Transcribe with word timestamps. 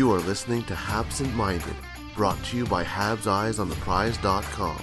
You 0.00 0.10
are 0.12 0.20
listening 0.20 0.62
to 0.62 0.74
Habsent 0.74 1.34
Minded, 1.34 1.76
brought 2.14 2.42
to 2.44 2.56
you 2.56 2.64
by 2.64 2.82
Habs 2.82 3.26
Eyes 3.26 3.58
on 3.58 3.68
the 3.68 3.74
Prize.com. 3.74 4.78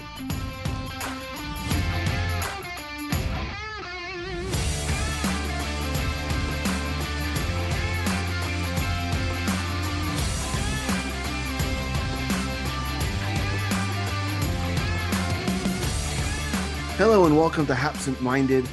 Hello 16.96 17.26
and 17.26 17.36
welcome 17.36 17.66
to 17.66 17.74
Habsent 17.74 18.22
Minded. 18.22 18.70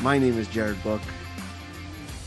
My 0.00 0.18
name 0.18 0.36
is 0.38 0.48
Jared 0.48 0.82
Book 0.82 1.02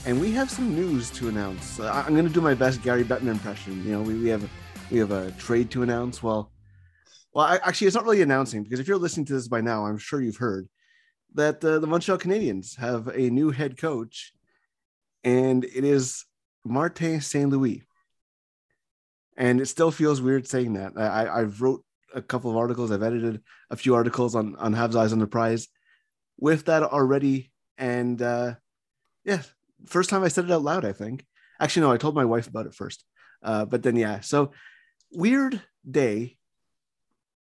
and 0.06 0.20
we 0.20 0.32
have 0.32 0.50
some 0.50 0.76
news 0.76 1.10
to 1.12 1.30
announce. 1.30 1.80
I'm 1.80 2.14
going 2.14 2.28
to 2.28 2.34
do 2.34 2.42
my 2.42 2.54
best 2.54 2.82
Gary 2.82 3.04
Bettman 3.04 3.28
impression. 3.28 3.84
You 3.86 3.92
know, 3.94 4.02
we, 4.02 4.16
we 4.16 4.30
have 4.30 4.50
we 4.90 4.98
have 4.98 5.12
a 5.12 5.32
trade 5.32 5.70
to 5.72 5.84
announce. 5.84 6.24
Well, 6.24 6.52
well, 7.34 7.46
I, 7.46 7.58
actually, 7.58 7.88
it's 7.88 7.96
not 7.96 8.04
really 8.04 8.22
announcing 8.22 8.64
because 8.64 8.80
if 8.80 8.88
you're 8.88 8.98
listening 8.98 9.26
to 9.28 9.34
this 9.34 9.48
by 9.48 9.62
now, 9.62 9.86
I'm 9.86 9.98
sure 9.98 10.22
you've 10.22 10.38
heard 10.38 10.68
that 11.36 11.64
uh, 11.64 11.80
the 11.80 11.88
Montreal 11.88 12.18
Canadiens 12.18 12.78
have 12.78 13.08
a 13.08 13.30
new 13.30 13.52
head 13.52 13.78
coach, 13.78 14.34
and 15.24 15.64
it 15.64 15.84
is 15.84 16.26
Martin 16.66 17.22
St. 17.22 17.50
Louis. 17.50 17.84
And 19.38 19.62
it 19.62 19.68
still 19.68 19.92
feels 19.92 20.22
weird 20.22 20.48
saying 20.48 20.74
that. 20.74 20.94
I, 20.98 21.42
I've 21.42 21.62
wrote 21.62 21.84
a 22.14 22.22
couple 22.22 22.52
of 22.52 22.58
articles. 22.58 22.92
I've 22.92 23.04
edited 23.04 23.42
a 23.70 23.78
few 23.78 23.96
articles 23.96 24.36
on 24.36 24.56
on 24.56 24.74
Habs 24.74 24.96
Eyes 24.96 25.14
on 25.14 25.20
the 25.20 25.28
Prize 25.28 25.68
with 26.38 26.66
that 26.66 26.84
already, 26.84 27.52
and 27.78 28.22
uh, 28.22 28.56
yeah, 29.24 29.44
first 29.86 30.10
time 30.10 30.24
I 30.24 30.28
said 30.28 30.46
it 30.46 30.52
out 30.52 30.64
loud, 30.64 30.86
I 30.86 30.94
think. 30.94 31.26
Actually, 31.60 31.84
no, 31.84 31.92
I 31.92 31.98
told 31.98 32.16
my 32.16 32.26
wife 32.26 32.48
about 32.48 32.66
it 32.66 32.74
first. 32.74 33.04
Uh, 33.44 33.66
but 33.66 33.84
then, 33.84 33.96
yeah. 33.96 34.20
So 34.22 34.52
weird 35.12 35.62
day. 35.90 36.38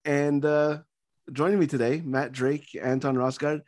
And 0.04 0.44
uh, 0.44 0.78
joining 1.32 1.58
me 1.58 1.66
today, 1.66 2.02
Matt 2.04 2.32
Drake, 2.32 2.76
Anton 2.80 3.16
Rasegård. 3.16 3.62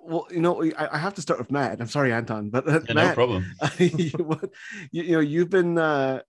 Well, 0.00 0.26
you 0.30 0.40
know, 0.40 0.62
I, 0.62 0.96
I 0.96 0.98
have 0.98 1.14
to 1.14 1.22
start 1.22 1.38
with 1.38 1.50
Matt. 1.50 1.80
I'm 1.80 1.86
sorry, 1.86 2.12
Anton, 2.12 2.50
but 2.50 2.68
uh, 2.68 2.80
yeah, 2.88 2.94
Matt, 2.94 3.08
no 3.08 3.14
problem. 3.14 3.46
you, 3.78 3.88
you, 3.98 4.40
you, 4.90 5.12
know, 5.12 5.20
you've 5.20 5.50
been 5.50 5.78
uh, 5.78 6.20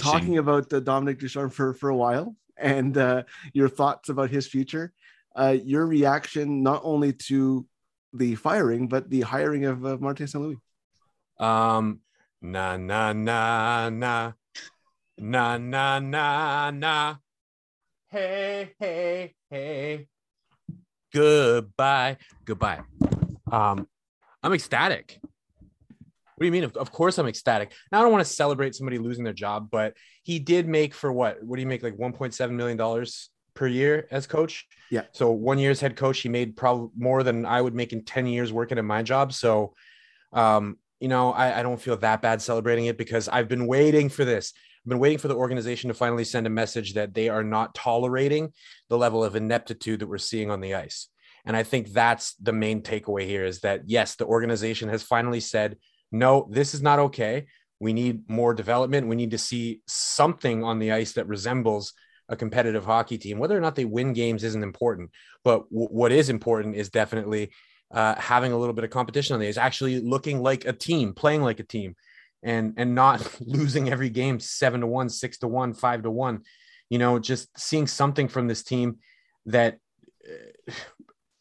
talking 0.00 0.38
about 0.38 0.72
uh, 0.72 0.80
Dominique 0.80 1.18
Ducharme 1.18 1.50
for 1.50 1.74
for 1.74 1.90
a 1.90 1.96
while, 1.96 2.34
and 2.56 2.96
uh, 2.96 3.24
your 3.52 3.68
thoughts 3.68 4.08
about 4.08 4.30
his 4.30 4.46
future. 4.46 4.92
Uh, 5.36 5.56
your 5.62 5.86
reaction 5.86 6.62
not 6.62 6.80
only 6.82 7.12
to 7.12 7.66
the 8.12 8.34
firing, 8.34 8.88
but 8.88 9.10
the 9.10 9.20
hiring 9.20 9.66
of 9.66 9.84
uh, 9.84 9.96
Martin 10.00 10.26
St. 10.26 10.42
Louis. 10.42 10.56
Um, 11.38 12.00
na 12.42 12.76
na 12.76 13.12
na 13.12 13.88
na 13.90 14.32
na 15.18 15.58
na 15.58 15.98
na 16.00 16.70
na. 16.70 17.16
Hey 18.08 18.72
hey 18.78 19.34
hey. 19.50 20.08
Goodbye, 21.12 22.16
goodbye. 22.44 22.80
Um, 23.50 23.86
I'm 24.42 24.52
ecstatic. 24.52 25.18
What 25.22 26.44
do 26.44 26.46
you 26.46 26.52
mean? 26.52 26.64
Of, 26.64 26.76
of 26.76 26.92
course, 26.92 27.18
I'm 27.18 27.26
ecstatic. 27.26 27.72
Now, 27.90 27.98
I 27.98 28.02
don't 28.02 28.12
want 28.12 28.24
to 28.24 28.32
celebrate 28.32 28.74
somebody 28.74 28.98
losing 28.98 29.24
their 29.24 29.32
job, 29.32 29.68
but 29.70 29.94
he 30.22 30.38
did 30.38 30.68
make 30.68 30.94
for 30.94 31.12
what? 31.12 31.42
What 31.42 31.56
do 31.56 31.62
you 31.62 31.66
make? 31.66 31.82
Like 31.82 31.96
1.7 31.96 32.50
million 32.50 32.76
dollars 32.76 33.30
per 33.54 33.66
year 33.66 34.06
as 34.10 34.26
coach. 34.26 34.66
Yeah. 34.90 35.02
So 35.12 35.30
one 35.32 35.58
year 35.58 35.72
as 35.72 35.80
head 35.80 35.96
coach, 35.96 36.20
he 36.20 36.28
made 36.28 36.56
probably 36.56 36.90
more 36.96 37.22
than 37.24 37.44
I 37.44 37.60
would 37.60 37.74
make 37.74 37.92
in 37.92 38.04
10 38.04 38.26
years 38.26 38.52
working 38.52 38.78
at 38.78 38.84
my 38.84 39.02
job. 39.02 39.32
So, 39.32 39.74
um, 40.32 40.78
you 41.00 41.08
know, 41.08 41.32
I, 41.32 41.60
I 41.60 41.62
don't 41.62 41.80
feel 41.80 41.96
that 41.96 42.22
bad 42.22 42.42
celebrating 42.42 42.86
it 42.86 42.98
because 42.98 43.28
I've 43.28 43.48
been 43.48 43.66
waiting 43.66 44.08
for 44.08 44.24
this. 44.24 44.52
I've 44.84 44.90
been 44.90 44.98
waiting 44.98 45.18
for 45.18 45.28
the 45.28 45.36
organization 45.36 45.88
to 45.88 45.94
finally 45.94 46.24
send 46.24 46.46
a 46.46 46.50
message 46.50 46.94
that 46.94 47.14
they 47.14 47.28
are 47.28 47.44
not 47.44 47.74
tolerating 47.74 48.52
the 48.88 48.98
level 48.98 49.22
of 49.22 49.36
ineptitude 49.36 50.00
that 50.00 50.06
we're 50.08 50.18
seeing 50.18 50.50
on 50.50 50.60
the 50.60 50.74
ice. 50.74 51.08
And 51.44 51.56
I 51.56 51.62
think 51.62 51.92
that's 51.92 52.34
the 52.34 52.52
main 52.52 52.82
takeaway 52.82 53.26
here 53.26 53.44
is 53.44 53.60
that 53.60 53.82
yes, 53.86 54.16
the 54.16 54.26
organization 54.26 54.88
has 54.88 55.02
finally 55.02 55.40
said, 55.40 55.76
no, 56.10 56.48
this 56.50 56.74
is 56.74 56.82
not 56.82 56.98
okay. 56.98 57.46
We 57.80 57.92
need 57.92 58.28
more 58.28 58.54
development. 58.54 59.06
We 59.06 59.16
need 59.16 59.30
to 59.30 59.38
see 59.38 59.82
something 59.86 60.64
on 60.64 60.78
the 60.78 60.92
ice 60.92 61.12
that 61.12 61.28
resembles 61.28 61.92
a 62.28 62.36
competitive 62.36 62.84
hockey 62.84 63.18
team. 63.18 63.38
Whether 63.38 63.56
or 63.56 63.60
not 63.60 63.76
they 63.76 63.84
win 63.84 64.12
games 64.12 64.44
isn't 64.44 64.62
important, 64.62 65.10
but 65.44 65.68
w- 65.70 65.88
what 65.88 66.12
is 66.12 66.28
important 66.28 66.74
is 66.74 66.90
definitely 66.90 67.50
uh, 67.90 68.14
having 68.16 68.52
a 68.52 68.58
little 68.58 68.74
bit 68.74 68.84
of 68.84 68.90
competition 68.90 69.34
on 69.34 69.40
the 69.40 69.48
ice, 69.48 69.56
actually 69.56 70.00
looking 70.00 70.42
like 70.42 70.64
a 70.64 70.72
team, 70.72 71.14
playing 71.14 71.42
like 71.42 71.60
a 71.60 71.64
team, 71.64 71.96
and 72.42 72.74
and 72.76 72.94
not 72.94 73.36
losing 73.40 73.90
every 73.90 74.10
game 74.10 74.40
seven 74.40 74.80
to 74.80 74.86
one, 74.86 75.08
six 75.08 75.38
to 75.38 75.48
one, 75.48 75.74
five 75.74 76.02
to 76.02 76.10
one. 76.10 76.42
You 76.90 76.98
know, 76.98 77.18
just 77.18 77.48
seeing 77.58 77.86
something 77.86 78.28
from 78.28 78.48
this 78.48 78.62
team 78.62 78.98
that. 79.46 79.78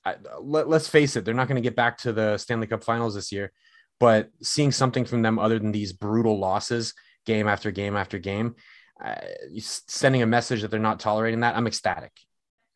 Uh, 0.06 0.13
let, 0.40 0.69
let's 0.69 0.88
face 0.88 1.18
it, 1.18 1.25
they're 1.25 1.34
not 1.34 1.50
going 1.50 1.62
to 1.62 1.69
get 1.69 1.75
back 1.75 1.97
to 1.97 2.13
the 2.13 2.38
Stanley 2.38 2.66
Cup 2.66 2.81
Finals 2.81 3.13
this 3.13 3.30
year, 3.30 3.52
but 4.00 4.30
seeing 4.41 4.72
something 4.72 5.03
from 5.03 5.22
them 5.22 5.38
other 5.38 5.59
than 5.59 5.74
these 5.74 5.91
brutal 5.91 6.40
losses, 6.40 6.94
game 7.25 7.46
after 7.46 7.72
game 7.72 7.97
after 7.97 8.18
game, 8.18 8.56
uh, 9.03 9.16
sending 9.59 10.22
a 10.22 10.25
message 10.25 10.62
that 10.62 10.72
they're 10.72 10.80
not 10.80 11.02
tolerating 11.02 11.41
that, 11.41 11.57
I'm 11.57 11.68
ecstatic. 11.68 12.13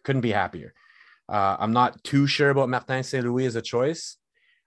Couldn't 0.04 0.22
be 0.22 0.32
happier. 0.32 0.74
Uh, 1.32 1.56
I'm 1.60 1.72
not 1.72 2.04
too 2.04 2.28
sure 2.28 2.50
about 2.50 2.70
Martin 2.70 3.04
St. 3.04 3.26
Louis 3.26 3.46
as 3.46 3.56
a 3.56 3.62
choice. 3.62 4.18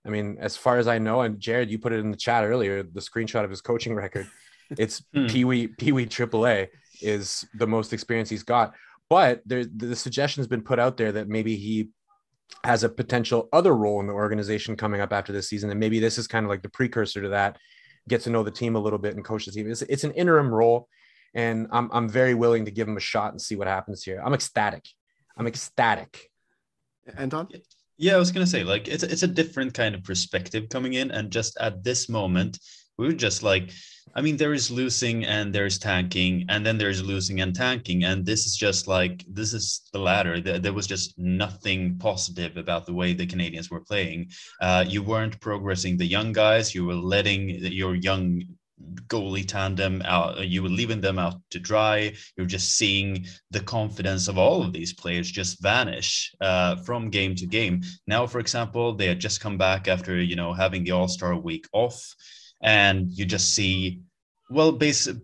I 0.06 0.10
mean, 0.10 0.36
as 0.40 0.56
far 0.56 0.78
as 0.78 0.88
I 0.88 0.98
know, 0.98 1.22
and 1.22 1.38
Jared, 1.38 1.70
you 1.70 1.78
put 1.78 1.92
it 1.92 2.00
in 2.00 2.10
the 2.10 2.16
chat 2.16 2.44
earlier, 2.44 2.82
the 2.82 3.00
screenshot 3.00 3.44
of 3.44 3.50
his 3.50 3.60
coaching 3.60 3.94
record. 4.02 4.26
It's 4.70 5.04
hmm. 5.12 5.26
Pee 5.26 5.44
Wee 5.44 5.68
Pee 5.68 5.92
Wee 5.92 6.06
AAA 6.06 6.68
is 7.02 7.44
the 7.54 7.66
most 7.66 7.92
experience 7.92 8.30
he's 8.30 8.42
got. 8.42 8.74
But 9.10 9.42
there, 9.44 9.64
the 9.64 9.94
suggestion 9.94 10.40
has 10.40 10.48
been 10.48 10.62
put 10.62 10.78
out 10.78 10.96
there 10.96 11.12
that 11.12 11.28
maybe 11.28 11.56
he 11.56 11.90
has 12.64 12.82
a 12.82 12.88
potential 12.88 13.48
other 13.52 13.74
role 13.74 14.00
in 14.00 14.06
the 14.06 14.12
organization 14.14 14.76
coming 14.76 15.02
up 15.02 15.12
after 15.12 15.32
this 15.32 15.48
season, 15.48 15.70
and 15.70 15.78
maybe 15.78 16.00
this 16.00 16.16
is 16.16 16.26
kind 16.26 16.46
of 16.46 16.50
like 16.50 16.62
the 16.62 16.70
precursor 16.70 17.20
to 17.22 17.28
that. 17.30 17.58
Get 18.08 18.22
to 18.22 18.30
know 18.30 18.42
the 18.42 18.50
team 18.50 18.76
a 18.76 18.80
little 18.80 18.98
bit 18.98 19.14
and 19.14 19.24
coach 19.24 19.44
the 19.44 19.52
team. 19.52 19.70
It's, 19.70 19.82
it's 19.82 20.04
an 20.04 20.12
interim 20.12 20.52
role 20.52 20.88
and 21.34 21.66
I'm 21.72 21.90
I'm 21.92 22.08
very 22.08 22.34
willing 22.34 22.64
to 22.64 22.70
give 22.70 22.88
him 22.88 22.96
a 22.96 23.00
shot 23.00 23.32
and 23.32 23.40
see 23.40 23.56
what 23.56 23.66
happens 23.66 24.02
here. 24.04 24.22
I'm 24.24 24.34
ecstatic. 24.34 24.86
I'm 25.36 25.46
ecstatic. 25.46 26.30
Anton? 27.16 27.48
Yeah, 27.96 28.16
I 28.16 28.18
was 28.18 28.32
gonna 28.32 28.46
say 28.46 28.64
like 28.64 28.88
it's 28.88 29.04
it's 29.04 29.22
a 29.22 29.28
different 29.28 29.74
kind 29.74 29.94
of 29.94 30.02
perspective 30.02 30.68
coming 30.68 30.94
in, 30.94 31.10
and 31.10 31.30
just 31.30 31.56
at 31.60 31.84
this 31.84 32.08
moment, 32.08 32.58
we 32.98 33.06
were 33.06 33.12
just 33.12 33.42
like, 33.42 33.70
I 34.16 34.20
mean, 34.20 34.36
there 34.36 34.52
is 34.52 34.70
losing 34.70 35.24
and 35.24 35.54
there's 35.54 35.78
tanking, 35.78 36.44
and 36.48 36.66
then 36.66 36.76
there's 36.76 37.02
losing 37.02 37.40
and 37.40 37.54
tanking, 37.54 38.04
and 38.04 38.26
this 38.26 38.46
is 38.46 38.56
just 38.56 38.88
like 38.88 39.24
this 39.28 39.52
is 39.52 39.82
the 39.92 40.00
latter. 40.00 40.40
There 40.40 40.72
was 40.72 40.86
just 40.86 41.18
nothing 41.18 41.96
positive 41.98 42.56
about 42.56 42.86
the 42.86 42.94
way 42.94 43.12
the 43.12 43.26
Canadiens 43.26 43.70
were 43.70 43.80
playing. 43.80 44.30
Uh, 44.60 44.84
you 44.86 45.02
weren't 45.02 45.40
progressing 45.40 45.96
the 45.96 46.06
young 46.06 46.32
guys. 46.32 46.74
You 46.74 46.84
were 46.84 46.94
letting 46.94 47.48
your 47.50 47.94
young 47.94 48.42
goalie 49.06 49.46
tandem 49.46 50.02
out 50.04 50.46
you 50.46 50.62
were 50.62 50.68
leaving 50.68 51.00
them 51.00 51.18
out 51.18 51.34
to 51.50 51.58
dry. 51.60 52.12
You're 52.36 52.46
just 52.46 52.76
seeing 52.76 53.26
the 53.50 53.60
confidence 53.60 54.28
of 54.28 54.36
all 54.38 54.62
of 54.62 54.72
these 54.72 54.92
players 54.92 55.30
just 55.30 55.62
vanish 55.62 56.34
uh, 56.40 56.76
from 56.76 57.10
game 57.10 57.34
to 57.36 57.46
game. 57.46 57.82
Now 58.06 58.26
for 58.26 58.40
example 58.40 58.94
they 58.94 59.06
had 59.06 59.20
just 59.20 59.40
come 59.40 59.58
back 59.58 59.88
after 59.88 60.20
you 60.20 60.36
know 60.36 60.52
having 60.52 60.84
the 60.84 60.92
all-star 60.92 61.36
week 61.36 61.66
off 61.72 62.14
and 62.64 63.10
you 63.12 63.26
just 63.26 63.54
see, 63.54 64.00
well, 64.50 64.72
basic, 64.72 65.16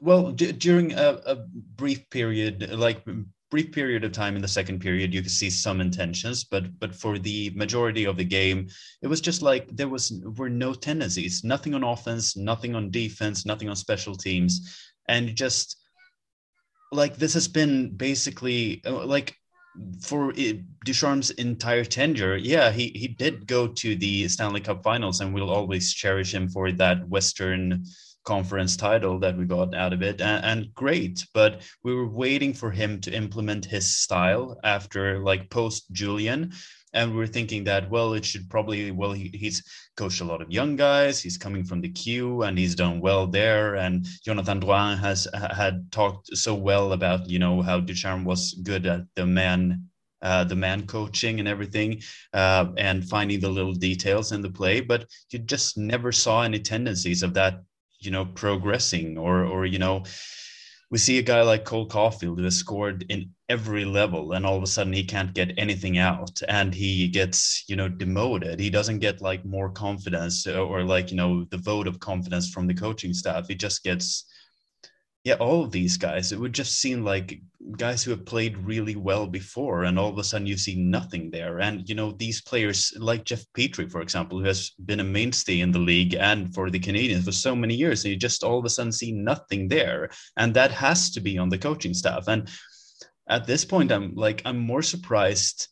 well, 0.00 0.30
d- 0.30 0.52
during 0.52 0.92
a, 0.92 1.20
a 1.26 1.36
brief 1.76 2.08
period, 2.08 2.70
like 2.70 3.04
brief 3.54 3.70
period 3.70 4.02
of 4.02 4.10
time 4.10 4.34
in 4.34 4.42
the 4.42 4.56
second 4.58 4.80
period 4.80 5.14
you 5.14 5.22
could 5.22 5.30
see 5.30 5.48
some 5.48 5.80
intentions 5.80 6.42
but 6.42 6.64
but 6.80 6.92
for 6.92 7.18
the 7.18 7.50
majority 7.54 8.04
of 8.04 8.16
the 8.16 8.24
game 8.24 8.66
it 9.00 9.06
was 9.06 9.20
just 9.20 9.42
like 9.42 9.64
there 9.76 9.92
was 9.96 10.04
were 10.38 10.50
no 10.50 10.74
tendencies 10.74 11.44
nothing 11.44 11.72
on 11.72 11.84
offense 11.84 12.36
nothing 12.36 12.74
on 12.74 12.90
defense 12.90 13.46
nothing 13.46 13.68
on 13.68 13.76
special 13.76 14.14
teams. 14.14 14.52
And 15.08 15.34
just 15.34 15.76
like 16.92 17.16
this 17.16 17.34
has 17.34 17.48
been 17.48 17.90
basically 17.90 18.82
uh, 18.86 19.04
like 19.04 19.36
for 20.00 20.32
Ducharme's 20.84 21.30
entire 21.32 21.84
tenure, 21.84 22.36
yeah, 22.36 22.70
he 22.70 22.88
he 22.94 23.08
did 23.08 23.46
go 23.46 23.66
to 23.66 23.96
the 23.96 24.28
Stanley 24.28 24.60
Cup 24.60 24.82
Finals, 24.82 25.20
and 25.20 25.34
we'll 25.34 25.50
always 25.50 25.92
cherish 25.92 26.32
him 26.32 26.48
for 26.48 26.70
that 26.72 27.08
Western 27.08 27.84
conference 28.24 28.76
title 28.76 29.18
that 29.18 29.36
we 29.36 29.44
got 29.44 29.74
out 29.74 29.92
of 29.92 30.02
it 30.02 30.20
and, 30.20 30.44
and, 30.44 30.74
great 30.74 31.24
but 31.34 31.62
we 31.82 31.94
were 31.94 32.08
waiting 32.08 32.52
for 32.52 32.70
him 32.70 33.00
to 33.00 33.14
implement 33.14 33.64
his 33.64 33.86
style 33.86 34.58
after 34.64 35.18
like 35.20 35.50
post 35.50 35.84
julien 35.92 36.52
and 36.94 37.14
we're 37.14 37.26
thinking 37.26 37.64
that 37.64 37.88
well 37.90 38.14
it 38.14 38.24
should 38.24 38.48
probably 38.48 38.90
well 38.90 39.12
he, 39.12 39.30
he's 39.34 39.62
coached 39.96 40.20
a 40.20 40.24
lot 40.24 40.40
of 40.40 40.50
young 40.50 40.74
guys 40.76 41.20
he's 41.20 41.36
coming 41.36 41.64
from 41.64 41.80
the 41.80 41.88
q 41.88 42.42
and 42.42 42.58
he's 42.58 42.74
done 42.74 43.00
well 43.00 43.26
there 43.26 43.76
and 43.76 44.06
jonathan 44.24 44.60
drouin 44.60 44.98
has 44.98 45.28
had 45.34 45.90
talked 45.92 46.34
so 46.36 46.54
well 46.54 46.92
about 46.92 47.28
you 47.28 47.38
know 47.38 47.62
how 47.62 47.78
ducharme 47.78 48.24
was 48.24 48.54
good 48.62 48.86
at 48.86 49.02
the 49.14 49.26
man 49.26 49.84
uh, 50.24 50.42
the 50.42 50.56
man 50.56 50.86
coaching 50.86 51.38
and 51.38 51.46
everything, 51.46 52.00
uh, 52.32 52.66
and 52.78 53.06
finding 53.06 53.38
the 53.38 53.48
little 53.48 53.74
details 53.74 54.32
in 54.32 54.40
the 54.40 54.48
play. 54.48 54.80
But 54.80 55.06
you 55.30 55.38
just 55.38 55.76
never 55.76 56.12
saw 56.12 56.42
any 56.42 56.58
tendencies 56.60 57.22
of 57.22 57.34
that 57.34 57.60
you 58.04 58.10
know 58.10 58.24
progressing 58.24 59.18
or 59.18 59.44
or 59.44 59.66
you 59.66 59.78
know 59.78 60.04
we 60.90 60.98
see 60.98 61.18
a 61.18 61.22
guy 61.22 61.42
like 61.42 61.64
Cole 61.64 61.88
Caufield 61.88 62.38
who 62.38 62.44
has 62.44 62.56
scored 62.56 63.04
in 63.08 63.30
every 63.48 63.84
level 63.84 64.32
and 64.32 64.46
all 64.46 64.56
of 64.56 64.62
a 64.62 64.66
sudden 64.66 64.92
he 64.92 65.04
can't 65.04 65.34
get 65.34 65.52
anything 65.58 65.98
out 65.98 66.40
and 66.48 66.74
he 66.74 67.08
gets 67.08 67.64
you 67.68 67.74
know 67.76 67.88
demoted. 67.88 68.60
He 68.60 68.70
doesn't 68.70 69.00
get 69.00 69.20
like 69.20 69.44
more 69.44 69.70
confidence 69.70 70.46
or 70.46 70.84
like 70.84 71.10
you 71.10 71.16
know 71.16 71.44
the 71.50 71.58
vote 71.58 71.86
of 71.86 72.00
confidence 72.00 72.48
from 72.50 72.66
the 72.66 72.74
coaching 72.74 73.12
staff. 73.12 73.48
He 73.48 73.54
just 73.54 73.82
gets 73.82 74.24
yeah, 75.24 75.34
all 75.34 75.64
of 75.64 75.72
these 75.72 75.96
guys, 75.96 76.32
it 76.32 76.38
would 76.38 76.52
just 76.52 76.78
seem 76.80 77.02
like 77.02 77.40
guys 77.78 78.04
who 78.04 78.10
have 78.10 78.26
played 78.26 78.58
really 78.58 78.94
well 78.94 79.26
before, 79.26 79.84
and 79.84 79.98
all 79.98 80.10
of 80.10 80.18
a 80.18 80.24
sudden 80.24 80.46
you 80.46 80.58
see 80.58 80.76
nothing 80.76 81.30
there. 81.30 81.60
And 81.60 81.88
you 81.88 81.94
know, 81.94 82.12
these 82.12 82.42
players 82.42 82.92
like 82.98 83.24
Jeff 83.24 83.42
Petry, 83.56 83.90
for 83.90 84.02
example, 84.02 84.38
who 84.38 84.44
has 84.44 84.72
been 84.84 85.00
a 85.00 85.04
mainstay 85.04 85.60
in 85.60 85.72
the 85.72 85.78
league 85.78 86.14
and 86.14 86.54
for 86.54 86.68
the 86.68 86.78
Canadiens 86.78 87.24
for 87.24 87.32
so 87.32 87.56
many 87.56 87.74
years, 87.74 88.04
and 88.04 88.12
you 88.12 88.18
just 88.18 88.44
all 88.44 88.58
of 88.58 88.66
a 88.66 88.68
sudden 88.68 88.92
see 88.92 89.12
nothing 89.12 89.66
there. 89.66 90.10
And 90.36 90.52
that 90.54 90.72
has 90.72 91.10
to 91.12 91.20
be 91.22 91.38
on 91.38 91.48
the 91.48 91.58
coaching 91.58 91.94
staff. 91.94 92.28
And 92.28 92.50
at 93.26 93.46
this 93.46 93.64
point, 93.64 93.92
I'm 93.92 94.14
like, 94.14 94.42
I'm 94.44 94.58
more 94.58 94.82
surprised 94.82 95.68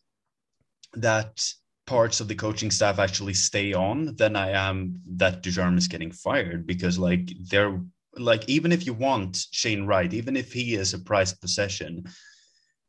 that 0.95 1.47
parts 1.87 2.21
of 2.21 2.29
the 2.29 2.35
coaching 2.35 2.71
staff 2.71 2.99
actually 2.99 3.35
stay 3.35 3.75
on 3.75 4.17
than 4.17 4.35
I 4.35 4.51
am 4.51 5.01
that 5.17 5.43
Ducharme 5.43 5.77
is 5.77 5.89
getting 5.89 6.11
fired 6.11 6.67
because 6.67 6.99
like 6.99 7.31
they're 7.51 7.79
like 8.17 8.49
even 8.49 8.73
if 8.73 8.87
you 8.87 8.95
want 8.95 9.47
Shane 9.51 9.87
Wright, 9.87 10.13
even 10.13 10.37
if 10.37 10.53
he 10.53 10.75
is 10.75 10.95
a 10.95 10.99
prized 10.99 11.41
possession, 11.41 12.05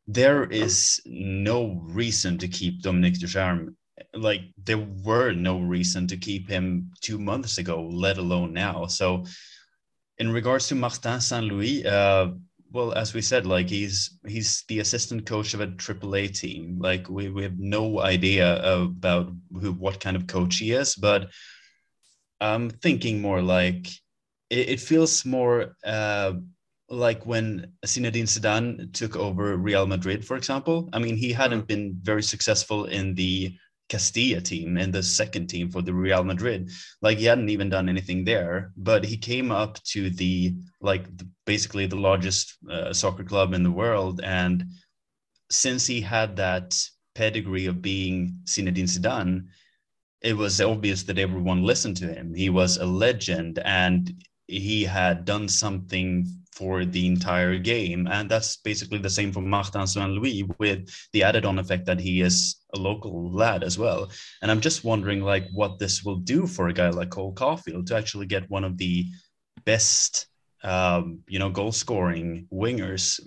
there 0.06 0.44
is 0.44 1.00
no 1.06 1.80
reason 1.84 2.38
to 2.38 2.48
keep 2.48 2.82
Dominique 2.82 3.18
Ducharme. 3.18 3.76
Like 4.12 4.42
there 4.62 4.86
were 5.02 5.32
no 5.32 5.60
reason 5.60 6.06
to 6.08 6.16
keep 6.16 6.48
him 6.48 6.90
two 7.00 7.18
months 7.18 7.58
ago, 7.58 7.82
let 7.82 8.18
alone 8.18 8.52
now. 8.52 8.86
So, 8.86 9.24
in 10.18 10.30
regards 10.30 10.68
to 10.68 10.74
Martin 10.74 11.20
Saint 11.20 11.46
Louis, 11.46 11.86
uh, 11.86 12.28
well, 12.70 12.92
as 12.92 13.14
we 13.14 13.22
said, 13.22 13.46
like 13.46 13.68
he's 13.68 14.18
he's 14.26 14.64
the 14.68 14.80
assistant 14.80 15.26
coach 15.26 15.54
of 15.54 15.60
a 15.60 15.68
AAA 15.68 16.36
team. 16.38 16.78
Like 16.80 17.08
we, 17.08 17.30
we 17.30 17.44
have 17.44 17.58
no 17.58 18.00
idea 18.00 18.60
about 18.62 19.32
who 19.52 19.72
what 19.72 20.00
kind 20.00 20.16
of 20.16 20.26
coach 20.26 20.56
he 20.56 20.72
is, 20.72 20.96
but 20.96 21.30
I'm 22.40 22.68
thinking 22.68 23.20
more 23.22 23.40
like 23.40 23.86
it, 24.50 24.68
it 24.70 24.80
feels 24.80 25.24
more 25.24 25.76
uh, 25.84 26.32
like 26.88 27.24
when 27.26 27.72
Zinedine 27.86 28.24
Zidane 28.24 28.92
took 28.92 29.16
over 29.16 29.56
Real 29.56 29.86
Madrid, 29.86 30.24
for 30.24 30.36
example. 30.36 30.88
I 30.92 30.98
mean, 30.98 31.16
he 31.16 31.32
hadn't 31.32 31.62
mm. 31.62 31.68
been 31.68 31.98
very 32.02 32.22
successful 32.22 32.86
in 32.86 33.14
the 33.14 33.56
Castilla 33.88 34.40
team 34.40 34.78
and 34.78 34.92
the 34.92 35.02
second 35.02 35.48
team 35.48 35.70
for 35.70 35.82
the 35.82 35.92
Real 35.92 36.24
Madrid. 36.24 36.70
Like 37.02 37.18
he 37.18 37.24
hadn't 37.24 37.50
even 37.50 37.68
done 37.68 37.88
anything 37.88 38.24
there, 38.24 38.72
but 38.76 39.04
he 39.04 39.16
came 39.16 39.50
up 39.50 39.82
to 39.84 40.10
the 40.10 40.54
like 40.80 41.04
the, 41.16 41.28
basically 41.46 41.86
the 41.86 41.96
largest 41.96 42.56
uh, 42.70 42.92
soccer 42.92 43.24
club 43.24 43.52
in 43.52 43.62
the 43.62 43.70
world, 43.70 44.20
and 44.22 44.64
since 45.50 45.86
he 45.86 46.00
had 46.00 46.36
that 46.36 46.74
pedigree 47.14 47.66
of 47.66 47.82
being 47.82 48.40
Zinedine 48.46 48.88
Zidane, 48.88 49.44
it 50.22 50.36
was 50.36 50.60
obvious 50.60 51.02
that 51.04 51.18
everyone 51.18 51.62
listened 51.62 51.98
to 51.98 52.12
him. 52.12 52.34
He 52.34 52.48
was 52.48 52.78
a 52.78 52.86
legend, 52.86 53.58
and 53.64 54.12
he 54.46 54.84
had 54.84 55.24
done 55.24 55.48
something 55.48 56.26
for 56.52 56.84
the 56.84 57.06
entire 57.06 57.58
game. 57.58 58.06
And 58.06 58.30
that's 58.30 58.56
basically 58.56 58.98
the 58.98 59.10
same 59.10 59.32
for 59.32 59.40
Martin 59.40 59.86
Saint 59.86 60.12
Louis, 60.12 60.44
with 60.58 60.88
the 61.12 61.22
added 61.22 61.44
on 61.44 61.58
effect 61.58 61.86
that 61.86 62.00
he 62.00 62.20
is 62.20 62.56
a 62.74 62.78
local 62.78 63.32
lad 63.32 63.64
as 63.64 63.78
well. 63.78 64.10
And 64.40 64.50
I'm 64.50 64.60
just 64.60 64.84
wondering 64.84 65.20
like 65.20 65.48
what 65.52 65.78
this 65.78 66.04
will 66.04 66.16
do 66.16 66.46
for 66.46 66.68
a 66.68 66.72
guy 66.72 66.90
like 66.90 67.10
Cole 67.10 67.34
Caufield 67.34 67.86
to 67.86 67.96
actually 67.96 68.26
get 68.26 68.48
one 68.50 68.64
of 68.64 68.78
the 68.78 69.06
best 69.64 70.28
um, 70.64 71.20
you 71.28 71.38
know, 71.38 71.50
goal 71.50 71.72
scoring 71.72 72.48
wingers 72.52 73.20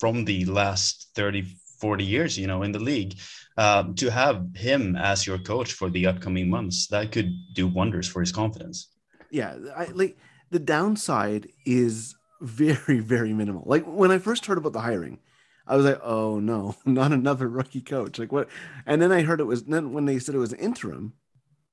from 0.00 0.24
the 0.24 0.44
last 0.46 1.10
30, 1.14 1.42
40 1.80 2.04
years, 2.04 2.38
you 2.38 2.46
know, 2.46 2.62
in 2.62 2.72
the 2.72 2.78
league. 2.78 3.18
Um, 3.58 3.94
to 3.96 4.10
have 4.10 4.46
him 4.56 4.96
as 4.96 5.26
your 5.26 5.38
coach 5.38 5.74
for 5.74 5.90
the 5.90 6.06
upcoming 6.06 6.48
months, 6.48 6.86
that 6.86 7.12
could 7.12 7.30
do 7.52 7.66
wonders 7.66 8.08
for 8.08 8.20
his 8.20 8.32
confidence. 8.32 8.88
Yeah, 9.30 9.56
I 9.76 9.86
like 9.86 10.16
the 10.52 10.58
downside 10.58 11.48
is 11.64 12.14
very, 12.42 13.00
very 13.00 13.32
minimal. 13.32 13.62
Like 13.66 13.84
when 13.84 14.10
I 14.10 14.18
first 14.18 14.46
heard 14.46 14.58
about 14.58 14.74
the 14.74 14.80
hiring, 14.80 15.18
I 15.66 15.76
was 15.76 15.86
like, 15.86 16.00
oh 16.02 16.38
no, 16.40 16.76
not 16.84 17.10
another 17.10 17.48
rookie 17.48 17.80
coach. 17.80 18.18
Like 18.18 18.30
what? 18.30 18.48
And 18.86 19.00
then 19.00 19.10
I 19.10 19.22
heard 19.22 19.40
it 19.40 19.44
was 19.44 19.64
then 19.64 19.92
when 19.92 20.04
they 20.04 20.18
said 20.18 20.34
it 20.34 20.38
was 20.38 20.52
interim 20.52 21.14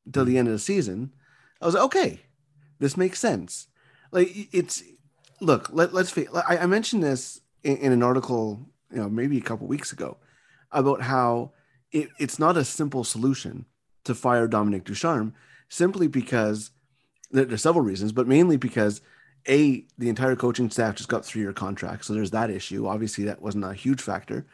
until 0.05 0.23
the 0.23 0.31
mm-hmm. 0.31 0.39
end 0.39 0.47
of 0.47 0.53
the 0.53 0.59
season, 0.59 1.11
I 1.61 1.65
was 1.65 1.75
like, 1.75 1.83
okay, 1.83 2.21
this 2.79 2.95
makes 2.95 3.19
sense. 3.19 3.67
Like 4.11 4.29
it's 4.33 4.81
look, 5.41 5.69
let, 5.73 5.93
let's 5.93 6.11
face 6.11 6.29
I, 6.47 6.59
I 6.59 6.65
mentioned 6.65 7.03
this 7.03 7.41
in, 7.63 7.77
in, 7.77 7.91
an 7.91 8.01
article, 8.01 8.65
you 8.91 8.97
know, 8.97 9.09
maybe 9.09 9.37
a 9.37 9.41
couple 9.41 9.67
weeks 9.67 9.91
ago 9.91 10.17
about 10.71 11.01
how 11.01 11.51
it, 11.91 12.09
it's 12.17 12.39
not 12.39 12.55
a 12.55 12.63
simple 12.63 13.03
solution 13.03 13.65
to 14.05 14.15
fire 14.15 14.47
Dominique 14.47 14.85
Ducharme 14.85 15.33
simply 15.67 16.07
because 16.07 16.71
there's 17.31 17.61
several 17.61 17.85
reasons, 17.85 18.11
but 18.11 18.27
mainly 18.27 18.57
because 18.57 19.01
a 19.47 19.85
the 19.97 20.09
entire 20.09 20.35
coaching 20.35 20.69
staff 20.69 20.95
just 20.95 21.09
got 21.09 21.25
three 21.25 21.41
year 21.41 21.53
contracts, 21.53 22.07
so 22.07 22.13
there's 22.13 22.31
that 22.31 22.49
issue. 22.49 22.87
Obviously, 22.87 23.25
that 23.25 23.41
wasn't 23.41 23.65
a 23.65 23.73
huge 23.73 24.01
factor. 24.01 24.45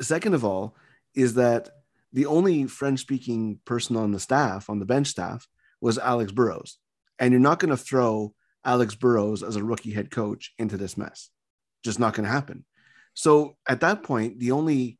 Second 0.00 0.34
of 0.34 0.44
all, 0.44 0.76
is 1.14 1.34
that 1.34 1.70
the 2.12 2.26
only 2.26 2.66
French 2.66 3.00
speaking 3.00 3.60
person 3.64 3.96
on 3.96 4.12
the 4.12 4.20
staff, 4.20 4.70
on 4.70 4.78
the 4.78 4.84
bench 4.84 5.08
staff, 5.08 5.48
was 5.80 5.98
Alex 5.98 6.32
Burrows, 6.32 6.78
and 7.18 7.32
you're 7.32 7.40
not 7.40 7.58
going 7.58 7.70
to 7.70 7.76
throw 7.76 8.34
Alex 8.64 8.94
Burrows 8.94 9.42
as 9.42 9.56
a 9.56 9.64
rookie 9.64 9.92
head 9.92 10.10
coach 10.10 10.52
into 10.58 10.76
this 10.76 10.96
mess. 10.96 11.30
Just 11.84 11.98
not 11.98 12.14
going 12.14 12.24
to 12.24 12.32
happen. 12.32 12.64
So 13.14 13.56
at 13.66 13.80
that 13.80 14.02
point, 14.02 14.38
the 14.38 14.52
only 14.52 14.98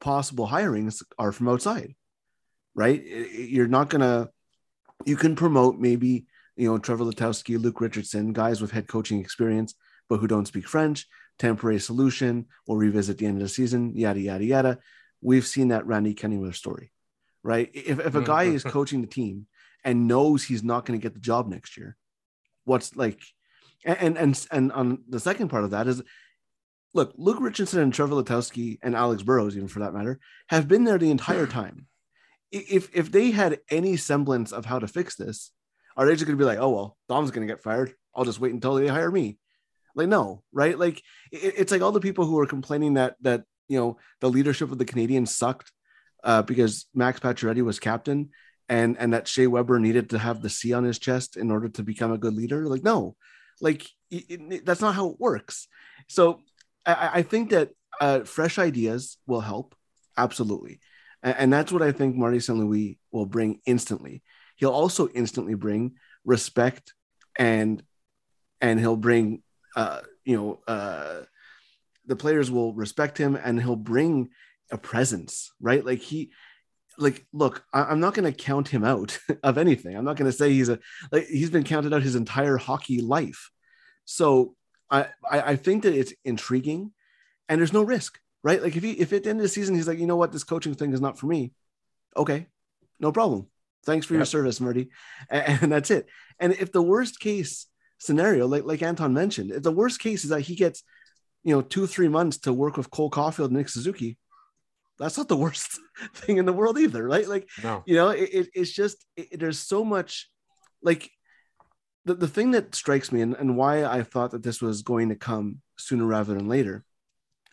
possible 0.00 0.46
hirings 0.46 1.02
are 1.18 1.32
from 1.32 1.48
outside, 1.48 1.94
right? 2.74 3.02
You're 3.02 3.68
not 3.68 3.88
going 3.88 4.02
to 4.02 4.30
you 5.06 5.16
can 5.16 5.36
promote 5.36 5.78
maybe 5.78 6.26
you 6.56 6.68
know 6.68 6.78
Trevor 6.78 7.04
Letowski, 7.04 7.58
Luke 7.58 7.80
Richardson, 7.80 8.32
guys 8.32 8.60
with 8.60 8.72
head 8.72 8.88
coaching 8.88 9.20
experience, 9.20 9.74
but 10.08 10.18
who 10.18 10.26
don't 10.26 10.46
speak 10.46 10.68
French. 10.68 11.06
Temporary 11.38 11.78
solution. 11.78 12.46
We'll 12.66 12.78
revisit 12.78 13.18
the 13.18 13.26
end 13.26 13.36
of 13.36 13.42
the 13.42 13.48
season. 13.48 13.94
Yada 13.94 14.20
yada 14.20 14.44
yada. 14.44 14.78
We've 15.22 15.46
seen 15.46 15.68
that 15.68 15.86
Randy 15.86 16.14
Cunneyworth 16.14 16.54
story, 16.54 16.92
right? 17.42 17.70
If 17.72 17.98
if 17.98 17.98
a 17.98 18.10
mm-hmm. 18.10 18.24
guy 18.24 18.44
is 18.44 18.64
coaching 18.64 19.00
the 19.00 19.06
team 19.06 19.46
and 19.84 20.08
knows 20.08 20.44
he's 20.44 20.64
not 20.64 20.84
going 20.84 20.98
to 20.98 21.02
get 21.02 21.14
the 21.14 21.20
job 21.20 21.48
next 21.48 21.76
year, 21.76 21.96
what's 22.64 22.96
like, 22.96 23.20
and 23.84 24.16
and 24.16 24.46
and 24.50 24.72
on 24.72 25.04
the 25.08 25.20
second 25.20 25.48
part 25.48 25.64
of 25.64 25.70
that 25.70 25.86
is 25.86 26.02
look, 26.94 27.12
Luke 27.16 27.38
Richardson 27.40 27.82
and 27.82 27.92
Trevor 27.92 28.14
Letowski 28.14 28.78
and 28.82 28.96
Alex 28.96 29.22
Burrows, 29.22 29.56
even 29.56 29.68
for 29.68 29.80
that 29.80 29.94
matter, 29.94 30.18
have 30.48 30.66
been 30.66 30.84
there 30.84 30.98
the 30.98 31.10
entire 31.10 31.46
time 31.60 31.86
if 32.58 32.94
if 32.94 33.12
they 33.12 33.30
had 33.30 33.60
any 33.70 33.96
semblance 33.96 34.52
of 34.52 34.64
how 34.64 34.78
to 34.78 34.88
fix 34.88 35.16
this, 35.16 35.50
are 35.96 36.06
they 36.06 36.14
just 36.14 36.26
to 36.26 36.36
be 36.36 36.44
like, 36.44 36.58
oh 36.58 36.70
well, 36.70 36.96
Dom's 37.08 37.30
to 37.30 37.46
get 37.46 37.62
fired? 37.62 37.94
I'll 38.14 38.24
just 38.24 38.40
wait 38.40 38.52
until 38.52 38.74
they 38.74 38.88
hire 38.88 39.10
me. 39.10 39.38
Like 39.94 40.08
no, 40.08 40.42
right? 40.52 40.78
Like 40.78 40.98
it, 41.32 41.54
it's 41.56 41.72
like 41.72 41.82
all 41.82 41.92
the 41.92 42.00
people 42.00 42.26
who 42.26 42.38
are 42.38 42.46
complaining 42.46 42.94
that 42.94 43.16
that 43.22 43.44
you 43.68 43.78
know 43.78 43.98
the 44.20 44.30
leadership 44.30 44.70
of 44.70 44.78
the 44.78 44.84
Canadiens 44.84 45.28
sucked 45.28 45.72
uh, 46.24 46.42
because 46.42 46.86
Max 46.94 47.20
Pacioretty 47.20 47.62
was 47.62 47.78
captain. 47.80 48.30
and 48.68 48.96
and 48.98 49.12
that 49.12 49.28
Shea 49.28 49.46
Weber 49.46 49.78
needed 49.78 50.10
to 50.10 50.18
have 50.18 50.42
the 50.42 50.50
C 50.50 50.72
on 50.72 50.84
his 50.84 50.98
chest 50.98 51.36
in 51.36 51.50
order 51.50 51.68
to 51.68 51.82
become 51.82 52.12
a 52.12 52.18
good 52.18 52.34
leader. 52.34 52.66
Like, 52.66 52.82
no, 52.82 53.16
like 53.60 53.86
it, 54.10 54.24
it, 54.28 54.66
that's 54.66 54.80
not 54.80 54.94
how 54.94 55.08
it 55.10 55.20
works. 55.20 55.68
So 56.08 56.40
I, 56.84 57.10
I 57.14 57.22
think 57.22 57.50
that 57.50 57.70
uh, 58.00 58.20
fresh 58.20 58.58
ideas 58.58 59.18
will 59.26 59.40
help 59.40 59.74
absolutely, 60.16 60.80
and, 61.38 61.52
that's 61.52 61.72
what 61.72 61.82
I 61.82 61.92
think 61.92 62.16
Marty 62.16 62.40
St. 62.40 62.58
Louis 62.58 62.98
will 63.10 63.26
bring 63.26 63.60
instantly. 63.66 64.22
He'll 64.56 64.70
also 64.70 65.08
instantly 65.08 65.54
bring 65.54 65.94
respect 66.24 66.94
and 67.38 67.82
and 68.60 68.80
he'll 68.80 68.96
bring 68.96 69.42
uh, 69.74 70.00
you 70.24 70.36
know 70.36 70.60
uh, 70.66 71.22
the 72.06 72.16
players 72.16 72.50
will 72.50 72.74
respect 72.74 73.18
him 73.18 73.36
and 73.36 73.60
he'll 73.60 73.76
bring 73.76 74.30
a 74.70 74.78
presence, 74.78 75.52
right? 75.60 75.84
Like 75.84 76.00
he 76.00 76.30
like 76.98 77.26
look 77.32 77.64
I, 77.72 77.92
am 77.92 78.00
not 78.00 78.14
to 78.30 78.36
count 78.36 78.68
him 78.68 78.84
out 78.84 79.18
of 79.42 79.58
anything 79.58 79.96
i'm 79.96 80.04
not 80.04 80.16
to 80.30 80.36
say 80.36 80.50
he's 80.50 80.68
a 80.68 80.78
like 81.12 81.26
he's 81.26 81.50
been 81.50 81.64
counted 81.64 81.92
out 81.92 82.02
his 82.02 82.14
entire 82.14 82.56
hockey 82.56 83.00
life 83.00 83.50
so 84.04 84.54
I 84.90 85.08
i 85.30 85.56
think 85.56 85.82
that 85.82 85.94
it's 85.94 86.14
intriguing 86.24 86.92
and 87.48 87.60
there's 87.60 87.72
no 87.72 87.82
risk 87.82 88.18
right 88.46 88.62
like 88.62 88.76
if 88.76 88.82
he 88.82 88.92
if 88.92 89.12
at 89.12 89.24
the 89.24 89.30
end 89.30 89.40
of 89.40 89.42
the 89.42 89.48
season 89.48 89.74
he's 89.74 89.88
like 89.88 89.98
you 89.98 90.06
know 90.06 90.16
what 90.16 90.30
this 90.32 90.44
coaching 90.44 90.74
thing 90.74 90.92
is 90.92 91.00
not 91.00 91.18
for 91.18 91.26
me 91.26 91.52
okay 92.16 92.46
no 93.00 93.10
problem 93.10 93.46
thanks 93.84 94.06
for 94.06 94.14
yep. 94.14 94.20
your 94.20 94.26
service 94.26 94.60
marty 94.60 94.88
and, 95.28 95.62
and 95.62 95.72
that's 95.72 95.90
it 95.90 96.06
and 96.38 96.52
if 96.52 96.70
the 96.70 96.82
worst 96.82 97.18
case 97.18 97.66
scenario 97.98 98.46
like 98.46 98.64
like 98.64 98.82
anton 98.82 99.12
mentioned 99.12 99.50
if 99.50 99.62
the 99.62 99.72
worst 99.72 99.98
case 100.00 100.22
is 100.22 100.30
that 100.30 100.42
he 100.42 100.54
gets 100.54 100.84
you 101.42 101.52
know 101.52 101.62
two 101.62 101.86
three 101.86 102.08
months 102.08 102.36
to 102.38 102.52
work 102.52 102.76
with 102.76 102.90
cole 102.90 103.10
caufield 103.10 103.46
and 103.46 103.56
nick 103.56 103.68
suzuki 103.68 104.16
that's 104.98 105.18
not 105.18 105.28
the 105.28 105.36
worst 105.36 105.78
thing 106.14 106.38
in 106.38 106.46
the 106.46 106.52
world 106.52 106.78
either, 106.78 107.06
right? 107.06 107.28
Like, 107.28 107.48
no. 107.62 107.82
you 107.86 107.96
know, 107.96 108.08
it, 108.10 108.30
it, 108.32 108.48
it's 108.54 108.72
just 108.72 109.04
it, 109.16 109.38
there's 109.38 109.58
so 109.58 109.84
much 109.84 110.30
like 110.82 111.10
the, 112.04 112.14
the 112.14 112.28
thing 112.28 112.52
that 112.52 112.74
strikes 112.74 113.12
me 113.12 113.20
and, 113.20 113.34
and 113.34 113.56
why 113.56 113.84
I 113.84 114.02
thought 114.02 114.30
that 114.30 114.42
this 114.42 114.62
was 114.62 114.82
going 114.82 115.08
to 115.10 115.16
come 115.16 115.60
sooner 115.76 116.06
rather 116.06 116.34
than 116.34 116.48
later, 116.48 116.84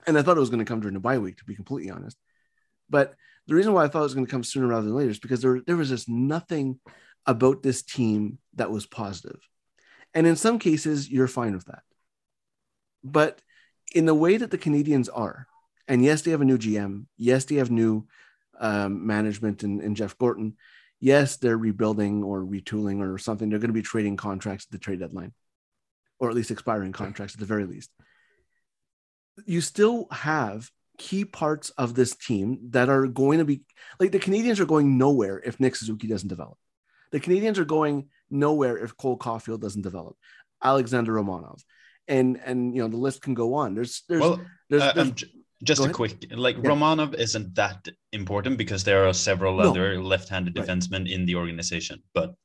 and 0.06 0.18
I 0.18 0.22
thought 0.22 0.38
it 0.38 0.42
was 0.42 0.50
going 0.50 0.64
to 0.64 0.70
come 0.70 0.80
during 0.80 0.94
the 0.94 1.00
bye 1.00 1.18
week, 1.18 1.38
to 1.38 1.46
be 1.46 1.56
completely 1.56 1.92
honest. 1.92 2.18
But 2.90 3.16
the 3.48 3.56
reason 3.56 3.74
why 3.74 3.84
I 3.84 3.88
thought 3.88 4.00
it 4.00 4.04
was 4.04 4.14
going 4.14 4.26
to 4.26 4.32
come 4.32 4.44
sooner 4.44 4.68
rather 4.68 4.86
than 4.86 4.96
later 4.96 5.10
is 5.10 5.20
because 5.20 5.42
there, 5.42 5.62
there 5.66 5.76
was 5.76 5.90
just 5.90 6.10
nothing 6.10 6.80
about 7.26 7.64
this 7.64 7.82
team 7.82 8.40
that 8.56 8.72
was 8.72 8.86
positive. 8.86 9.40
And 10.14 10.28
in 10.28 10.36
some 10.36 10.60
cases, 10.60 11.10
you're 11.10 11.28
fine 11.28 11.54
with 11.54 11.66
that. 11.66 11.84
But 13.04 13.42
in 13.94 14.06
the 14.06 14.14
way 14.14 14.38
that 14.38 14.52
the 14.52 14.58
Canadiens 14.58 15.10
are, 15.14 15.48
and 15.88 16.04
yes, 16.04 16.22
they 16.22 16.32
have 16.32 16.42
a 16.42 16.46
new 16.46 16.58
GM. 16.58 17.06
Yes, 17.18 17.46
they 17.46 17.56
have 17.56 17.72
new 17.72 18.08
um, 18.60 19.06
management 19.06 19.64
and, 19.64 19.82
in 19.82 19.96
Jeff 19.96 20.18
Gorton. 20.18 20.56
Yes, 21.00 21.36
they're 21.36 21.58
rebuilding 21.58 22.24
or 22.24 22.42
retooling 22.42 23.02
or 23.02 23.18
something. 23.18 23.50
They're 23.50 23.60
going 23.60 23.70
to 23.70 23.74
be 23.74 23.82
trading 23.82 24.16
contracts 24.16 24.66
at 24.66 24.72
the 24.72 24.78
trade 24.78 25.00
deadline, 25.00 25.34
or 26.20 26.30
at 26.30 26.36
least 26.36 26.52
expiring 26.52 26.94
contracts 26.94 27.36
at 27.36 27.42
the 27.42 27.46
very 27.46 27.66
least. 27.66 27.92
You 29.46 29.62
still 29.62 30.08
have 30.12 30.70
key 30.98 31.26
parts 31.26 31.70
of 31.72 31.96
this 31.96 32.16
team 32.16 32.60
that 32.70 32.90
are 32.90 33.08
going 33.08 33.40
to 33.40 33.46
be 33.46 33.62
like 34.00 34.12
the 34.12 34.20
Canadiens 34.20 34.60
are 34.60 34.66
going 34.66 34.98
nowhere 34.98 35.42
if 35.44 35.60
Nick 35.60 35.76
Suzuki 35.76 36.08
doesn't 36.08 36.30
develop. 36.30 36.58
The 37.12 37.20
Canadiens 37.20 37.58
are 37.58 37.66
going 37.66 38.10
nowhere 38.30 38.78
if 38.78 38.96
Cole 38.98 39.18
Caufield 39.18 39.62
doesn't 39.62 39.82
develop. 39.82 40.16
Alexander 40.64 41.14
Romanov, 41.14 41.62
and 42.08 42.40
and 42.44 42.76
you 42.76 42.82
know 42.82 42.88
the 42.88 42.98
list 42.98 43.22
can 43.22 43.34
go 43.34 43.56
on. 43.56 43.76
There's 43.76 44.04
there's 44.08 44.22
well, 44.22 44.42
there's, 44.70 44.82
uh, 44.82 44.94
there's 44.94 45.24
just 45.64 45.82
a 45.82 45.86
ahead. 45.86 45.96
quick, 45.96 46.26
like 46.32 46.58
yeah. 46.58 46.70
Romanov 46.70 47.16
isn't 47.16 47.56
that 47.56 47.88
important 48.12 48.58
because 48.58 48.84
there 48.84 49.08
are 49.08 49.14
several 49.14 49.58
no. 49.58 49.70
other 49.70 50.02
left-handed 50.02 50.58
right. 50.58 50.68
defensemen 50.68 51.10
in 51.10 51.26
the 51.26 51.36
organization. 51.36 52.02
But 52.14 52.36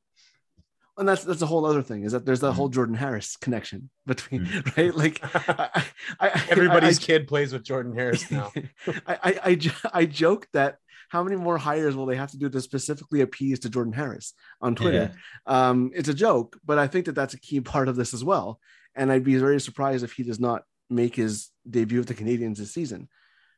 and 0.99 1.09
that's 1.09 1.25
that's 1.25 1.43
a 1.43 1.47
whole 1.47 1.65
other 1.65 1.83
thing 1.83 2.05
is 2.05 2.13
that 2.13 2.27
there's 2.27 2.41
that 2.41 2.53
mm. 2.53 2.55
whole 2.55 2.69
Jordan 2.69 2.95
Harris 2.95 3.37
connection 3.37 3.91
between 4.07 4.47
mm. 4.47 4.77
right 4.77 4.95
like 4.95 5.21
I, 5.23 5.85
I, 6.21 6.45
everybody's 6.51 6.99
I, 6.99 7.03
kid 7.03 7.29
plays 7.29 7.53
with 7.53 7.65
Jordan 7.65 7.95
Harris 7.95 8.31
now. 8.31 8.53
I, 9.07 9.41
I 9.45 9.73
I 9.93 10.05
joke 10.05 10.49
that 10.53 10.79
how 11.09 11.23
many 11.23 11.37
more 11.37 11.57
hires 11.57 11.97
will 11.97 12.07
they 12.07 12.17
have 12.17 12.31
to 12.33 12.39
do 12.39 12.51
to 12.51 12.61
specifically 12.61 13.23
appease 13.23 13.61
to 13.61 13.71
Jordan 13.71 13.95
Harris 13.95 14.35
on 14.61 14.75
Twitter? 14.75 15.15
Yeah. 15.47 15.69
Um, 15.69 15.91
it's 15.95 16.09
a 16.09 16.15
joke, 16.15 16.59
but 16.65 16.79
I 16.79 16.87
think 16.87 17.07
that 17.07 17.15
that's 17.15 17.33
a 17.33 17.41
key 17.41 17.61
part 17.61 17.89
of 17.89 17.97
this 17.97 18.13
as 18.13 18.23
well. 18.23 18.61
And 18.95 19.11
I'd 19.11 19.25
be 19.25 19.37
very 19.37 19.59
surprised 19.59 20.05
if 20.05 20.13
he 20.13 20.23
does 20.23 20.39
not 20.39 20.65
make 20.91 21.17
his 21.17 21.51
debut 21.69 21.99
with 21.99 22.09
the 22.09 22.15
Canadiens 22.15 22.59
this 22.59 22.75
season 22.75 23.09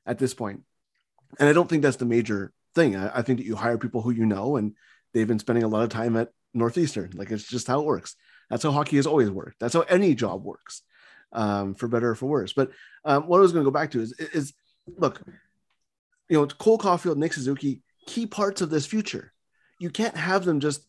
at 0.07 0.19
this 0.19 0.33
point. 0.33 0.63
And 1.41 1.49
I 1.49 1.53
don't 1.53 1.69
think 1.69 1.83
that's 1.83 1.97
the 1.97 2.05
major 2.05 2.53
thing. 2.75 2.95
I, 2.95 3.19
I, 3.19 3.23
think 3.23 3.39
that 3.39 3.47
you 3.47 3.57
hire 3.57 3.79
people 3.79 4.01
who 4.01 4.11
you 4.11 4.27
know, 4.27 4.57
and 4.57 4.75
they've 5.13 5.27
been 5.27 5.39
spending 5.39 5.65
a 5.65 5.69
lot 5.69 5.83
of 5.83 5.89
time 5.89 6.17
at 6.17 6.31
Northeastern. 6.55 7.11
Like 7.15 7.31
it's 7.31 7.49
just 7.49 7.67
how 7.67 7.81
it 7.81 7.87
works. 7.87 8.17
That's 8.49 8.63
how 8.63 8.73
hockey 8.73 8.97
has 8.97 9.07
always 9.07 9.31
worked. 9.31 9.61
That's 9.61 9.75
how 9.75 9.83
any 9.83 10.15
job 10.15 10.45
works, 10.45 10.83
um, 11.33 11.75
for 11.75 11.89
better 11.89 12.11
or 12.11 12.15
for 12.15 12.27
worse. 12.27 12.53
But 12.53 12.73
um, 13.05 13.27
what 13.29 13.39
I 13.39 13.41
was 13.41 13.53
going 13.53 13.65
to 13.65 13.71
go 13.71 13.75
back 13.75 13.93
to 13.93 14.01
is, 14.01 14.13
is 14.19 14.53
look, 14.99 15.23
you 16.29 16.37
know, 16.37 16.47
Cole 16.47 16.79
Caufield, 16.79 17.17
Nick 17.17 17.33
Suzuki, 17.33 17.83
key 18.07 18.27
parts 18.27 18.61
of 18.61 18.71
this 18.71 18.87
future. 18.87 19.33
You 19.79 19.91
can't 19.91 20.17
have 20.17 20.45
them 20.45 20.61
just 20.61 20.85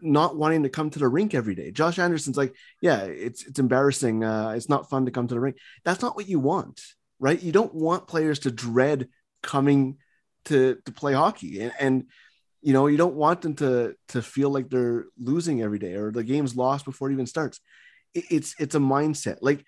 not 0.00 0.36
wanting 0.36 0.62
to 0.62 0.68
come 0.68 0.90
to 0.90 0.98
the 0.98 1.08
rink 1.08 1.34
every 1.34 1.54
day. 1.54 1.70
Josh 1.70 1.98
Anderson's 1.98 2.36
like, 2.36 2.54
yeah, 2.80 3.02
it's 3.02 3.44
it's 3.44 3.58
embarrassing. 3.58 4.24
Uh, 4.24 4.50
it's 4.56 4.68
not 4.68 4.88
fun 4.88 5.06
to 5.06 5.10
come 5.10 5.26
to 5.26 5.34
the 5.34 5.40
rink. 5.40 5.56
That's 5.84 6.02
not 6.02 6.16
what 6.16 6.28
you 6.28 6.38
want, 6.38 6.80
right? 7.18 7.40
You 7.42 7.52
don't 7.52 7.74
want 7.74 8.06
players 8.06 8.40
to 8.40 8.50
dread 8.50 9.08
coming 9.42 9.98
to 10.46 10.78
to 10.84 10.92
play 10.92 11.12
hockey, 11.12 11.60
and, 11.60 11.72
and 11.78 12.06
you 12.62 12.72
know 12.72 12.86
you 12.86 12.96
don't 12.96 13.14
want 13.14 13.42
them 13.42 13.54
to 13.56 13.94
to 14.08 14.22
feel 14.22 14.50
like 14.50 14.68
they're 14.68 15.06
losing 15.18 15.62
every 15.62 15.78
day 15.78 15.94
or 15.94 16.10
the 16.10 16.24
game's 16.24 16.56
lost 16.56 16.84
before 16.84 17.10
it 17.10 17.14
even 17.14 17.26
starts. 17.26 17.60
It, 18.14 18.24
it's 18.30 18.54
it's 18.58 18.74
a 18.74 18.80
mindset. 18.80 19.38
Like 19.40 19.64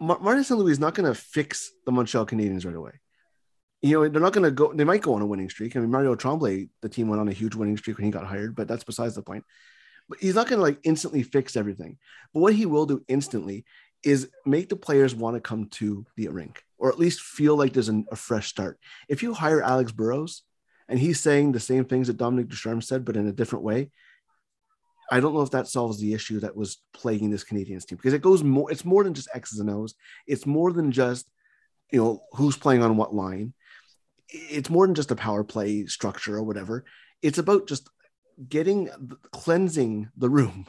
Martin 0.00 0.44
St. 0.44 0.58
Louis 0.58 0.72
is 0.72 0.78
not 0.80 0.94
going 0.94 1.12
to 1.12 1.20
fix 1.20 1.70
the 1.84 1.92
Montreal 1.92 2.24
Canadiens 2.24 2.64
right 2.64 2.74
away 2.74 2.92
you 3.82 3.92
know, 3.92 4.08
they're 4.08 4.20
not 4.20 4.32
going 4.32 4.44
to 4.44 4.50
go. 4.50 4.72
They 4.72 4.84
might 4.84 5.00
go 5.00 5.14
on 5.14 5.22
a 5.22 5.26
winning 5.26 5.48
streak. 5.48 5.74
I 5.74 5.80
mean, 5.80 5.90
Mario 5.90 6.14
Tremblay, 6.14 6.68
the 6.82 6.88
team 6.88 7.08
went 7.08 7.20
on 7.20 7.28
a 7.28 7.32
huge 7.32 7.54
winning 7.54 7.76
streak 7.76 7.96
when 7.96 8.04
he 8.04 8.10
got 8.10 8.26
hired, 8.26 8.54
but 8.54 8.68
that's 8.68 8.84
besides 8.84 9.14
the 9.14 9.22
point. 9.22 9.44
But 10.08 10.18
he's 10.18 10.34
not 10.34 10.48
going 10.48 10.58
to 10.58 10.62
like 10.62 10.80
instantly 10.82 11.22
fix 11.22 11.56
everything. 11.56 11.98
But 12.34 12.40
what 12.40 12.54
he 12.54 12.66
will 12.66 12.86
do 12.86 13.02
instantly 13.08 13.64
is 14.02 14.28
make 14.44 14.68
the 14.68 14.76
players 14.76 15.14
want 15.14 15.36
to 15.36 15.40
come 15.40 15.68
to 15.68 16.04
the 16.16 16.28
rink, 16.28 16.62
or 16.78 16.90
at 16.90 16.98
least 16.98 17.20
feel 17.20 17.56
like 17.56 17.72
there's 17.72 17.88
an, 17.88 18.06
a 18.10 18.16
fresh 18.16 18.48
start. 18.48 18.78
If 19.08 19.22
you 19.22 19.32
hire 19.32 19.62
Alex 19.62 19.92
Burrows, 19.92 20.42
and 20.90 20.98
he's 20.98 21.20
saying 21.20 21.52
the 21.52 21.60
same 21.60 21.86
things 21.86 22.08
that 22.08 22.18
Dominique 22.18 22.48
Ducharme 22.48 22.82
said, 22.82 23.06
but 23.06 23.16
in 23.16 23.26
a 23.26 23.32
different 23.32 23.64
way, 23.64 23.90
I 25.10 25.20
don't 25.20 25.34
know 25.34 25.40
if 25.40 25.52
that 25.52 25.68
solves 25.68 25.98
the 25.98 26.12
issue 26.12 26.40
that 26.40 26.54
was 26.54 26.82
plaguing 26.92 27.30
this 27.30 27.44
Canadiens 27.44 27.86
team 27.86 27.96
because 27.96 28.12
it 28.12 28.20
goes 28.20 28.44
more. 28.44 28.70
It's 28.70 28.84
more 28.84 29.02
than 29.02 29.14
just 29.14 29.30
X's 29.34 29.58
and 29.58 29.70
O's. 29.70 29.94
It's 30.26 30.44
more 30.44 30.72
than 30.72 30.92
just 30.92 31.30
you 31.90 32.00
know 32.00 32.22
who's 32.32 32.56
playing 32.58 32.82
on 32.82 32.96
what 32.98 33.14
line 33.14 33.54
it's 34.32 34.70
more 34.70 34.86
than 34.86 34.94
just 34.94 35.10
a 35.10 35.16
power 35.16 35.44
play 35.44 35.86
structure 35.86 36.36
or 36.36 36.42
whatever. 36.42 36.84
It's 37.22 37.38
about 37.38 37.66
just 37.66 37.88
getting 38.48 38.88
cleansing 39.32 40.08
the 40.16 40.30
room. 40.30 40.66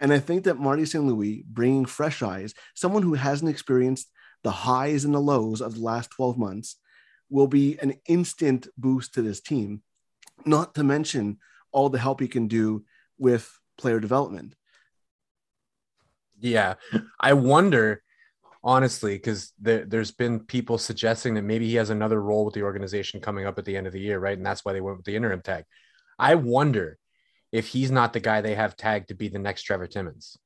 And 0.00 0.12
I 0.12 0.20
think 0.20 0.44
that 0.44 0.58
Marty 0.58 0.84
St. 0.84 1.04
Louis 1.04 1.44
bringing 1.48 1.84
fresh 1.84 2.22
eyes, 2.22 2.54
someone 2.74 3.02
who 3.02 3.14
hasn't 3.14 3.50
experienced 3.50 4.10
the 4.44 4.50
highs 4.50 5.04
and 5.04 5.14
the 5.14 5.20
lows 5.20 5.60
of 5.60 5.74
the 5.74 5.80
last 5.80 6.10
12 6.10 6.38
months, 6.38 6.76
will 7.30 7.46
be 7.46 7.78
an 7.80 7.94
instant 8.06 8.68
boost 8.76 9.14
to 9.14 9.22
this 9.22 9.40
team, 9.40 9.82
not 10.44 10.74
to 10.74 10.84
mention 10.84 11.38
all 11.72 11.88
the 11.88 11.98
help 11.98 12.20
he 12.20 12.28
can 12.28 12.48
do 12.48 12.84
with 13.18 13.58
player 13.76 14.00
development. 14.00 14.54
Yeah. 16.40 16.74
I 17.20 17.32
wonder 17.32 18.02
honestly, 18.62 19.14
because 19.14 19.52
there, 19.58 19.86
has 19.92 20.10
been 20.10 20.40
people 20.40 20.78
suggesting 20.78 21.34
that 21.34 21.42
maybe 21.42 21.66
he 21.66 21.76
has 21.76 21.90
another 21.90 22.20
role 22.20 22.44
with 22.44 22.54
the 22.54 22.62
organization 22.62 23.20
coming 23.20 23.46
up 23.46 23.58
at 23.58 23.64
the 23.64 23.76
end 23.76 23.86
of 23.86 23.92
the 23.92 24.00
year, 24.00 24.18
right? 24.18 24.36
And 24.36 24.46
that's 24.46 24.64
why 24.64 24.72
they 24.72 24.80
went 24.80 24.96
with 24.96 25.06
the 25.06 25.16
interim 25.16 25.40
tag. 25.40 25.64
I 26.18 26.34
wonder 26.34 26.98
if 27.52 27.68
he's 27.68 27.90
not 27.90 28.12
the 28.12 28.20
guy 28.20 28.40
they 28.40 28.54
have 28.54 28.76
tagged 28.76 29.08
to 29.08 29.14
be 29.14 29.28
the 29.28 29.38
next 29.38 29.62
Trevor 29.62 29.86
Timmins, 29.86 30.36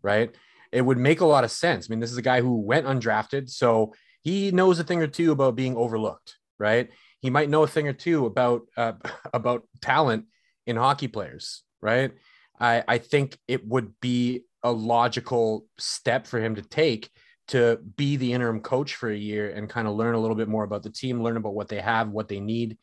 right? 0.00 0.34
It 0.72 0.82
would 0.82 0.98
make 0.98 1.20
a 1.20 1.26
lot 1.26 1.44
of 1.44 1.50
sense. 1.50 1.88
I 1.88 1.90
mean, 1.90 2.00
this 2.00 2.12
is 2.12 2.18
a 2.18 2.22
guy 2.22 2.40
who 2.40 2.60
went 2.60 2.86
undrafted, 2.86 3.50
so 3.50 3.94
he 4.24 4.50
knows 4.50 4.78
a 4.80 4.84
thing 4.84 5.02
or 5.02 5.06
two 5.06 5.32
about 5.32 5.54
being 5.54 5.76
overlooked, 5.76 6.38
right? 6.58 6.90
He 7.20 7.30
might 7.30 7.50
know 7.50 7.62
a 7.62 7.68
thing 7.68 7.86
or 7.86 7.92
two 7.92 8.26
about 8.26 8.62
uh, 8.76 8.94
about 9.32 9.68
talent 9.80 10.26
in 10.66 10.76
hockey 10.76 11.08
players, 11.08 11.62
right? 11.80 12.12
I, 12.58 12.82
I 12.88 12.98
think 12.98 13.38
it 13.46 13.66
would 13.66 14.00
be 14.00 14.44
a 14.62 14.72
logical 14.72 15.66
step 15.78 16.26
for 16.26 16.40
him 16.40 16.54
to 16.54 16.62
take 16.62 17.10
to 17.48 17.78
be 17.96 18.16
the 18.16 18.32
interim 18.32 18.60
coach 18.60 18.94
for 18.94 19.10
a 19.10 19.16
year 19.16 19.50
and 19.50 19.68
kind 19.68 19.86
of 19.86 19.94
learn 19.94 20.14
a 20.14 20.18
little 20.18 20.36
bit 20.36 20.48
more 20.48 20.64
about 20.64 20.82
the 20.82 20.90
team, 20.90 21.22
learn 21.22 21.36
about 21.36 21.54
what 21.54 21.68
they 21.68 21.80
have, 21.80 22.08
what 22.08 22.28
they 22.28 22.40
need, 22.40 22.78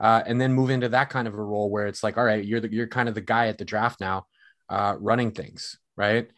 uh, 0.00 0.22
and 0.26 0.40
then 0.40 0.52
move 0.52 0.70
into 0.70 0.88
that 0.88 1.10
kind 1.10 1.28
of 1.28 1.34
a 1.34 1.42
role 1.42 1.70
where 1.70 1.86
it's 1.86 2.02
like, 2.02 2.18
all 2.18 2.24
right, 2.24 2.44
you're 2.44 2.58
the, 2.58 2.72
you're 2.72 2.88
kind 2.88 3.08
of 3.08 3.14
the 3.14 3.20
guy 3.20 3.46
at 3.46 3.58
the 3.58 3.64
draft 3.64 4.00
now, 4.00 4.26
uh, 4.68 4.96
running 4.98 5.30
things, 5.30 5.78
right? 5.96 6.28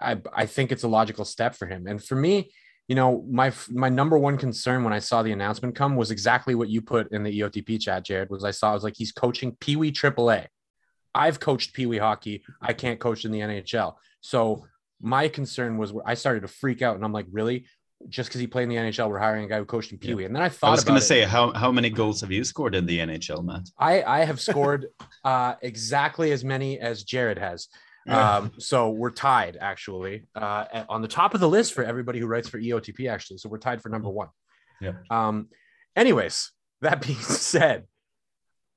I 0.00 0.20
I 0.32 0.46
think 0.46 0.70
it's 0.70 0.84
a 0.84 0.88
logical 0.88 1.24
step 1.24 1.56
for 1.56 1.66
him, 1.66 1.86
and 1.86 2.02
for 2.02 2.14
me, 2.14 2.52
you 2.90 2.96
know, 2.96 3.24
my 3.30 3.52
my 3.70 3.88
number 3.88 4.18
one 4.18 4.36
concern 4.36 4.82
when 4.82 4.92
I 4.92 4.98
saw 4.98 5.22
the 5.22 5.30
announcement 5.30 5.76
come 5.76 5.94
was 5.94 6.10
exactly 6.10 6.56
what 6.56 6.68
you 6.68 6.82
put 6.82 7.12
in 7.12 7.22
the 7.22 7.38
EOTP 7.38 7.80
chat, 7.80 8.04
Jared. 8.04 8.30
Was 8.30 8.42
I 8.42 8.50
saw 8.50 8.72
I 8.72 8.74
was 8.74 8.82
like, 8.82 8.96
he's 8.96 9.12
coaching 9.12 9.56
Pee 9.60 9.76
Wee 9.76 9.92
AAA. 9.92 10.48
I've 11.14 11.38
coached 11.38 11.72
Pee 11.72 11.86
Wee 11.86 11.98
hockey. 11.98 12.42
I 12.60 12.72
can't 12.72 12.98
coach 12.98 13.24
in 13.24 13.30
the 13.30 13.38
NHL. 13.38 13.94
So 14.22 14.66
my 15.00 15.28
concern 15.28 15.78
was 15.78 15.94
I 16.04 16.14
started 16.14 16.40
to 16.40 16.48
freak 16.48 16.82
out, 16.82 16.96
and 16.96 17.04
I'm 17.04 17.12
like, 17.12 17.26
really? 17.30 17.66
Just 18.08 18.28
because 18.28 18.40
he 18.40 18.48
played 18.48 18.64
in 18.64 18.70
the 18.70 18.74
NHL, 18.74 19.08
we're 19.08 19.20
hiring 19.20 19.44
a 19.44 19.48
guy 19.48 19.58
who 19.58 19.66
coached 19.66 19.92
in 19.92 19.98
Pee 19.98 20.14
Wee. 20.14 20.24
And 20.24 20.34
then 20.34 20.42
I 20.42 20.48
thought 20.48 20.66
I 20.66 20.72
was 20.72 20.82
going 20.82 20.98
to 20.98 21.06
say, 21.06 21.22
how 21.22 21.52
how 21.52 21.70
many 21.70 21.90
goals 21.90 22.20
have 22.22 22.32
you 22.32 22.42
scored 22.42 22.74
in 22.74 22.86
the 22.86 22.98
NHL, 22.98 23.44
Matt? 23.44 23.68
I 23.78 24.02
I 24.02 24.24
have 24.24 24.40
scored 24.40 24.88
uh, 25.24 25.54
exactly 25.62 26.32
as 26.32 26.42
many 26.42 26.80
as 26.80 27.04
Jared 27.04 27.38
has. 27.38 27.68
Um, 28.08 28.52
so 28.58 28.90
we're 28.90 29.10
tied 29.10 29.56
actually 29.60 30.26
uh, 30.34 30.84
on 30.88 31.02
the 31.02 31.08
top 31.08 31.34
of 31.34 31.40
the 31.40 31.48
list 31.48 31.74
for 31.74 31.84
everybody 31.84 32.18
who 32.18 32.26
writes 32.26 32.48
for 32.48 32.58
EOTP. 32.58 33.10
Actually, 33.10 33.38
so 33.38 33.48
we're 33.48 33.58
tied 33.58 33.82
for 33.82 33.88
number 33.88 34.08
one. 34.08 34.28
Yeah. 34.80 34.92
Um. 35.10 35.48
Anyways, 35.94 36.52
that 36.80 37.02
being 37.06 37.18
said, 37.18 37.86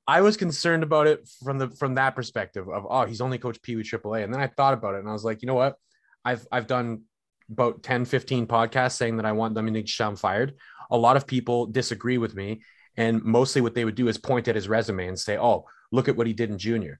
I 0.06 0.20
was 0.20 0.36
concerned 0.36 0.82
about 0.82 1.06
it 1.06 1.28
from 1.42 1.58
the 1.58 1.70
from 1.70 1.94
that 1.94 2.14
perspective 2.14 2.68
of 2.68 2.86
oh 2.88 3.06
he's 3.06 3.20
only 3.20 3.38
coached 3.38 3.62
Pee 3.62 3.76
Wee 3.76 3.82
AAA, 3.82 4.24
and 4.24 4.32
then 4.32 4.40
I 4.40 4.48
thought 4.48 4.74
about 4.74 4.94
it 4.94 5.00
and 5.00 5.08
I 5.08 5.12
was 5.12 5.24
like, 5.24 5.42
you 5.42 5.46
know 5.46 5.54
what, 5.54 5.76
I've 6.24 6.46
I've 6.52 6.66
done 6.66 7.02
about 7.50 7.82
10, 7.82 8.06
15 8.06 8.46
podcasts 8.46 8.96
saying 8.96 9.18
that 9.18 9.26
I 9.26 9.32
want 9.32 9.54
Dominique 9.54 9.84
Ducharme 9.84 10.16
fired. 10.16 10.54
A 10.90 10.96
lot 10.96 11.18
of 11.18 11.26
people 11.26 11.66
disagree 11.66 12.18
with 12.18 12.34
me, 12.34 12.62
and 12.96 13.22
mostly 13.22 13.62
what 13.62 13.74
they 13.74 13.84
would 13.84 13.94
do 13.94 14.08
is 14.08 14.18
point 14.18 14.48
at 14.48 14.54
his 14.54 14.68
resume 14.68 15.08
and 15.08 15.18
say, 15.18 15.38
oh 15.38 15.64
look 15.92 16.08
at 16.08 16.16
what 16.16 16.26
he 16.26 16.32
did 16.32 16.50
in 16.50 16.58
junior. 16.58 16.98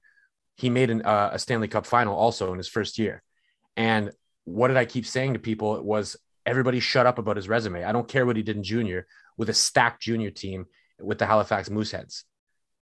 He 0.55 0.69
made 0.69 0.89
an, 0.89 1.01
uh, 1.01 1.31
a 1.33 1.39
Stanley 1.39 1.67
Cup 1.67 1.85
final 1.85 2.15
also 2.15 2.51
in 2.51 2.57
his 2.57 2.67
first 2.67 2.97
year. 2.97 3.21
And 3.75 4.11
what 4.45 4.69
did 4.69 4.77
I 4.77 4.85
keep 4.85 5.05
saying 5.05 5.33
to 5.33 5.39
people? 5.39 5.75
It 5.75 5.83
was 5.83 6.15
everybody 6.45 6.79
shut 6.79 7.05
up 7.05 7.17
about 7.17 7.35
his 7.35 7.49
resume. 7.49 7.83
I 7.83 7.91
don't 7.91 8.07
care 8.07 8.25
what 8.25 8.37
he 8.37 8.43
did 8.43 8.55
in 8.55 8.63
junior 8.63 9.07
with 9.37 9.49
a 9.49 9.53
stacked 9.53 10.01
junior 10.01 10.31
team 10.31 10.65
with 10.99 11.17
the 11.17 11.25
Halifax 11.25 11.69
Mooseheads, 11.69 12.23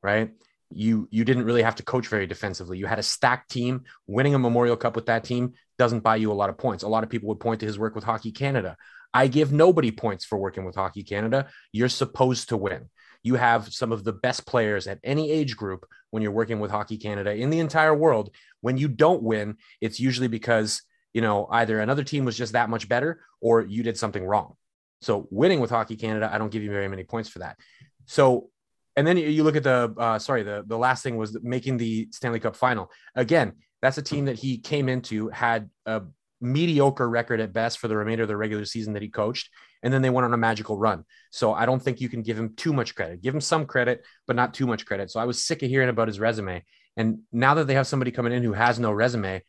right? 0.02 0.32
You 0.70 1.08
you 1.12 1.24
didn't 1.24 1.46
really 1.46 1.64
have 1.64 1.76
to 1.76 1.84
coach 1.84 2.08
very 2.08 2.28
defensively. 2.28 2.78
You 2.78 2.86
had 2.86 3.00
a 3.00 3.04
stacked 3.04 3.52
team. 3.52 3.84
Winning 4.08 4.36
a 4.36 4.40
Memorial 4.40 4.76
Cup 4.76 4.96
with 4.96 5.06
that 5.08 5.24
team 5.24 5.54
doesn't 5.78 6.02
buy 6.02 6.18
you 6.18 6.32
a 6.32 6.34
lot 6.34 6.50
of 6.50 6.58
points. 6.58 6.84
A 6.84 6.88
lot 6.88 7.04
of 7.04 7.10
people 7.10 7.30
would 7.30 7.40
point 7.40 7.60
to 7.60 7.66
his 7.66 7.80
work 7.80 7.96
with 7.96 8.04
Hockey 8.04 8.32
Canada. 8.32 8.76
I 9.14 9.28
give 9.28 9.52
nobody 9.52 9.92
points 9.92 10.26
for 10.26 10.38
working 10.38 10.66
with 10.66 10.76
Hockey 10.76 11.04
Canada. 11.04 11.48
You're 11.72 11.90
supposed 11.90 12.50
to 12.50 12.58
win. 12.58 12.90
You 13.24 13.36
have 13.36 13.74
some 13.74 13.92
of 13.92 14.04
the 14.04 14.14
best 14.14 14.46
players 14.46 14.86
at 14.88 15.00
any 15.04 15.32
age 15.32 15.56
group 15.58 15.86
when 16.12 16.22
you're 16.22 16.32
working 16.32 16.60
with 16.60 16.72
Hockey 16.72 16.98
Canada 16.98 17.34
in 17.34 17.50
the 17.50 17.60
entire 17.60 17.96
world. 17.96 18.30
When 18.62 18.78
you 18.78 18.88
don't 18.88 19.24
win, 19.24 19.58
it's 19.82 20.00
usually 20.00 20.28
because, 20.28 20.82
you 21.14 21.22
know, 21.22 21.48
either 21.50 21.80
another 21.80 22.04
team 22.04 22.26
was 22.26 22.38
just 22.38 22.54
that 22.54 22.70
much 22.70 22.88
better 22.88 23.22
or 23.42 23.62
you 23.62 23.82
did 23.82 23.98
something 23.98 24.24
wrong. 24.26 24.56
So 25.02 25.28
winning 25.32 25.60
with 25.60 25.70
Hockey 25.70 25.96
Canada, 25.96 26.30
I 26.32 26.38
don't 26.38 26.52
give 26.52 26.64
you 26.64 26.72
very 26.72 26.88
many 26.88 27.04
points 27.04 27.30
for 27.30 27.40
that. 27.40 27.58
So, 28.06 28.50
and 28.96 29.08
then 29.08 29.18
you- 29.18 29.44
look 29.44 29.56
at 29.56 29.64
the, 29.64 29.94
uh, 29.98 30.20
sorry, 30.20 30.44
the, 30.44 30.64
the 30.68 30.78
last 30.78 31.02
thing 31.04 31.18
was 31.18 31.38
making 31.42 31.78
the 31.78 32.10
Stanley 32.12 32.40
Cup 32.40 32.56
final. 32.56 32.92
Again, 33.16 33.54
that's 33.82 33.98
a 33.98 34.02
team 34.02 34.26
that 34.26 34.38
he 34.38 34.60
came 34.60 34.88
into, 34.88 35.30
had 35.30 35.70
a 35.86 36.04
mediocre 36.44 37.10
record 37.10 37.40
at 37.40 37.54
best 37.54 37.80
for 37.80 37.88
the 37.88 37.98
remainder 37.98 38.24
of 38.24 38.30
the 38.30 38.38
regular 38.38 38.66
season 38.66 38.94
that 38.94 39.02
he 39.02 39.10
coached. 39.10 39.50
And 39.82 39.94
then 39.94 40.02
they 40.02 40.10
went 40.10 40.26
on 40.26 40.34
a 40.34 40.38
magical 40.38 40.78
run. 40.78 41.06
So 41.32 41.54
I 41.54 41.66
don't 41.66 41.82
think 41.82 42.00
you 42.00 42.10
can 42.10 42.22
give 42.22 42.38
him 42.38 42.56
too 42.56 42.74
much 42.74 42.96
credit. 42.96 43.22
Give 43.22 43.34
him 43.34 43.42
some 43.42 43.66
credit, 43.66 44.06
but 44.28 44.36
not 44.36 44.54
too 44.54 44.68
much 44.68 44.86
credit. 44.86 45.10
So 45.10 45.20
I 45.20 45.26
was 45.26 45.44
sick 45.44 45.64
of 45.64 45.70
hearing 45.70 45.90
about 45.90 46.08
his 46.08 46.20
resume. 46.20 46.64
And 46.96 47.20
now 47.32 47.56
that 47.56 47.68
they 47.68 47.74
have 47.74 47.88
somebody 47.88 48.12
coming 48.12 48.34
in 48.34 48.44
who 48.44 48.54
has 48.54 48.80
no 48.80 48.92
resume, 48.92 49.42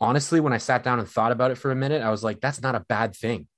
honestly, 0.00 0.40
when 0.40 0.52
I 0.52 0.58
sat 0.58 0.84
down 0.84 0.98
and 0.98 1.08
thought 1.08 1.32
about 1.32 1.50
it 1.50 1.58
for 1.58 1.70
a 1.70 1.76
minute, 1.76 2.02
I 2.02 2.10
was 2.10 2.22
like, 2.22 2.40
that's 2.40 2.62
not 2.62 2.74
a 2.74 2.84
bad 2.88 3.16
thing 3.16 3.48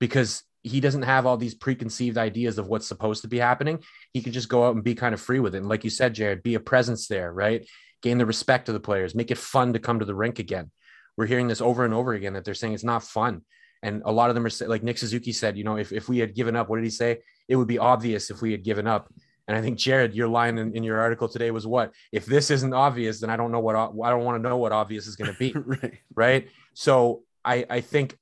because 0.00 0.42
he 0.62 0.80
doesn't 0.80 1.02
have 1.02 1.26
all 1.26 1.36
these 1.36 1.54
preconceived 1.54 2.18
ideas 2.18 2.58
of 2.58 2.68
what's 2.68 2.86
supposed 2.86 3.22
to 3.22 3.28
be 3.28 3.38
happening. 3.38 3.82
He 4.12 4.22
can 4.22 4.32
just 4.32 4.48
go 4.48 4.64
out 4.64 4.74
and 4.74 4.84
be 4.84 4.94
kind 4.94 5.14
of 5.14 5.20
free 5.20 5.40
with 5.40 5.54
it. 5.54 5.58
And 5.58 5.68
like 5.68 5.84
you 5.84 5.90
said, 5.90 6.14
Jared, 6.14 6.42
be 6.42 6.54
a 6.54 6.60
presence 6.60 7.08
there, 7.08 7.32
right? 7.32 7.66
Gain 8.00 8.18
the 8.18 8.26
respect 8.26 8.68
of 8.68 8.74
the 8.74 8.80
players, 8.80 9.14
make 9.14 9.30
it 9.30 9.38
fun 9.38 9.72
to 9.72 9.78
come 9.78 9.98
to 9.98 10.04
the 10.04 10.14
rink 10.14 10.38
again. 10.38 10.70
We're 11.16 11.26
hearing 11.26 11.48
this 11.48 11.60
over 11.60 11.84
and 11.84 11.94
over 11.94 12.14
again 12.14 12.34
that 12.34 12.44
they're 12.44 12.54
saying 12.54 12.74
it's 12.74 12.84
not 12.84 13.02
fun. 13.02 13.42
And 13.82 14.02
a 14.04 14.12
lot 14.12 14.30
of 14.30 14.34
them 14.34 14.46
are 14.46 14.68
like 14.68 14.82
Nick 14.82 14.98
Suzuki 14.98 15.32
said, 15.32 15.58
you 15.58 15.64
know, 15.64 15.76
if, 15.76 15.92
if 15.92 16.08
we 16.08 16.18
had 16.18 16.34
given 16.34 16.54
up, 16.54 16.68
what 16.68 16.76
did 16.76 16.84
he 16.84 16.90
say? 16.90 17.18
It 17.48 17.56
would 17.56 17.68
be 17.68 17.78
obvious 17.78 18.30
if 18.30 18.40
we 18.40 18.52
had 18.52 18.62
given 18.62 18.86
up. 18.86 19.12
And 19.48 19.56
I 19.56 19.60
think 19.60 19.76
Jared, 19.76 20.14
your 20.14 20.28
line 20.28 20.56
in, 20.58 20.74
in 20.76 20.84
your 20.84 21.00
article 21.00 21.28
today 21.28 21.50
was 21.50 21.66
what? 21.66 21.92
If 22.12 22.26
this 22.26 22.50
isn't 22.50 22.72
obvious, 22.72 23.20
then 23.20 23.28
I 23.28 23.36
don't 23.36 23.50
know 23.50 23.58
what 23.60 23.74
I 23.74 24.10
don't 24.10 24.24
want 24.24 24.42
to 24.42 24.48
know 24.48 24.56
what 24.56 24.72
obvious 24.72 25.06
is 25.06 25.16
going 25.16 25.32
to 25.32 25.38
be 25.38 25.52
right. 25.66 25.98
right? 26.14 26.48
So 26.74 27.24
I 27.44 27.66
I 27.68 27.80
think 27.80 28.16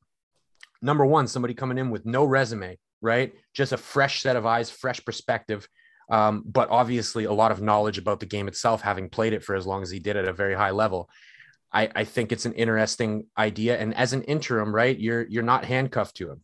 number 0.81 1.05
one, 1.05 1.27
somebody 1.27 1.53
coming 1.53 1.77
in 1.77 1.91
with 1.91 2.07
no 2.07 2.25
resume, 2.25 2.79
right? 3.03 3.35
Just 3.53 3.73
a 3.73 3.77
fresh 3.77 4.23
set 4.23 4.37
of 4.37 4.47
eyes, 4.47 4.71
fresh 4.71 5.05
perspective, 5.05 5.69
um, 6.11 6.43
but 6.47 6.71
obviously 6.71 7.25
a 7.25 7.33
lot 7.33 7.53
of 7.53 7.61
knowledge 7.61 7.99
about 7.99 8.21
the 8.21 8.27
game 8.27 8.49
itself, 8.49 8.81
having 8.81 9.11
played 9.11 9.35
it 9.35 9.45
for 9.45 9.55
as 9.55 9.67
long 9.67 9.83
as 9.83 9.91
he 9.91 9.99
did 9.99 10.17
at 10.17 10.27
a 10.27 10.33
very 10.33 10.55
high 10.55 10.71
level. 10.71 11.09
I, 11.73 11.89
I 11.95 12.05
think 12.05 12.33
it's 12.33 12.47
an 12.47 12.53
interesting 12.55 13.27
idea. 13.39 13.79
And 13.79 13.95
as 13.95 14.13
an 14.13 14.23
interim, 14.23 14.75
right, 14.75 14.99
you're 14.99 15.27
you're 15.29 15.43
not 15.43 15.65
handcuffed 15.65 16.17
to 16.17 16.31
him. 16.31 16.41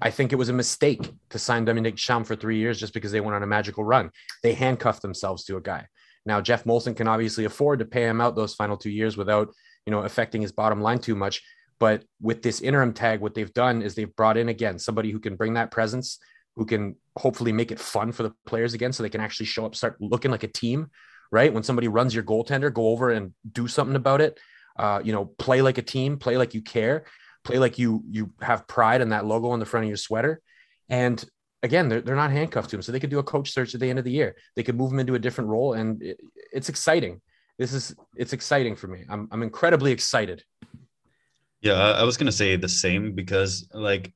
I 0.00 0.10
think 0.10 0.32
it 0.32 0.36
was 0.36 0.48
a 0.48 0.54
mistake 0.54 1.10
to 1.30 1.38
sign 1.38 1.64
Dominique 1.64 1.96
Ducharme 1.96 2.24
for 2.24 2.36
three 2.36 2.58
years 2.58 2.78
just 2.78 2.94
because 2.94 3.12
they 3.12 3.20
went 3.20 3.34
on 3.34 3.42
a 3.42 3.46
magical 3.46 3.84
run. 3.84 4.10
They 4.42 4.54
handcuffed 4.54 5.02
themselves 5.02 5.44
to 5.44 5.56
a 5.56 5.60
guy. 5.60 5.86
Now 6.26 6.40
Geoff 6.40 6.64
Molson 6.64 6.96
can 6.96 7.08
obviously 7.08 7.44
afford 7.44 7.78
to 7.78 7.84
pay 7.84 8.04
him 8.04 8.20
out 8.20 8.36
those 8.36 8.54
final 8.54 8.76
two 8.76 8.90
years 8.90 9.16
without 9.16 9.52
you 9.86 9.90
know 9.90 10.02
affecting 10.02 10.42
his 10.42 10.52
bottom 10.52 10.80
line 10.80 10.98
too 10.98 11.14
much. 11.14 11.42
But 11.78 12.04
with 12.20 12.42
this 12.42 12.60
interim 12.60 12.92
tag, 12.92 13.20
what 13.20 13.34
they've 13.34 13.52
done 13.54 13.80
is 13.82 13.94
they've 13.94 14.14
brought 14.14 14.36
in 14.36 14.50
again 14.50 14.78
somebody 14.78 15.10
who 15.10 15.18
can 15.18 15.36
bring 15.36 15.54
that 15.54 15.70
presence, 15.70 16.18
who 16.56 16.66
can 16.66 16.96
hopefully 17.16 17.52
make 17.52 17.72
it 17.72 17.80
fun 17.80 18.12
for 18.12 18.22
the 18.22 18.34
players 18.46 18.74
again, 18.74 18.92
so 18.92 19.02
they 19.02 19.08
can 19.08 19.22
actually 19.22 19.46
show 19.46 19.64
up, 19.64 19.74
start 19.74 19.96
looking 19.98 20.30
like 20.30 20.42
a 20.42 20.48
team. 20.48 20.90
Right 21.30 21.52
when 21.52 21.62
somebody 21.62 21.88
runs 21.88 22.14
your 22.14 22.24
goaltender, 22.24 22.72
go 22.72 22.88
over 22.88 23.10
and 23.10 23.32
do 23.50 23.68
something 23.68 23.96
about 23.96 24.20
it. 24.20 24.38
Uh, 24.76 25.00
you 25.04 25.12
know, 25.12 25.26
play 25.26 25.62
like 25.62 25.78
a 25.78 25.82
team, 25.82 26.16
play 26.16 26.36
like 26.36 26.54
you 26.54 26.62
care, 26.62 27.04
play 27.44 27.58
like 27.58 27.78
you 27.78 28.02
you 28.10 28.32
have 28.40 28.66
pride 28.66 29.00
in 29.00 29.10
that 29.10 29.26
logo 29.26 29.50
on 29.50 29.60
the 29.60 29.66
front 29.66 29.84
of 29.84 29.88
your 29.88 29.96
sweater. 29.96 30.40
And 30.88 31.24
again, 31.62 31.88
they're, 31.88 32.00
they're 32.00 32.16
not 32.16 32.30
handcuffed 32.30 32.70
to 32.70 32.76
him, 32.76 32.82
so 32.82 32.92
they 32.92 33.00
could 33.00 33.10
do 33.10 33.18
a 33.18 33.24
coach 33.24 33.52
search 33.52 33.74
at 33.74 33.80
the 33.80 33.88
end 33.88 33.98
of 33.98 34.04
the 34.04 34.10
year. 34.10 34.36
They 34.56 34.62
could 34.62 34.76
move 34.76 34.92
him 34.92 35.00
into 35.00 35.14
a 35.14 35.18
different 35.18 35.50
role, 35.50 35.74
and 35.74 36.02
it, 36.02 36.20
it's 36.52 36.68
exciting. 36.68 37.20
This 37.58 37.72
is 37.72 37.94
it's 38.16 38.32
exciting 38.32 38.76
for 38.76 38.86
me. 38.88 39.04
I'm 39.08 39.28
I'm 39.30 39.42
incredibly 39.42 39.92
excited. 39.92 40.42
Yeah, 41.60 41.74
I 41.74 42.04
was 42.04 42.16
gonna 42.16 42.32
say 42.32 42.56
the 42.56 42.68
same 42.68 43.12
because 43.12 43.68
like 43.72 44.12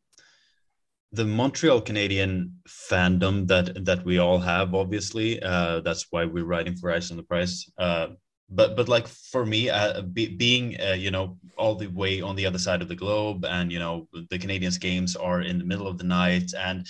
the 1.14 1.24
Montreal 1.24 1.81
Canadian 1.81 2.53
fandom 2.68 3.46
that 3.46 3.85
that 3.85 4.05
we 4.05 4.18
all 4.18 4.40
have, 4.40 4.74
obviously, 4.74 5.40
uh, 5.42 5.81
that's 5.81 6.07
why 6.11 6.24
we're 6.24 6.44
writing 6.44 6.77
for 6.77 6.92
Eyes 6.92 7.11
on 7.11 7.16
the 7.16 7.22
Prize. 7.22 7.70
Uh, 7.79 8.09
but 8.50 8.77
but 8.77 8.88
like 8.88 9.07
for 9.07 9.46
me, 9.46 9.70
uh, 9.70 10.03
be, 10.03 10.29
being 10.29 10.77
uh, 10.81 10.92
you 10.92 11.11
know 11.11 11.38
all 11.57 11.77
the 11.77 11.87
way 11.87 12.20
on 12.20 12.37
the 12.37 12.46
other 12.46 12.59
side 12.59 12.83
of 12.83 12.88
the 12.88 12.96
globe, 12.96 13.44
and 13.44 13.70
you 13.70 13.79
know 13.79 14.09
the 14.12 14.38
Canadiens 14.38 14.81
games 14.81 15.14
are 15.14 15.40
in 15.40 15.59
the 15.59 15.64
middle 15.64 15.87
of 15.87 15.98
the 15.98 16.05
night, 16.05 16.53
and 16.59 16.87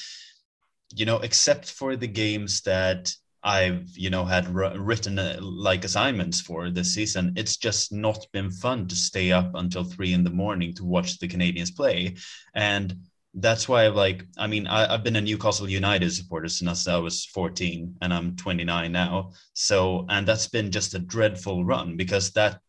you 0.95 1.05
know 1.05 1.19
except 1.19 1.71
for 1.71 1.95
the 1.95 2.09
games 2.09 2.63
that 2.63 3.13
I've 3.43 3.89
you 3.95 4.09
know 4.09 4.25
had 4.25 4.49
written 4.49 5.19
uh, 5.19 5.39
like 5.41 5.85
assignments 5.85 6.41
for 6.41 6.71
this 6.71 6.95
season. 6.95 7.35
It's 7.37 7.59
just 7.59 7.93
not 7.93 8.27
been 8.33 8.51
fun 8.51 8.89
to 8.89 8.97
stay 8.97 9.33
up 9.33 9.51
until 9.55 9.85
three 9.85 10.15
in 10.15 10.25
the 10.25 10.31
morning 10.31 10.73
to 10.75 10.85
watch 10.85 11.19
the 11.19 11.29
Canadiens 11.29 11.75
play, 11.75 12.17
and 12.55 12.97
that's 13.35 13.69
why 13.69 13.89
like 13.89 14.25
I 14.39 14.47
mean 14.47 14.67
I, 14.67 14.93
I've 14.93 15.05
been 15.05 15.17
a 15.17 15.21
Newcastle 15.21 15.69
United 15.69 16.11
supporter 16.13 16.49
since 16.49 16.87
I 16.87 16.97
was 16.97 17.25
14, 17.27 17.97
and 18.01 18.15
I'm 18.15 18.37
29 18.37 18.93
now. 18.93 19.33
So 19.55 20.07
and 20.09 20.27
that's 20.27 20.47
been 20.47 20.71
just 20.71 20.95
a 20.95 20.99
dreadful 20.99 21.65
run 21.65 21.97
because 21.97 22.31
that 22.33 22.61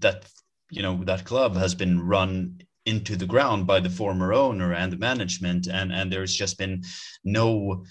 that 0.00 0.26
you 0.70 0.82
know 0.82 1.02
that 1.04 1.24
club 1.24 1.56
has 1.56 1.74
been 1.74 2.00
run 2.06 2.58
into 2.86 3.16
the 3.16 3.26
ground 3.26 3.66
by 3.66 3.80
the 3.80 3.88
former 3.88 4.34
owner 4.34 4.74
and 4.74 4.92
the 4.92 4.98
management 4.98 5.66
and 5.66 5.90
and 5.92 6.12
there's 6.12 6.34
just 6.34 6.58
been 6.58 6.82
no 7.24 7.84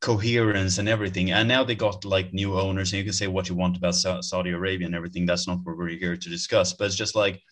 coherence 0.00 0.78
and 0.78 0.88
everything. 0.88 1.30
And 1.30 1.48
now 1.48 1.62
they 1.64 1.74
got 1.74 2.04
like 2.04 2.32
new 2.32 2.58
owners, 2.58 2.92
and 2.92 2.98
you 2.98 3.04
can 3.04 3.12
say 3.12 3.26
what 3.26 3.48
you 3.48 3.54
want 3.54 3.76
about 3.76 3.94
Sa- 3.94 4.22
Saudi 4.22 4.50
Arabia 4.50 4.86
and 4.86 4.94
everything. 4.94 5.26
That's 5.26 5.46
not 5.46 5.58
what 5.64 5.76
we're 5.76 5.88
here 5.88 6.16
to 6.16 6.28
discuss. 6.28 6.72
But 6.72 6.86
it's 6.86 6.96
just 6.96 7.14
like 7.14 7.42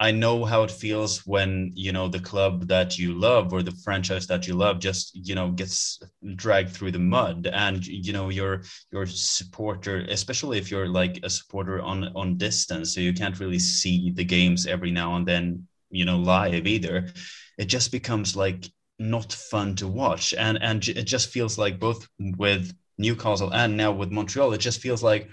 I 0.00 0.12
know 0.12 0.46
how 0.46 0.62
it 0.62 0.70
feels 0.70 1.26
when 1.26 1.72
you 1.74 1.92
know 1.92 2.08
the 2.08 2.20
club 2.20 2.68
that 2.68 2.98
you 2.98 3.12
love 3.12 3.52
or 3.52 3.62
the 3.62 3.76
franchise 3.84 4.26
that 4.28 4.46
you 4.46 4.54
love 4.54 4.80
just 4.80 5.14
you 5.14 5.34
know 5.34 5.50
gets 5.50 6.00
dragged 6.36 6.70
through 6.70 6.92
the 6.92 6.98
mud, 6.98 7.46
and 7.52 7.86
you 7.86 8.14
know 8.14 8.30
your 8.30 8.62
your 8.90 9.04
supporter, 9.04 10.06
especially 10.08 10.56
if 10.56 10.70
you're 10.70 10.88
like 10.88 11.20
a 11.22 11.28
supporter 11.28 11.82
on 11.82 12.04
on 12.16 12.38
distance, 12.38 12.94
so 12.94 13.00
you 13.00 13.12
can't 13.12 13.38
really 13.38 13.58
see 13.58 14.10
the 14.10 14.24
games 14.24 14.66
every 14.66 14.90
now 14.90 15.16
and 15.16 15.28
then, 15.28 15.68
you 15.90 16.06
know, 16.06 16.18
live 16.18 16.66
either. 16.66 17.12
It 17.58 17.66
just 17.66 17.92
becomes 17.92 18.34
like 18.34 18.70
not 18.98 19.32
fun 19.34 19.76
to 19.76 19.86
watch 19.86 20.32
and 20.34 20.62
and 20.62 20.86
it 20.88 21.04
just 21.04 21.28
feels 21.28 21.58
like 21.58 21.78
both 21.78 22.08
with 22.18 22.74
newcastle 22.98 23.52
and 23.52 23.74
now 23.76 23.90
with 23.90 24.10
montreal 24.12 24.52
it 24.52 24.58
just 24.58 24.78
feels 24.78 25.02
like 25.02 25.30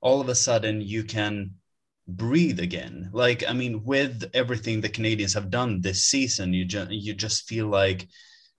all 0.00 0.22
of 0.22 0.30
a 0.30 0.34
sudden 0.34 0.80
you 0.80 1.04
can 1.04 1.50
breathe 2.08 2.58
again. 2.58 3.10
Like, 3.12 3.44
I 3.48 3.52
mean, 3.52 3.84
with 3.84 4.30
everything 4.34 4.80
the 4.80 4.88
Canadiens 4.88 5.34
have 5.34 5.50
done 5.50 5.80
this 5.80 6.04
season, 6.04 6.54
you 6.54 6.64
just 6.64 6.90
you 6.90 7.14
just 7.14 7.48
feel 7.48 7.68
like, 7.68 8.08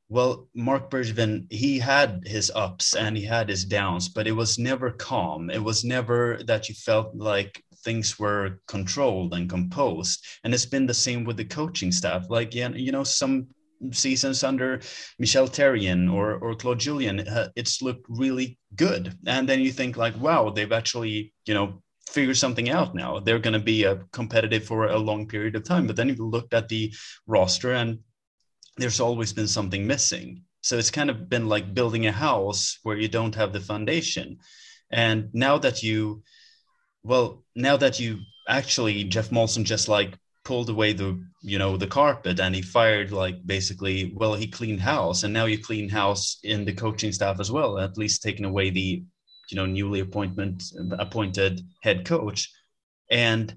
well, 0.08 0.48
Marc 0.54 0.90
Bergevin, 0.90 1.52
he 1.52 1.80
had 1.80 2.24
his 2.26 2.52
ups 2.56 2.96
and 2.96 3.18
he 3.18 3.26
had 3.26 3.50
his 3.50 3.66
downs, 3.66 4.10
but 4.10 4.28
it 4.28 4.32
was 4.32 4.60
never 4.60 4.92
calm. 4.92 5.50
It 5.50 5.64
was 5.64 5.84
never 5.84 6.40
that 6.46 6.70
you 6.70 6.76
felt 6.76 7.16
like 7.16 7.64
things 7.84 8.20
were 8.20 8.60
controlled 8.68 9.34
and 9.34 9.50
composed. 9.50 10.26
And 10.44 10.54
it's 10.54 10.66
been 10.66 10.86
the 10.86 10.94
same 10.94 11.24
with 11.24 11.38
the 11.38 11.46
coaching 11.46 11.92
staff. 11.92 12.30
Like, 12.30 12.54
yeah, 12.54 12.70
you 12.70 12.92
know, 12.92 13.04
some 13.04 13.48
seasons 13.92 14.44
under 14.44 14.82
Michel 15.18 15.48
Therrien 15.48 16.12
or 16.12 16.36
or 16.36 16.54
Claude 16.56 16.80
Julien, 16.80 17.28
uh, 17.28 17.50
it's 17.56 17.82
looked 17.82 18.06
really 18.10 18.60
good. 18.76 19.18
And 19.26 19.50
then 19.50 19.60
you 19.62 19.72
think 19.72 19.98
like, 19.98 20.16
wow, 20.20 20.50
they've 20.50 20.72
actually, 20.72 21.34
you 21.46 21.54
know, 21.54 21.82
figure 22.10 22.34
something 22.34 22.70
out 22.70 22.96
now. 22.96 23.20
They're 23.20 23.40
going 23.40 23.54
to 23.54 23.60
be 23.60 23.84
a 23.84 23.94
uh, 23.94 23.98
competitive 24.12 24.66
for 24.66 24.88
a 24.88 24.98
long 24.98 25.28
period 25.28 25.56
of 25.56 25.64
time. 25.64 25.86
But 25.86 25.96
then 25.96 26.10
you 26.10 26.16
looked 26.16 26.54
at 26.54 26.68
the 26.68 26.94
roster 27.28 27.74
and 27.74 28.00
there's 28.78 29.00
always 29.00 29.32
been 29.32 29.48
something 29.48 29.86
missing. 29.86 30.44
So 30.62 30.78
it's 30.78 30.92
kind 30.92 31.10
of 31.10 31.30
been 31.30 31.48
like 31.48 31.74
building 31.74 32.08
a 32.08 32.12
house 32.12 32.80
where 32.84 32.98
you 32.98 33.08
don't 33.08 33.36
have 33.36 33.54
the 33.54 33.60
foundation. 33.60 34.40
And 34.92 35.30
now 35.34 35.60
that 35.60 35.84
you, 35.84 36.24
well, 37.04 37.44
now 37.56 37.78
that 37.78 38.00
you 38.00 38.20
actually, 38.48 39.04
Geoff 39.04 39.30
Molson 39.30 39.64
just 39.64 39.88
like 39.88 40.18
pulled 40.44 40.70
away 40.70 40.94
the, 40.94 41.24
you 41.44 41.60
know, 41.60 41.78
the 41.78 41.88
carpet 41.88 42.40
and 42.40 42.56
he 42.56 42.64
fired 42.64 43.12
like 43.12 43.36
basically, 43.46 44.14
well, 44.16 44.34
he 44.34 44.48
cleaned 44.48 44.82
house 44.82 45.24
and 45.24 45.32
now 45.32 45.46
you 45.46 45.60
clean 45.60 45.90
house 45.90 46.40
in 46.44 46.66
the 46.66 46.74
coaching 46.74 47.12
staff 47.12 47.40
as 47.40 47.52
well, 47.52 47.78
at 47.78 47.98
least 47.98 48.24
taking 48.24 48.46
away 48.46 48.72
the 48.72 49.04
you 49.52 49.56
know 49.56 49.66
newly 49.66 50.00
appointment 50.00 50.64
appointed 51.00 51.62
head 51.82 52.06
coach. 52.06 52.52
And 53.12 53.56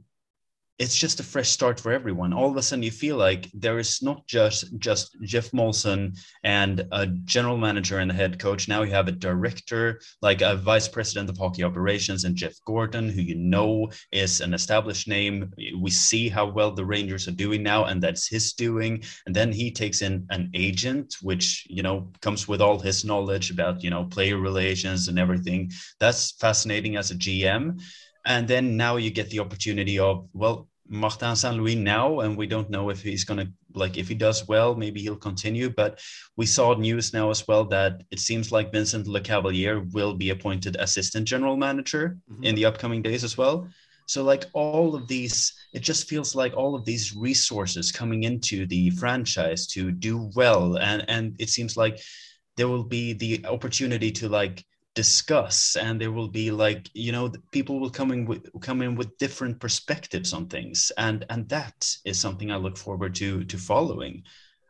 it's 0.83 0.97
just 0.97 1.21
a 1.21 1.23
fresh 1.23 1.49
start 1.49 1.79
for 1.79 1.93
everyone. 1.93 2.33
All 2.33 2.51
of 2.51 2.57
a 2.57 2.63
sudden, 2.63 2.83
you 2.83 2.91
feel 2.91 3.17
like 3.17 3.49
there 3.55 3.79
is 3.79 4.03
not 4.03 4.27
just 4.27 4.77
just 4.79 5.17
Geoff 5.23 5.53
Molson 5.53 6.19
and 6.43 6.85
a 6.91 7.07
general 7.07 7.57
manager 7.57 8.01
and 8.01 8.11
a 8.11 8.15
head 8.15 8.41
coach. 8.41 8.67
Now 8.67 8.83
you 8.83 8.91
have 8.91 9.07
a 9.07 9.13
director, 9.13 10.01
like 10.23 10.41
a 10.41 10.57
vice 10.57 10.89
president 10.89 11.31
of 11.31 11.39
hockey 11.39 11.63
operations, 11.63 12.25
and 12.25 12.35
Jeff 12.35 12.55
Gorton, 12.67 13.09
who 13.09 13.21
you 13.21 13.37
know 13.37 13.93
is 14.11 14.41
an 14.41 14.55
established 14.55 15.07
name. 15.07 15.53
We 15.81 15.91
see 15.91 16.29
how 16.29 16.47
well 16.47 16.73
the 16.73 16.85
Rangers 16.85 17.29
are 17.29 17.43
doing 17.45 17.63
now, 17.63 17.85
and 17.85 18.03
that's 18.03 18.27
his 18.27 18.53
doing. 18.53 19.05
And 19.27 19.37
then 19.37 19.53
he 19.53 19.71
takes 19.71 20.03
in 20.03 20.27
an 20.31 20.51
agent, 20.53 21.15
which 21.23 21.65
you 21.71 21.85
know 21.85 22.11
comes 22.23 22.49
with 22.49 22.61
all 22.61 22.81
his 22.81 23.05
knowledge 23.05 23.53
about 23.53 23.85
you 23.85 23.91
know 23.91 24.07
player 24.07 24.37
relations 24.37 25.07
and 25.07 25.17
everything. 25.17 25.71
That's 26.01 26.33
fascinating 26.33 26.97
as 26.97 27.13
a 27.13 27.15
GM 27.15 27.81
and 28.25 28.47
then 28.47 28.77
now 28.77 28.97
you 28.97 29.11
get 29.11 29.31
the 29.31 29.41
opportunity 29.41 29.99
of 29.99 30.29
well 30.33 30.69
Martin 30.93 31.35
St. 31.35 31.57
Louis 31.57 31.75
now, 31.75 32.21
and 32.21 32.37
we 32.37 32.47
don't 32.47 32.69
know 32.69 32.91
if 32.91 33.03
he's 33.03 33.25
going 33.25 33.41
to 33.41 33.51
like 33.75 33.97
if 33.97 34.09
he 34.09 34.15
does 34.15 34.47
well, 34.47 34.75
maybe 34.75 35.01
he'll 35.01 35.17
continue. 35.17 35.71
But 35.71 36.01
we 36.37 36.45
saw 36.45 36.75
news 36.75 37.15
now 37.15 37.31
as 37.31 37.49
well 37.49 37.65
that 37.67 38.03
it 38.11 38.21
seems 38.21 38.53
like 38.53 38.71
Vincent 38.73 39.07
Lecavalier 39.07 39.91
will 39.95 40.13
be 40.13 40.31
appointed 40.31 40.77
assistant 40.79 41.27
general 41.27 41.57
manager 41.57 42.19
mm-hmm. 42.31 42.45
in 42.45 42.55
the 42.55 42.67
upcoming 42.67 43.01
days 43.01 43.25
as 43.25 43.39
well. 43.39 43.67
So 44.07 44.23
like 44.23 44.45
all 44.53 44.95
of 44.95 45.09
these, 45.09 45.55
it 45.73 45.81
just 45.81 46.09
feels 46.09 46.35
like 46.35 46.55
all 46.55 46.75
of 46.75 46.85
these 46.85 47.17
resources 47.17 47.91
coming 47.91 48.25
into 48.25 48.67
the 48.67 48.91
franchise 48.91 49.67
to 49.69 49.91
do 49.93 50.31
well, 50.37 50.77
and 50.77 51.05
and 51.09 51.37
it 51.39 51.49
seems 51.49 51.75
like 51.75 52.01
there 52.59 52.69
will 52.69 52.85
be 52.85 53.15
the 53.15 53.47
opportunity 53.47 54.13
to 54.13 54.29
like 54.29 54.63
discuss 54.95 55.77
and 55.77 56.01
there 56.01 56.13
will 56.13 56.29
be 56.29 56.51
like 56.51 56.91
you 56.93 57.13
know 57.13 57.33
people 57.51 57.81
will 57.81 57.91
come 57.91 58.13
in 58.13 58.27
with 58.27 58.47
come 58.61 58.83
in 58.83 58.95
with 58.95 59.17
different 59.17 59.59
perspectives 59.59 60.35
on 60.35 60.47
things 60.47 60.93
and 60.99 61.25
and 61.31 61.49
that 61.49 61.89
is 62.05 62.19
something 62.19 62.51
i 62.51 62.57
look 62.57 62.77
forward 62.77 63.15
to 63.15 63.43
to 63.45 63.57
following 63.57 64.23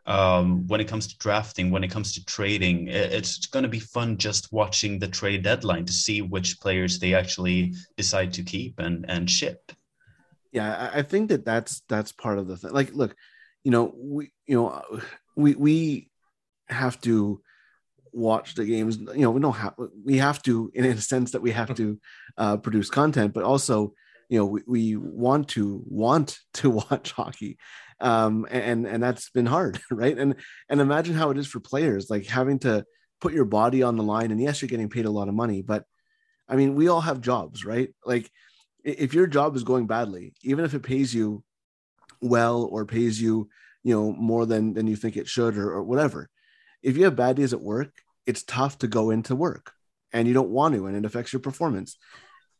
um, 0.06 0.66
when 0.66 0.80
it 0.80 0.88
comes 0.88 1.06
to 1.06 1.18
drafting 1.18 1.70
when 1.70 1.84
it 1.84 1.90
comes 1.90 2.12
to 2.14 2.24
trading. 2.24 2.88
It's 2.88 3.46
going 3.46 3.62
to 3.62 3.68
be 3.68 3.78
fun 3.78 4.18
just 4.18 4.52
watching 4.52 4.98
the 4.98 5.08
trade 5.08 5.44
deadline 5.44 5.84
to 5.84 5.92
see 5.92 6.22
which 6.22 6.60
players 6.60 6.98
they 6.98 7.14
actually 7.14 7.74
decide 7.96 8.32
to 8.34 8.42
keep 8.42 8.78
and 8.78 9.04
and 9.08 9.30
ship. 9.30 9.72
Yeah 10.50 10.90
i 10.92 11.02
think 11.02 11.30
that 11.30 11.46
that's 11.46 11.82
that's 11.88 12.12
part 12.12 12.38
of 12.38 12.46
the 12.46 12.58
thing 12.58 12.72
like 12.72 12.92
look 12.92 13.16
you 13.64 13.70
know 13.70 13.94
we 13.96 14.32
you 14.46 14.56
know 14.56 14.82
we 15.34 15.54
we 15.54 16.10
have 16.68 17.00
to 17.02 17.40
watch 18.12 18.54
the 18.54 18.64
games 18.64 18.98
you 18.98 19.22
know 19.22 19.30
we 19.30 19.40
don't 19.40 19.54
have 19.54 19.74
we 20.04 20.18
have 20.18 20.42
to 20.42 20.70
in 20.74 20.84
a 20.84 21.00
sense 21.00 21.32
that 21.32 21.42
we 21.42 21.50
have 21.50 21.74
to 21.74 21.98
uh, 22.36 22.56
produce 22.56 22.90
content 22.90 23.32
but 23.32 23.44
also 23.44 23.94
you 24.28 24.38
know 24.38 24.46
we, 24.46 24.62
we 24.66 24.96
want 24.96 25.48
to 25.48 25.82
want 25.86 26.38
to 26.54 26.70
watch 26.90 27.12
hockey. 27.12 27.58
Um 28.00 28.46
and 28.50 28.86
and 28.86 29.02
that's 29.02 29.30
been 29.30 29.46
hard 29.46 29.80
right? 29.90 30.16
And 30.16 30.36
and 30.68 30.80
imagine 30.80 31.14
how 31.14 31.30
it 31.30 31.38
is 31.38 31.46
for 31.46 31.60
players 31.60 32.10
like 32.10 32.26
having 32.26 32.58
to 32.60 32.84
put 33.20 33.34
your 33.34 33.44
body 33.44 33.82
on 33.82 33.96
the 33.96 34.02
line 34.02 34.30
and 34.30 34.40
yes 34.40 34.60
you're 34.60 34.68
getting 34.68 34.88
paid 34.88 35.04
a 35.04 35.10
lot 35.10 35.28
of 35.28 35.34
money 35.34 35.62
but 35.62 35.84
i 36.48 36.56
mean 36.56 36.74
we 36.74 36.88
all 36.88 37.00
have 37.00 37.20
jobs 37.20 37.64
right? 37.64 37.94
Like 38.04 38.30
if 38.84 39.14
your 39.14 39.26
job 39.26 39.54
is 39.54 39.62
going 39.64 39.86
badly 39.86 40.34
even 40.42 40.64
if 40.64 40.74
it 40.74 40.82
pays 40.82 41.14
you 41.14 41.44
well 42.20 42.64
or 42.64 42.84
pays 42.84 43.20
you 43.20 43.48
you 43.84 43.94
know 43.94 44.12
more 44.12 44.46
than 44.46 44.74
than 44.74 44.86
you 44.86 44.96
think 44.96 45.16
it 45.16 45.28
should 45.28 45.56
or, 45.56 45.70
or 45.72 45.82
whatever 45.82 46.28
if 46.82 46.96
you 46.96 47.04
have 47.04 47.16
bad 47.16 47.36
days 47.36 47.52
at 47.52 47.60
work, 47.60 47.92
it's 48.26 48.42
tough 48.42 48.78
to 48.78 48.88
go 48.88 49.10
into 49.10 49.34
work 49.34 49.72
and 50.12 50.28
you 50.28 50.34
don't 50.34 50.50
want 50.50 50.74
to, 50.74 50.86
and 50.86 50.96
it 50.96 51.04
affects 51.04 51.32
your 51.32 51.40
performance. 51.40 51.96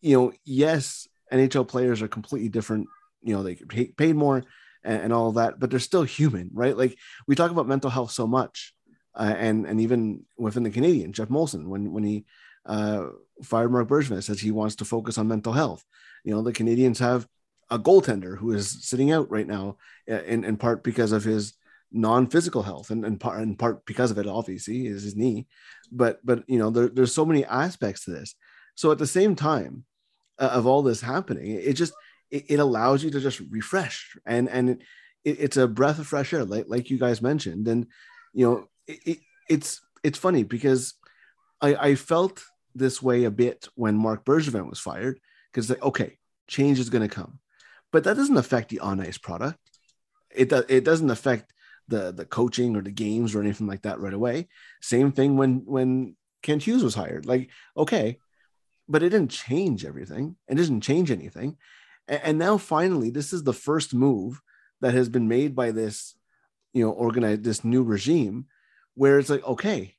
You 0.00 0.16
know, 0.16 0.32
yes, 0.44 1.06
NHL 1.32 1.68
players 1.68 2.02
are 2.02 2.08
completely 2.08 2.48
different. 2.48 2.88
You 3.22 3.34
know, 3.34 3.42
they 3.42 3.54
get 3.54 3.96
paid 3.96 4.16
more 4.16 4.44
and, 4.84 5.02
and 5.02 5.12
all 5.12 5.32
that, 5.32 5.60
but 5.60 5.70
they're 5.70 5.78
still 5.78 6.02
human, 6.02 6.50
right? 6.52 6.76
Like 6.76 6.96
we 7.26 7.34
talk 7.34 7.50
about 7.50 7.68
mental 7.68 7.90
health 7.90 8.10
so 8.10 8.26
much, 8.26 8.74
uh, 9.14 9.34
and 9.36 9.66
and 9.66 9.80
even 9.80 10.24
within 10.36 10.62
the 10.62 10.70
Canadian, 10.70 11.12
Geoff 11.12 11.28
Molson, 11.28 11.66
when 11.66 11.92
when 11.92 12.04
he 12.04 12.24
uh, 12.66 13.06
fired 13.42 13.70
Marc 13.70 13.88
Bergevin, 13.88 14.22
says 14.22 14.40
he 14.40 14.50
wants 14.50 14.76
to 14.76 14.84
focus 14.84 15.18
on 15.18 15.28
mental 15.28 15.52
health. 15.52 15.84
You 16.24 16.34
know, 16.34 16.42
the 16.42 16.52
Canadiens 16.52 16.98
have 16.98 17.28
a 17.70 17.78
goaltender 17.78 18.36
who 18.36 18.52
is 18.52 18.84
sitting 18.84 19.12
out 19.12 19.30
right 19.30 19.46
now, 19.46 19.76
uh, 20.10 20.22
in 20.22 20.44
in 20.44 20.56
part 20.56 20.82
because 20.82 21.12
of 21.12 21.24
his 21.24 21.54
non-physical 21.92 22.62
health 22.62 22.90
and 22.90 23.04
in 23.04 23.18
part 23.18 23.42
in 23.42 23.56
part 23.56 23.84
because 23.86 24.10
of 24.10 24.18
it 24.18 24.26
obviously 24.26 24.86
is 24.86 25.02
his 25.02 25.16
knee. 25.16 25.46
But 25.90 26.20
but 26.24 26.44
you 26.46 26.58
know 26.58 26.70
there, 26.70 26.88
there's 26.88 27.14
so 27.14 27.24
many 27.24 27.44
aspects 27.44 28.04
to 28.04 28.10
this. 28.12 28.34
So 28.74 28.90
at 28.90 28.98
the 28.98 29.06
same 29.06 29.34
time 29.34 29.84
uh, 30.38 30.50
of 30.52 30.66
all 30.66 30.82
this 30.82 31.00
happening 31.00 31.50
it 31.52 31.74
just 31.74 31.94
it, 32.30 32.46
it, 32.48 32.58
allows 32.60 33.04
you 33.04 33.10
to 33.10 33.20
just 33.20 33.40
refresh. 33.50 34.16
And 34.24 34.48
and 34.48 34.70
it, 34.70 34.80
it's 35.24 35.56
a 35.56 35.68
breath 35.68 35.98
of 35.98 36.06
fresh 36.06 36.32
air 36.32 36.44
like 36.44 36.66
like 36.68 36.90
you 36.90 36.98
guys 36.98 37.22
mentioned. 37.22 37.68
And 37.68 37.86
you 38.32 38.46
know 38.46 38.68
it, 38.86 39.18
it's 39.48 39.80
it's 40.02 40.18
funny 40.18 40.42
because 40.42 40.94
I, 41.60 41.74
I 41.74 41.94
felt 41.94 42.42
this 42.74 43.02
way 43.02 43.24
a 43.24 43.30
bit 43.30 43.68
when 43.74 43.96
marc 43.96 44.24
Bergevin 44.24 44.68
was 44.68 44.80
fired 44.80 45.20
because 45.52 45.68
like 45.68 45.82
okay 45.82 46.16
change 46.48 46.78
is 46.78 46.90
going 46.90 47.06
to 47.08 47.14
come. 47.14 47.38
But 47.92 48.04
that 48.04 48.16
doesn't 48.16 48.36
affect 48.36 48.70
the 48.70 48.80
on 48.80 49.00
ice 49.00 49.18
product. 49.18 49.58
It, 50.34 50.48
do, 50.48 50.64
it 50.68 50.84
doesn't 50.84 51.10
affect 51.10 51.51
the 51.88 52.12
the 52.12 52.24
coaching 52.24 52.76
or 52.76 52.82
the 52.82 52.90
games 52.90 53.34
or 53.34 53.40
anything 53.40 53.66
like 53.66 53.82
that 53.82 54.00
right 54.00 54.14
away. 54.14 54.48
Same 54.80 55.12
thing 55.12 55.36
when 55.36 55.62
when 55.64 56.16
Kent 56.42 56.62
Hughes 56.62 56.84
was 56.84 56.94
hired. 56.94 57.26
Like, 57.26 57.50
okay, 57.76 58.18
but 58.88 59.02
it 59.02 59.10
didn't 59.10 59.30
change 59.30 59.84
everything. 59.84 60.36
It 60.48 60.56
doesn't 60.56 60.80
change 60.82 61.10
anything. 61.10 61.56
And, 62.08 62.20
and 62.22 62.38
now 62.38 62.58
finally, 62.58 63.10
this 63.10 63.32
is 63.32 63.44
the 63.44 63.52
first 63.52 63.94
move 63.94 64.40
that 64.80 64.94
has 64.94 65.08
been 65.08 65.28
made 65.28 65.54
by 65.54 65.70
this, 65.70 66.14
you 66.72 66.84
know, 66.84 66.90
organized 66.90 67.44
this 67.44 67.64
new 67.64 67.82
regime, 67.82 68.46
where 68.94 69.18
it's 69.18 69.30
like, 69.30 69.44
okay, 69.46 69.94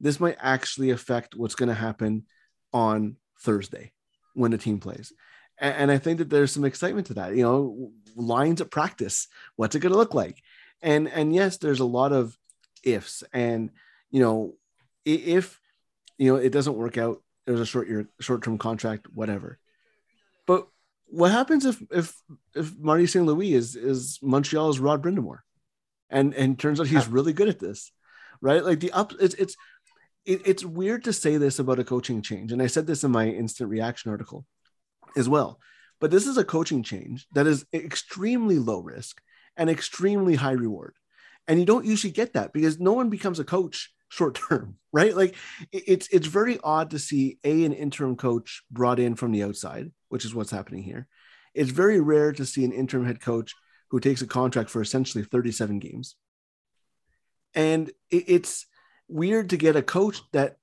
this 0.00 0.20
might 0.20 0.36
actually 0.38 0.90
affect 0.90 1.34
what's 1.34 1.56
going 1.56 1.68
to 1.68 1.74
happen 1.74 2.24
on 2.72 3.16
Thursday 3.40 3.92
when 4.34 4.52
the 4.52 4.58
team 4.58 4.78
plays. 4.78 5.12
And, 5.58 5.74
and 5.74 5.90
I 5.90 5.98
think 5.98 6.18
that 6.18 6.30
there's 6.30 6.52
some 6.52 6.64
excitement 6.64 7.08
to 7.08 7.14
that. 7.14 7.34
You 7.34 7.42
know, 7.42 7.92
lines 8.14 8.60
at 8.60 8.70
practice. 8.70 9.26
What's 9.56 9.74
it 9.74 9.80
going 9.80 9.92
to 9.92 9.98
look 9.98 10.14
like? 10.14 10.40
And 10.82 11.08
and 11.08 11.34
yes 11.34 11.56
there's 11.56 11.80
a 11.80 11.84
lot 11.84 12.12
of 12.12 12.36
ifs 12.84 13.24
and 13.32 13.70
you 14.10 14.20
know 14.20 14.54
if 15.04 15.60
you 16.16 16.32
know 16.32 16.38
it 16.38 16.50
doesn't 16.50 16.76
work 16.76 16.96
out 16.98 17.22
there's 17.46 17.60
a 17.60 17.66
short 17.66 17.88
year 17.88 18.08
short 18.20 18.42
term 18.42 18.58
contract 18.58 19.06
whatever. 19.12 19.58
But 20.46 20.68
what 21.06 21.30
happens 21.30 21.64
if 21.64 21.82
if 21.90 22.14
if 22.54 22.76
marty 22.78 23.06
st 23.06 23.24
louis 23.24 23.54
is 23.54 23.76
is 23.76 24.18
montreal's 24.22 24.78
rod 24.78 25.02
brind'amour 25.02 25.38
and 26.10 26.34
and 26.34 26.58
turns 26.58 26.80
out 26.80 26.86
he's 26.86 27.08
really 27.08 27.32
good 27.32 27.48
at 27.48 27.58
this 27.58 27.92
right? 28.40 28.64
Like 28.64 28.80
the 28.80 28.92
up 28.92 29.12
it's 29.20 29.34
it's 29.34 29.56
it, 30.24 30.42
it's 30.44 30.64
weird 30.64 31.04
to 31.04 31.12
say 31.12 31.36
this 31.36 31.58
about 31.58 31.78
a 31.78 31.84
coaching 31.84 32.22
change. 32.22 32.52
And 32.52 32.62
i 32.62 32.66
said 32.66 32.86
this 32.86 33.04
in 33.04 33.10
my 33.10 33.28
instant 33.28 33.70
reaction 33.70 34.10
article 34.10 34.44
as 35.16 35.28
well. 35.28 35.58
But 36.00 36.10
this 36.10 36.26
is 36.26 36.36
a 36.36 36.44
coaching 36.44 36.82
change 36.82 37.26
that 37.32 37.46
is 37.46 37.64
extremely 37.72 38.58
low 38.58 38.80
risk 38.80 39.20
and 39.58 39.68
extremely 39.68 40.36
high 40.36 40.52
reward. 40.52 40.94
And 41.46 41.58
you 41.58 41.66
don't 41.66 41.84
usually 41.84 42.12
get 42.12 42.32
that 42.34 42.52
because 42.52 42.78
no 42.78 42.92
one 42.92 43.10
becomes 43.10 43.38
a 43.38 43.44
coach 43.44 43.92
short 44.08 44.34
term, 44.48 44.76
right? 44.92 45.14
Like 45.14 45.34
it's 45.72 46.08
it's 46.08 46.26
very 46.26 46.58
odd 46.62 46.90
to 46.90 46.98
see 46.98 47.38
a 47.44 47.64
an 47.64 47.74
interim 47.74 48.16
coach 48.16 48.62
brought 48.70 48.98
in 48.98 49.16
from 49.16 49.32
the 49.32 49.42
outside, 49.42 49.90
which 50.08 50.24
is 50.24 50.34
what's 50.34 50.50
happening 50.50 50.82
here. 50.82 51.06
It's 51.54 51.70
very 51.70 52.00
rare 52.00 52.32
to 52.32 52.46
see 52.46 52.64
an 52.64 52.72
interim 52.72 53.04
head 53.04 53.20
coach 53.20 53.54
who 53.90 54.00
takes 54.00 54.22
a 54.22 54.26
contract 54.26 54.70
for 54.70 54.80
essentially 54.80 55.24
37 55.24 55.78
games. 55.78 56.16
And 57.54 57.90
it's 58.10 58.66
weird 59.08 59.50
to 59.50 59.56
get 59.56 59.74
a 59.74 59.82
coach 59.82 60.20
that, 60.32 60.58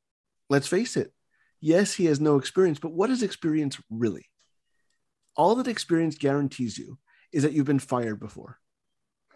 let's 0.49 0.67
face 0.67 0.95
it, 0.95 1.11
yes, 1.59 1.93
he 1.93 2.05
has 2.05 2.21
no 2.21 2.37
experience, 2.37 2.79
but 2.79 2.93
what 2.93 3.09
is 3.09 3.23
experience 3.23 3.81
really? 3.89 4.29
All 5.35 5.55
that 5.55 5.67
experience 5.67 6.17
guarantees 6.17 6.77
you 6.77 6.99
is 7.33 7.43
that 7.43 7.53
you've 7.53 7.65
been 7.65 7.79
fired 7.79 8.19
before. 8.19 8.59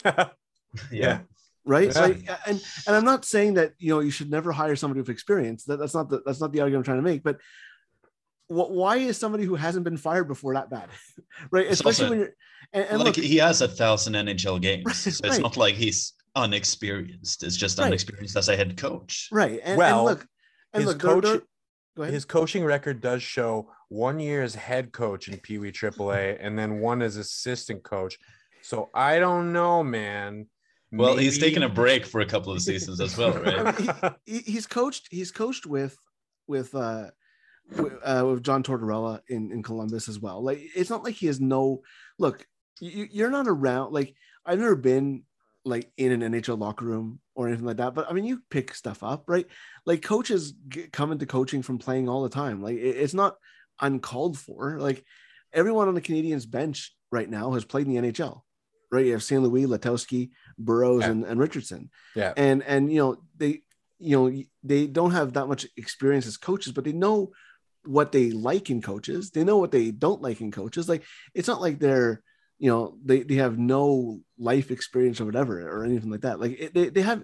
yeah. 0.92 1.20
right 1.66 1.94
Yeah. 1.94 2.02
Like, 2.02 2.30
and 2.48 2.64
and 2.88 2.96
i'm 2.96 3.06
not 3.06 3.26
saying 3.26 3.56
that 3.56 3.74
you 3.80 3.90
know 3.94 4.00
you 4.00 4.12
should 4.12 4.30
never 4.32 4.52
hire 4.52 4.76
somebody 4.76 5.00
with 5.02 5.10
experience 5.10 5.66
that, 5.66 5.78
that's 5.80 5.94
not 5.94 6.10
the 6.10 6.22
that's 6.26 6.40
not 6.42 6.52
the 6.54 6.62
argument 6.62 6.82
i'm 6.82 6.86
trying 6.94 7.04
to 7.04 7.10
make 7.12 7.24
but 7.24 7.38
wh- 8.48 8.72
why 8.72 8.98
is 8.98 9.18
somebody 9.18 9.44
who 9.44 9.56
hasn't 9.56 9.84
been 9.84 9.98
fired 9.98 10.28
before 10.28 10.54
that 10.54 10.70
bad 10.70 10.90
right 11.52 11.66
It's 11.66 11.74
especially 11.74 12.06
also- 12.06 12.10
when 12.12 12.20
you're 12.20 12.34
and, 12.74 12.86
and 12.86 12.98
like 13.00 13.18
look 13.18 13.26
he 13.26 13.38
has 13.38 13.62
a 13.62 13.68
thousand 13.68 14.14
NHL 14.14 14.62
games, 14.62 14.86
Right, 14.86 14.96
so 14.96 15.10
it's 15.10 15.22
right. 15.30 15.42
not 15.42 15.58
like 15.58 15.74
he's 15.74 16.14
unexperienced. 16.36 17.44
It's 17.44 17.56
just 17.58 17.80
Right. 17.80 17.86
unexperienced 17.88 18.36
as 18.38 18.48
a 18.48 18.56
head 18.56 18.78
coach. 18.78 19.28
right 19.32 19.60
and, 19.64 19.76
Well, 19.78 20.08
and 20.08 20.20
look 20.20 20.28
and 20.74 20.84
his 20.84 20.92
look 20.94 21.00
coach- 21.00 21.24
they're- 21.24 21.42
go 21.98 22.04
ahead 22.04 22.14
His 22.14 22.26
coaching 22.26 22.64
record 22.64 23.02
does 23.02 23.24
show 23.24 23.72
one 23.88 24.20
year 24.20 24.44
as 24.44 24.54
head 24.54 24.92
coach 24.92 25.28
in 25.30 25.38
Pee 25.40 25.58
Wee 25.58 25.72
AAA 25.72 26.38
and 26.40 26.60
then 26.60 26.80
one 26.80 27.02
as 27.02 27.18
assistant 27.18 27.82
coach. 27.84 28.20
So 28.70 28.92
I 28.94 29.18
don't 29.18 29.52
know, 29.52 29.84
man. 29.84 30.46
Well, 30.92 31.18
he's 31.18 31.40
taken 31.40 31.64
a 31.64 31.70
break 31.70 32.06
for 32.06 32.22
a 32.22 32.26
couple 32.28 32.54
of 32.54 32.62
seasons 32.62 33.02
as 33.02 33.18
well, 33.18 33.34
right? 33.42 34.14
He, 34.28 34.40
he's 34.40 34.68
coached 34.68 35.08
he's 35.10 35.32
coached 35.32 35.66
with 35.66 35.98
with 36.46 36.76
uh 36.76 37.10
with, 37.76 37.94
uh, 38.04 38.26
with 38.28 38.44
John 38.44 38.62
Tortorella 38.62 39.22
in, 39.28 39.52
in 39.52 39.64
Columbus 39.64 40.08
as 40.08 40.20
well. 40.20 40.44
Like 40.44 40.60
it's 40.76 40.92
not 40.92 41.04
like 41.04 41.16
he 41.16 41.26
has 41.26 41.42
no 41.42 41.82
look. 42.20 42.46
You, 42.80 43.08
you're 43.10 43.32
not 43.32 43.48
around. 43.48 43.92
Like 43.92 44.14
I've 44.46 44.60
never 44.60 44.76
been 44.76 45.24
like 45.66 45.92
in 45.98 46.12
an 46.22 46.32
NHL 46.32 46.60
locker 46.60 46.86
room 46.86 47.22
or 47.34 47.48
anything 47.48 47.66
like 47.66 47.78
that. 47.78 47.96
But 47.96 48.08
I 48.08 48.14
mean, 48.14 48.26
you 48.26 48.44
pick 48.52 48.76
stuff 48.76 49.02
up, 49.02 49.24
right? 49.28 49.48
Like 49.88 50.04
coaches 50.04 50.54
get, 50.70 50.92
come 50.92 51.12
into 51.12 51.26
coaching 51.26 51.64
from 51.64 51.80
playing 51.80 52.08
all 52.08 52.22
the 52.22 52.30
time. 52.30 52.62
Like 52.62 52.78
it- 52.78 52.98
it's 52.98 53.16
not 53.16 53.36
uncalled 53.82 54.38
for. 54.38 54.78
Like 54.80 55.04
everyone 55.54 55.88
on 55.88 55.96
the 55.96 56.02
Canadiens 56.02 56.48
bench 56.48 56.96
right 57.12 57.28
now 57.28 57.54
has 57.54 57.66
played 57.66 57.88
in 57.88 57.94
the 57.94 58.12
NHL. 58.12 58.42
Right, 58.92 59.06
you 59.06 59.12
have 59.12 59.24
St. 59.24 59.42
Louis, 59.44 59.66
Letowski, 59.68 60.32
Burrows, 60.58 61.04
Yeah. 61.04 61.12
and, 61.12 61.24
and 61.26 61.40
Richardson 61.40 61.90
Yeah. 62.16 62.34
and 62.36 62.64
and 62.64 62.92
you 62.92 63.00
know 63.00 63.18
they 63.38 63.62
you 64.00 64.16
know 64.18 64.44
they 64.64 64.88
don't 64.88 65.12
have 65.12 65.34
that 65.34 65.48
much 65.48 65.68
experience 65.78 66.26
as 66.26 66.38
coaches 66.38 66.72
but 66.74 66.84
they 66.86 66.94
know 66.94 67.32
what 67.86 68.12
they 68.12 68.32
like 68.32 68.70
in 68.70 68.82
coaches 68.82 69.32
they 69.32 69.44
know 69.44 69.58
what 69.58 69.72
they 69.72 69.92
don't 69.92 70.22
like 70.22 70.42
in 70.42 70.52
coaches 70.52 70.88
like 70.90 71.04
it's 71.34 71.48
not 71.48 71.62
like 71.62 71.80
they're 71.80 72.22
you 72.58 72.70
know 72.70 72.98
they, 73.04 73.24
they 73.24 73.36
have 73.36 73.58
no 73.58 74.20
life 74.38 74.70
experience 74.72 75.20
or 75.22 75.26
whatever 75.26 75.62
or 75.62 75.84
anything 75.86 76.10
like 76.12 76.22
that 76.22 76.40
like 76.40 76.60
it, 76.60 76.74
they, 76.74 76.90
they 76.90 77.02
have 77.02 77.24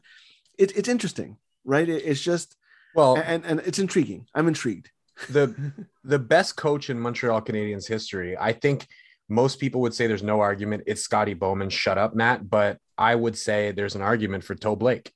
it, 0.58 0.75
it's 0.78 0.89
interesting 0.89 1.38
right 1.65 1.89
it, 1.89 2.04
it's 2.06 2.21
just 2.21 2.56
Well, 2.93 3.17
and 3.17 3.45
and 3.45 3.60
it's 3.62 3.80
intriguing 3.80 4.28
i'm 4.36 4.47
intrigued 4.47 4.91
the 5.30 5.56
the 6.04 6.19
best 6.19 6.56
coach 6.58 6.89
in 6.89 6.99
Montreal 6.99 7.41
Canadiens 7.41 7.88
history. 7.88 8.38
I 8.38 8.51
think 8.51 8.88
most 9.27 9.59
people 9.59 9.81
would 9.81 9.93
say 9.93 10.07
there's 10.07 10.23
no 10.23 10.41
argument. 10.41 10.83
It's 10.88 11.01
Scotty 11.01 11.33
Bowman. 11.33 11.69
Shut 11.69 11.97
up, 11.97 12.15
Matt. 12.15 12.49
But 12.49 12.79
I 12.97 13.15
would 13.15 13.38
say 13.38 13.71
there's 13.71 13.95
an 13.95 14.01
argument 14.01 14.43
for 14.43 14.55
Toe 14.55 14.75
Blake. 14.75 15.11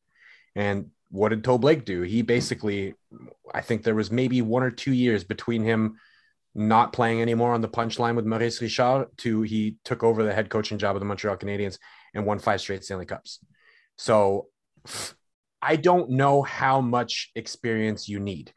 And 0.55 0.91
what 1.09 1.29
did 1.29 1.43
Toe 1.43 1.57
Blake 1.57 1.85
do? 1.85 2.01
He 2.01 2.21
basically, 2.21 2.95
I 3.53 3.61
think 3.61 3.83
there 3.83 3.95
was 3.95 4.11
maybe 4.11 4.41
one 4.41 4.63
or 4.63 4.71
two 4.71 4.93
years 4.93 5.23
between 5.23 5.63
him 5.63 5.97
not 6.55 6.93
playing 6.93 7.21
anymore 7.21 7.53
on 7.53 7.61
the 7.61 7.69
punchline 7.69 8.15
with 8.15 8.25
Maurice 8.25 8.61
Richard 8.61 9.07
to 9.17 9.43
he 9.43 9.77
took 9.85 10.03
over 10.03 10.23
the 10.23 10.33
head 10.33 10.49
coaching 10.49 10.77
job 10.77 10.95
of 10.95 10.99
the 10.99 11.05
Montreal 11.05 11.37
Canadiens 11.37 11.77
and 12.13 12.25
won 12.25 12.39
five 12.39 12.59
straight 12.61 12.83
Stanley 12.83 13.05
Cups. 13.05 13.39
So 13.97 14.47
I 15.61 15.75
don't 15.75 16.11
know 16.11 16.41
how 16.41 16.81
much 16.81 17.31
experience 17.35 18.09
you 18.09 18.19
need, 18.19 18.53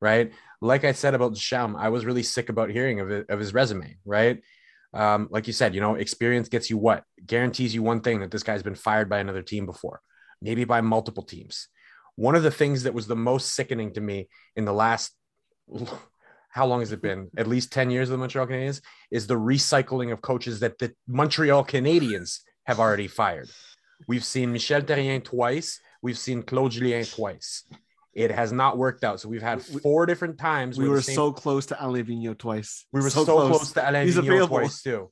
right? 0.00 0.32
Like 0.60 0.84
I 0.84 0.92
said 0.92 1.14
about 1.14 1.34
Ducharme, 1.34 1.76
I 1.76 1.88
was 1.88 2.04
really 2.04 2.22
sick 2.22 2.48
about 2.48 2.70
hearing 2.70 3.00
of 3.00 3.10
it, 3.10 3.30
of 3.30 3.38
his 3.38 3.54
resume, 3.54 3.96
right? 4.04 4.42
Um, 4.92 5.28
like 5.30 5.46
you 5.46 5.52
said, 5.52 5.74
you 5.74 5.80
know, 5.80 5.94
experience 5.94 6.48
gets 6.48 6.68
you 6.68 6.76
what 6.76 7.04
guarantees 7.24 7.74
you 7.74 7.82
one 7.82 8.00
thing 8.00 8.20
that 8.20 8.30
this 8.30 8.42
guy's 8.42 8.62
been 8.62 8.74
fired 8.74 9.08
by 9.08 9.18
another 9.18 9.42
team 9.42 9.66
before, 9.66 10.00
maybe 10.42 10.64
by 10.64 10.80
multiple 10.80 11.22
teams. 11.22 11.68
One 12.16 12.34
of 12.34 12.42
the 12.42 12.50
things 12.50 12.82
that 12.82 12.94
was 12.94 13.06
the 13.06 13.16
most 13.16 13.54
sickening 13.54 13.92
to 13.94 14.00
me 14.00 14.28
in 14.56 14.64
the 14.64 14.72
last, 14.72 15.12
how 16.50 16.66
long 16.66 16.80
has 16.80 16.92
it 16.92 17.02
been? 17.02 17.30
At 17.36 17.46
least 17.46 17.72
10 17.72 17.90
years 17.90 18.08
of 18.08 18.12
the 18.12 18.18
Montreal 18.18 18.46
Canadiens 18.46 18.80
is 19.10 19.26
the 19.26 19.36
recycling 19.36 20.12
of 20.12 20.20
coaches 20.20 20.60
that 20.60 20.78
the 20.78 20.92
Montreal 21.06 21.64
Canadiens 21.64 22.40
have 22.64 22.80
already 22.80 23.06
fired. 23.06 23.48
We've 24.08 24.24
seen 24.24 24.52
Michel 24.52 24.82
Therrien 24.82 25.22
twice. 25.22 25.80
We've 26.02 26.18
seen 26.18 26.42
Claude 26.42 26.72
Julien 26.72 27.04
twice. 27.04 27.64
It 28.12 28.30
has 28.30 28.50
not 28.52 28.76
worked 28.76 29.04
out. 29.04 29.20
So 29.20 29.28
we've 29.28 29.42
had 29.42 29.62
four 29.62 30.04
different 30.06 30.38
times. 30.38 30.78
we 30.78 30.88
were 30.88 31.00
same- 31.00 31.14
so 31.14 31.32
close 31.32 31.66
to 31.66 31.84
Alain 31.86 32.04
Vigneault 32.06 32.38
twice 32.38 32.84
we 32.92 33.00
were 33.00 33.10
so, 33.10 33.24
close. 33.24 33.72
to 33.72 33.88
Alain 33.88 34.06
He's 34.06 34.16
Vigneault 34.16 34.28
available. 34.28 34.58
twice 34.58 34.82
too. 34.82 35.10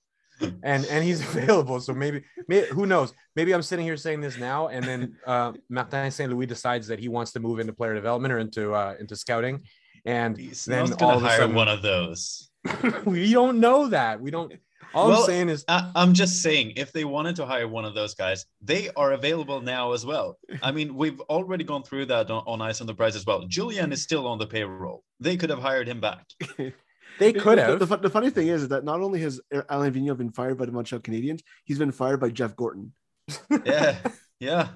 And 0.63 0.85
and 0.87 1.05
he's 1.05 1.21
available. 1.35 1.81
So 1.81 1.93
maybe, 1.95 2.23
may 2.49 2.67
who 2.67 2.87
knows? 2.87 3.13
Maybe 3.35 3.53
I'm 3.53 3.63
sitting 3.63 3.85
here 3.85 3.97
saying 3.97 4.21
this 4.21 4.39
now, 4.39 4.69
and 4.69 4.85
then 4.85 5.17
uh, 5.27 5.53
Martin 5.69 6.11
Saint 6.11 6.33
Louis 6.33 6.47
decides 6.47 6.87
that 6.89 6.99
he 6.99 7.09
wants 7.09 7.33
to 7.33 7.41
move 7.41 7.59
into 7.59 7.73
player 7.73 7.95
development 7.95 8.33
or 8.33 8.39
into 8.39 8.73
uh, 8.73 8.95
into 9.01 9.17
scouting, 9.17 9.63
and 10.05 10.37
He's 10.37 10.65
then 10.65 10.93
all 10.93 10.97
gonna 10.97 11.17
of 11.17 11.23
a 11.25 11.29
hire 11.29 11.39
sudden, 11.39 11.57
one 11.57 11.69
of 11.69 11.83
those. 11.83 12.51
we 13.05 13.33
don't 13.33 13.59
know 13.61 13.89
that. 13.89 14.21
We 14.21 14.31
don't. 14.31 14.53
All 14.95 15.09
Well, 15.09 15.21
I'm 15.21 15.27
saying 15.27 15.49
is, 15.51 15.65
I, 15.69 15.91
I'm 15.95 16.15
just 16.15 16.43
saying, 16.43 16.73
if 16.77 16.93
they 16.93 17.05
wanted 17.05 17.37
to 17.37 17.47
hire 17.47 17.69
one 17.69 17.85
of 17.85 17.95
those 17.95 18.15
guys, 18.15 18.47
they 18.63 18.89
are 18.97 19.13
available 19.13 19.61
now 19.61 19.93
as 19.93 20.07
well. 20.07 20.39
I 20.63 20.73
mean, 20.73 20.95
we've 20.95 21.21
already 21.23 21.65
gone 21.65 21.83
through 21.83 22.07
that 22.07 22.31
on, 22.31 22.43
on 22.47 22.63
Eyes 22.63 22.81
on 22.81 22.87
the 22.87 22.95
Prize 22.95 23.15
as 23.15 23.27
well. 23.27 23.45
Julien 23.47 23.93
is 23.93 24.03
still 24.03 24.27
on 24.27 24.39
the 24.39 24.47
payroll. 24.47 25.05
They 25.21 25.37
could 25.37 25.51
have 25.51 25.61
hired 25.61 25.89
him 25.89 26.01
back. 26.01 26.25
they 27.19 27.33
could 27.33 27.59
have. 27.59 27.79
The, 27.79 27.87
fu- 27.87 27.97
the 27.99 28.09
funny 28.11 28.31
thing 28.31 28.49
is 28.49 28.69
that 28.69 28.85
not 28.85 29.01
only 29.01 29.21
has 29.21 29.41
Alain 29.69 29.93
Vigneault 29.93 30.17
been 30.17 30.31
fired 30.33 30.57
by 30.59 30.65
the 30.65 30.73
Montreal 30.73 31.03
Canadiens, 31.03 31.41
he's 31.65 31.79
been 31.79 31.93
fired 31.93 32.19
by 32.21 32.31
Jeff 32.31 32.57
Gorton 32.57 32.93
Yeah, 33.67 33.99
yeah. 34.41 34.69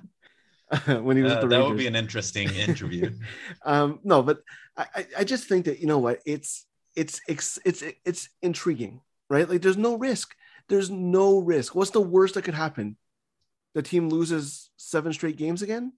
when 0.86 1.16
he 1.16 1.22
was 1.22 1.32
Uh, 1.32 1.36
at 1.36 1.40
the 1.42 1.46
that 1.48 1.56
Rangers. 1.56 1.68
would 1.70 1.78
be 1.78 1.86
an 1.86 1.96
interesting 1.96 2.48
interview. 2.50 3.12
um, 3.64 3.98
no, 4.04 4.22
but 4.22 4.40
I, 4.76 4.86
I- 4.94 5.06
I 5.20 5.24
just 5.24 5.48
think 5.48 5.64
that 5.66 5.80
you 5.80 5.86
know 5.86 5.98
what 5.98 6.20
it's 6.26 6.66
it's 6.96 7.20
it's 7.28 7.58
it's 7.64 7.82
it's 8.04 8.28
intriguing, 8.42 9.00
right? 9.32 9.48
Like 9.48 9.62
there's 9.62 9.78
no 9.78 9.96
risk. 9.96 10.34
There's 10.68 10.90
no 10.90 11.38
risk. 11.38 11.74
What's 11.74 11.90
the 11.90 12.02
worst 12.02 12.34
that 12.34 12.42
could 12.42 12.54
happen? 12.54 12.98
The 13.74 13.82
team 13.82 14.10
loses 14.10 14.70
seven 14.76 15.14
straight 15.14 15.38
games 15.38 15.62
again. 15.62 15.94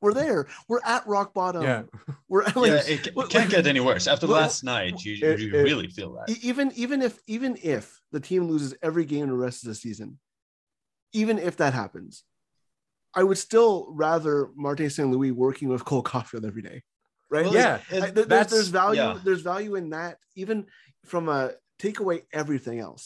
We're 0.00 0.12
mm-hmm. 0.12 0.20
there. 0.20 0.46
We're 0.68 0.80
at 0.84 1.04
rock 1.06 1.34
bottom. 1.34 1.62
yeah, 1.62 1.82
We're 2.28 2.44
at, 2.44 2.54
like, 2.54 2.70
yeah, 2.70 2.82
it, 2.86 3.04
ca- 3.04 3.10
what- 3.12 3.28
can't 3.28 3.50
get 3.50 3.66
any 3.66 3.80
worse. 3.80 4.06
After 4.06 4.28
Well, 4.28 4.40
last 4.40 4.62
night, 4.62 5.04
you, 5.04 5.14
it- 5.20 5.40
you 5.40 5.52
it- 5.52 5.64
really 5.64 5.88
feel 5.88 6.12
that. 6.14 6.30
Even 6.42 6.70
even 6.76 7.02
if 7.02 7.18
even 7.26 7.58
if 7.60 8.00
the 8.12 8.20
team 8.20 8.46
loses 8.48 8.72
every 8.82 9.04
game 9.04 9.26
the 9.26 9.34
rest 9.34 9.64
of 9.64 9.68
the 9.68 9.74
season, 9.74 10.20
even 11.12 11.38
if 11.40 11.56
that 11.56 11.74
happens, 11.74 12.22
I 13.14 13.24
would 13.24 13.38
still 13.38 13.88
rather 13.90 14.48
Martin 14.54 14.90
St. 14.90 15.10
Louis 15.10 15.32
working 15.32 15.68
with 15.68 15.84
Cole 15.84 16.04
Caufield 16.04 16.46
every 16.46 16.62
day, 16.62 16.82
right? 17.30 17.44
Well, 17.46 17.54
yeah. 17.54 17.80
it- 17.90 18.02
I- 18.04 18.10
there's, 18.12 18.46
there's 18.46 18.68
value 18.68 19.00
yeah. 19.00 19.18
there's 19.24 19.42
value 19.42 19.74
in 19.74 19.90
that 19.90 20.18
even 20.36 20.66
from 21.04 21.28
a 21.28 21.50
take 21.84 21.98
away 22.00 22.18
everything 22.42 22.78
else 22.88 23.04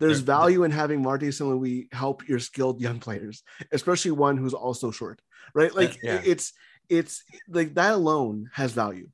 there's 0.00 0.22
There- 0.22 0.36
value 0.38 0.62
in 0.66 0.70
having 0.70 1.00
Marty 1.02 1.30
St. 1.32 1.48
Louis 1.50 1.88
help 1.92 2.16
your 2.30 2.40
skilled 2.48 2.78
young 2.86 2.98
players 3.06 3.36
especially 3.78 4.12
one 4.12 4.36
who's 4.36 4.54
also 4.66 4.88
short 5.00 5.18
right 5.54 5.72
like 5.80 5.92
Yeah. 6.02 6.20
it's 6.32 6.46
it's 6.96 7.14
like 7.58 7.70
that 7.74 7.92
alone 8.00 8.36
has 8.60 8.72
value 8.84 9.08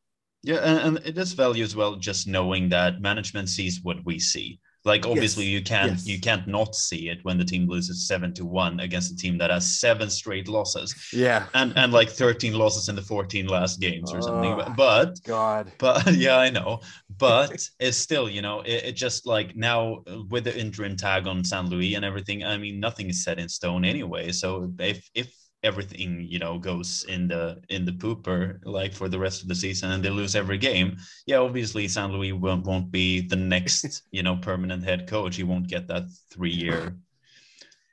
Yeah, 0.51 0.61
and, 0.69 0.79
and 0.87 0.95
it 1.11 1.17
is 1.25 1.33
value 1.45 1.65
as 1.69 1.75
well. 1.79 1.93
Just 2.11 2.27
knowing 2.37 2.69
that 2.77 3.01
management 3.11 3.49
sees 3.57 3.81
what 3.87 3.99
we 4.09 4.17
see. 4.33 4.49
Like 4.85 5.07
obviously, 5.07 5.47
you 5.47 5.63
can't 5.63 5.93
yes. 5.93 6.07
you 6.07 6.21
can't 6.21 6.47
not 6.47 6.75
see 6.75 7.09
it 7.09 7.21
when 7.23 7.39
the 7.39 7.45
team 7.45 7.67
loses 7.67 8.07
seven 8.07 8.35
to 8.35 8.45
one 8.45 8.81
against 8.81 9.13
a 9.13 9.17
team 9.17 9.39
that 9.39 9.51
has 9.51 9.79
seven 9.81 10.11
straight 10.11 10.47
losses 10.47 10.95
yeah. 11.11 11.47
and 11.55 11.73
and 11.77 11.91
like 11.91 12.11
thirteen 12.11 12.53
losses 12.53 12.91
in 12.91 12.95
the 12.95 13.03
fourteen 13.03 13.47
last 13.47 13.81
games 13.81 14.13
or 14.13 14.21
something. 14.21 14.53
Oh. 14.53 14.75
But 14.77 15.23
God. 15.25 15.73
but 15.79 16.13
yeah, 16.15 16.37
I 16.37 16.51
know. 16.51 16.81
But 17.17 17.67
it's 17.81 17.97
still, 17.97 18.29
you 18.29 18.43
know, 18.43 18.61
it, 18.61 18.85
it 18.85 18.93
just 18.93 19.27
like 19.27 19.57
now 19.57 20.03
with 20.29 20.45
the 20.45 20.59
interim 20.59 20.97
tag 20.97 21.27
on 21.27 21.45
Saint 21.45 21.71
Louis 21.71 21.95
and 21.95 22.05
everything. 22.05 22.45
I 22.45 22.59
mean, 22.59 22.79
nothing 22.79 23.09
is 23.09 23.25
set 23.25 23.39
in 23.39 23.49
stone 23.49 23.87
anyway. 23.87 24.33
So 24.33 24.71
if 24.79 25.09
if 25.15 25.35
everything 25.65 26.11
you 26.35 26.39
know 26.39 26.59
goes 26.59 27.05
in 27.09 27.27
the 27.33 27.45
in 27.71 27.85
the 27.85 27.93
pooper 28.03 28.41
like 28.79 28.93
for 28.93 29.09
the 29.09 29.19
rest 29.19 29.43
of 29.43 29.49
the 29.49 29.55
season 29.65 29.91
and 29.93 30.03
they 30.05 30.11
lose 30.11 30.37
every 30.37 30.59
game 30.59 30.97
yeah 31.27 31.39
obviously 31.39 31.89
saint 31.89 32.13
louis 32.13 32.33
won't, 32.33 32.65
won't 32.67 32.91
be 32.91 33.21
the 33.33 33.37
next 33.55 34.03
you 34.17 34.23
know 34.23 34.37
permanent 34.37 34.83
head 34.85 35.09
coach 35.09 35.37
he 35.37 35.43
won't 35.43 35.67
get 35.75 35.89
that 35.89 36.05
three 36.33 36.51
year 36.65 36.97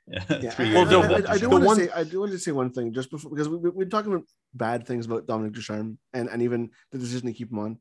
three 0.54 0.76
I- 0.76 0.84
Well, 0.84 1.02
I, 1.14 1.16
I- 1.30 1.32
I, 1.34 1.38
do 1.38 1.48
want 1.48 1.62
to 1.62 1.66
one- 1.66 1.76
say 1.76 1.88
I 1.94 2.04
do 2.04 2.20
want 2.20 2.32
to 2.32 2.38
say 2.38 2.52
one 2.52 2.70
thing 2.72 2.92
just 2.92 3.10
before 3.10 3.30
because 3.30 3.48
we, 3.48 3.56
we, 3.56 3.70
we're 3.70 3.88
talking 3.94 4.12
about 4.12 4.26
bad 4.52 4.86
things 4.86 5.06
about 5.06 5.26
Dominique 5.26 5.54
Ducharme 5.54 5.96
and, 6.12 6.28
and 6.28 6.42
even 6.42 6.70
the 6.90 6.98
decision 6.98 7.26
to 7.28 7.32
keep 7.32 7.50
him 7.52 7.58
on. 7.58 7.78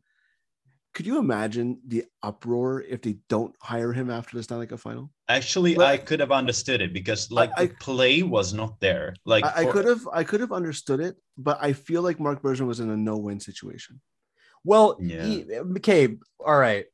could 0.93 1.05
you 1.05 1.17
imagine 1.19 1.79
the 1.87 2.05
uproar 2.23 2.81
if 2.81 3.01
they 3.01 3.17
don't 3.27 3.55
hire 3.61 3.91
him 3.93 4.09
after 4.09 4.37
the 4.37 4.43
Stanley 4.43 4.67
Cup 4.67 4.79
final? 4.79 5.09
Actually, 5.37 5.75
But- 5.75 5.85
I 5.87 5.97
could 5.97 6.19
have 6.19 6.31
understood 6.31 6.81
it 6.81 6.91
because 6.93 7.31
like 7.31 7.51
I- 7.57 7.65
the 7.67 7.73
play 7.87 8.21
was 8.23 8.53
not 8.53 8.79
there. 8.79 9.07
Like 9.25 9.45
I, 9.45 9.51
I 9.61 9.63
for- 9.65 9.71
could 9.73 9.85
have 9.85 10.03
I 10.19 10.23
could 10.29 10.41
have 10.45 10.51
understood 10.51 10.99
it, 10.99 11.15
but 11.37 11.57
I 11.61 11.71
feel 11.73 12.01
like 12.07 12.19
Marc 12.19 12.41
Bergevin 12.41 12.67
was 12.67 12.79
in 12.79 12.89
a 12.89 12.97
no-win 12.97 13.39
situation. 13.39 14.01
Well, 14.63 14.97
Yeah. 14.99 15.23
he, 15.25 15.45
okay, 15.77 16.03
all 16.39 16.57
right. 16.67 16.85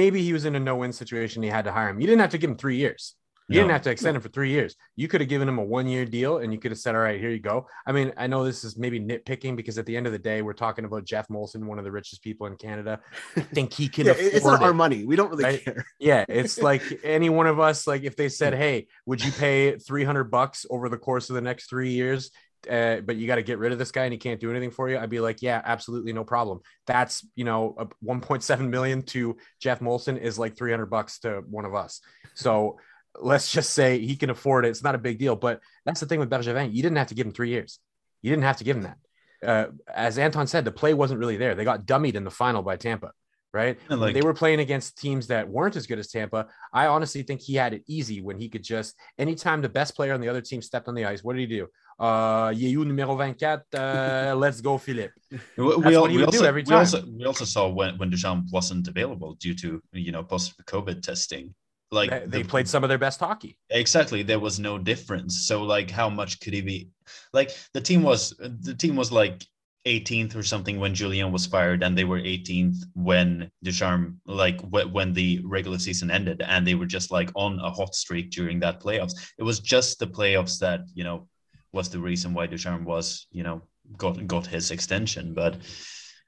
Maybe 0.00 0.22
he 0.22 0.32
was 0.34 0.44
in 0.44 0.54
a 0.54 0.60
no-win 0.60 0.92
situation. 0.92 1.42
He 1.42 1.48
had 1.48 1.64
to 1.64 1.72
hire 1.72 1.88
him. 1.88 1.98
You 2.00 2.06
didn't 2.06 2.20
have 2.20 2.30
to 2.36 2.38
give 2.38 2.50
him 2.50 2.58
three 2.58 2.76
years. 2.76 3.14
You 3.48 3.54
didn't 3.60 3.70
have 3.70 3.82
to 3.82 3.90
extend 3.90 4.14
him 4.16 4.22
for 4.22 4.28
three 4.28 4.50
years. 4.50 4.76
You 4.94 5.08
could 5.08 5.20
have 5.22 5.28
given 5.30 5.48
him 5.48 5.58
a 5.58 5.64
one-year 5.64 6.04
deal, 6.04 6.38
and 6.38 6.52
you 6.52 6.58
could 6.58 6.70
have 6.70 6.78
said, 6.78 6.94
"All 6.94 7.00
right, 7.00 7.18
here 7.18 7.30
you 7.30 7.40
go." 7.40 7.66
I 7.86 7.92
mean, 7.92 8.12
I 8.16 8.26
know 8.26 8.44
this 8.44 8.62
is 8.62 8.76
maybe 8.76 9.00
nitpicking 9.00 9.56
because 9.56 9.78
at 9.78 9.86
the 9.86 9.96
end 9.96 10.06
of 10.06 10.12
the 10.12 10.18
day, 10.18 10.42
we're 10.42 10.52
talking 10.52 10.84
about 10.84 11.04
Geoff 11.04 11.28
Molson, 11.28 11.64
one 11.64 11.78
of 11.78 11.84
the 11.84 11.90
richest 11.90 12.22
people 12.22 12.46
in 12.46 12.56
Canada. 12.56 13.00
I 13.36 13.40
think 13.54 13.72
he 13.72 13.88
can 13.88 14.06
Yeah, 14.06 14.12
it- 14.12 14.34
it's 14.34 14.44
not 14.44 14.62
our 14.62 14.74
money. 14.74 15.04
We 15.04 15.16
don't 15.16 15.30
really 15.30 15.44
right? 15.44 15.64
care. 15.64 15.86
Yeah, 15.98 16.24
it's 16.28 16.58
like 16.60 16.82
any 17.02 17.30
one 17.30 17.46
of 17.46 17.58
us. 17.58 17.86
Like 17.86 18.02
if 18.02 18.16
they 18.16 18.28
said, 18.28 18.54
"Hey, 18.54 18.86
would 19.06 19.24
you 19.24 19.32
pay 19.32 19.76
three 19.78 20.04
hundred 20.04 20.24
bucks 20.30 20.66
over 20.68 20.88
the 20.88 20.98
course 20.98 21.30
of 21.30 21.34
the 21.34 21.40
next 21.42 21.70
three 21.70 21.90
years?" 21.92 22.30
Uh, 22.68 23.00
but 23.00 23.14
you 23.16 23.28
got 23.28 23.36
to 23.36 23.42
get 23.42 23.58
rid 23.58 23.70
of 23.70 23.78
this 23.78 23.92
guy 23.92 24.02
and 24.02 24.12
he 24.12 24.18
can't 24.18 24.40
do 24.40 24.50
anything 24.50 24.72
for 24.72 24.90
you. 24.90 24.98
I'd 24.98 25.08
be 25.08 25.20
like, 25.20 25.42
yeah, 25.42 25.62
absolutely, 25.64 26.12
no 26.12 26.24
problem. 26.24 26.58
That's 26.88 27.24
you 27.36 27.44
know, 27.44 27.76
a 27.78 27.86
1.7 28.04 28.68
million 28.68 29.02
to 29.02 29.36
Geoff 29.60 29.78
Molson 29.78 30.20
is 30.20 30.40
like 30.40 30.56
300 30.58 30.86
bucks 30.86 31.20
to 31.20 31.42
one 31.48 31.64
of 31.64 31.76
us. 31.76 32.00
So 32.34 32.78
let's 33.20 33.50
just 33.50 33.70
say 33.70 33.98
he 33.98 34.16
can 34.16 34.30
afford 34.30 34.64
it. 34.64 34.70
It's 34.70 34.82
not 34.82 34.94
a 34.94 34.98
big 34.98 35.18
deal. 35.18 35.36
But 35.36 35.60
that's 35.84 36.00
the 36.00 36.06
thing 36.06 36.20
with 36.20 36.30
Bergevin. 36.30 36.72
You 36.74 36.82
didn't 36.82 36.98
have 36.98 37.08
to 37.08 37.14
give 37.14 37.26
him 37.26 37.32
three 37.32 37.50
years. 37.50 37.78
You 38.22 38.30
didn't 38.30 38.44
have 38.44 38.58
to 38.58 38.64
give 38.64 38.76
him 38.76 38.82
that. 38.82 38.98
Uh, 39.44 39.66
as 39.92 40.18
Anton 40.18 40.46
said, 40.46 40.64
the 40.64 40.72
play 40.72 40.94
wasn't 40.94 41.20
really 41.20 41.36
there. 41.36 41.54
They 41.54 41.64
got 41.64 41.86
dummied 41.86 42.14
in 42.14 42.24
the 42.24 42.30
final 42.30 42.62
by 42.62 42.76
Tampa, 42.76 43.12
right? 43.52 43.78
Like- 43.88 44.14
they 44.14 44.22
were 44.22 44.34
playing 44.34 44.60
against 44.60 44.98
teams 44.98 45.28
that 45.28 45.48
weren't 45.48 45.76
as 45.76 45.86
good 45.86 45.98
as 45.98 46.08
Tampa. 46.08 46.48
I 46.72 46.86
honestly 46.86 47.22
think 47.22 47.40
he 47.40 47.54
had 47.54 47.72
it 47.72 47.84
easy 47.86 48.20
when 48.20 48.38
he 48.38 48.48
could 48.48 48.64
just 48.64 48.96
anytime 49.16 49.62
the 49.62 49.68
best 49.68 49.94
player 49.94 50.12
on 50.12 50.20
the 50.20 50.28
other 50.28 50.40
team 50.40 50.60
stepped 50.60 50.88
on 50.88 50.94
the 50.94 51.04
ice. 51.04 51.22
What 51.22 51.36
did 51.36 51.48
he 51.48 51.56
do? 51.58 51.68
Uh, 51.98 52.50
numéro 52.50 53.16
24. 53.16 53.64
Uh, 53.74 54.34
let's 54.36 54.60
go, 54.60 54.78
Philippe. 54.78 55.12
We, 55.30 55.36
That's 55.36 55.76
we, 55.76 55.96
what 55.96 56.10
he 56.10 56.16
we 56.16 56.22
would 56.22 56.30
do 56.30 56.38
also, 56.38 56.44
every 56.46 56.62
we 56.62 56.66
time. 56.66 56.78
also 56.78 57.04
we 57.06 57.24
also 57.24 57.44
saw 57.44 57.68
when 57.68 57.98
when 57.98 58.10
Ducharme 58.10 58.46
wasn't 58.52 58.86
available 58.86 59.34
due 59.34 59.54
to 59.54 59.82
you 59.92 60.12
know 60.12 60.22
post 60.22 60.54
COVID 60.66 61.02
testing. 61.02 61.54
Like 61.90 62.10
They, 62.10 62.26
they 62.26 62.42
the- 62.42 62.48
played 62.48 62.68
some 62.68 62.84
of 62.84 62.88
their 62.88 62.98
best 62.98 63.20
hockey. 63.20 63.56
exactly 63.70 64.22
there 64.22 64.40
was 64.40 64.58
no 64.58 64.78
difference. 64.78 65.46
So 65.46 65.62
like 65.62 65.90
how 65.90 66.08
much 66.10 66.40
could 66.40 66.52
he 66.54 66.60
be? 66.60 66.88
Like 67.32 67.50
the 67.74 67.80
team 67.80 68.02
was 68.02 68.30
the 68.38 68.74
team 68.74 68.94
was 68.96 69.10
like 69.10 69.42
18th 69.86 70.36
or 70.36 70.42
something 70.42 70.78
when 70.78 70.94
Julien 70.94 71.32
was 71.32 71.46
fired, 71.46 71.82
and 71.82 71.96
they 71.96 72.04
were 72.04 72.20
18th 72.20 72.76
when 72.94 73.50
Ducharme 73.62 74.20
like 74.26 74.60
wh- 74.60 74.92
when 74.92 75.14
the 75.14 75.40
regular 75.44 75.78
season 75.78 76.10
ended, 76.10 76.42
and 76.44 76.66
they 76.66 76.74
were 76.74 76.84
just 76.96 77.10
like 77.10 77.30
on 77.34 77.58
a 77.60 77.70
hot 77.70 77.94
streak 77.94 78.30
during 78.30 78.60
that 78.60 78.80
playoffs. 78.82 79.14
It 79.38 79.44
was 79.44 79.60
just 79.60 79.98
the 79.98 80.06
playoffs 80.06 80.58
that 80.58 80.80
you 80.94 81.04
know 81.04 81.26
was 81.72 81.88
the 81.88 82.00
reason 82.00 82.34
why 82.34 82.46
Ducharme 82.46 82.84
was 82.84 83.26
you 83.30 83.42
know 83.44 83.62
got 83.96 84.26
got 84.26 84.46
his 84.46 84.70
extension, 84.70 85.32
but. 85.34 85.56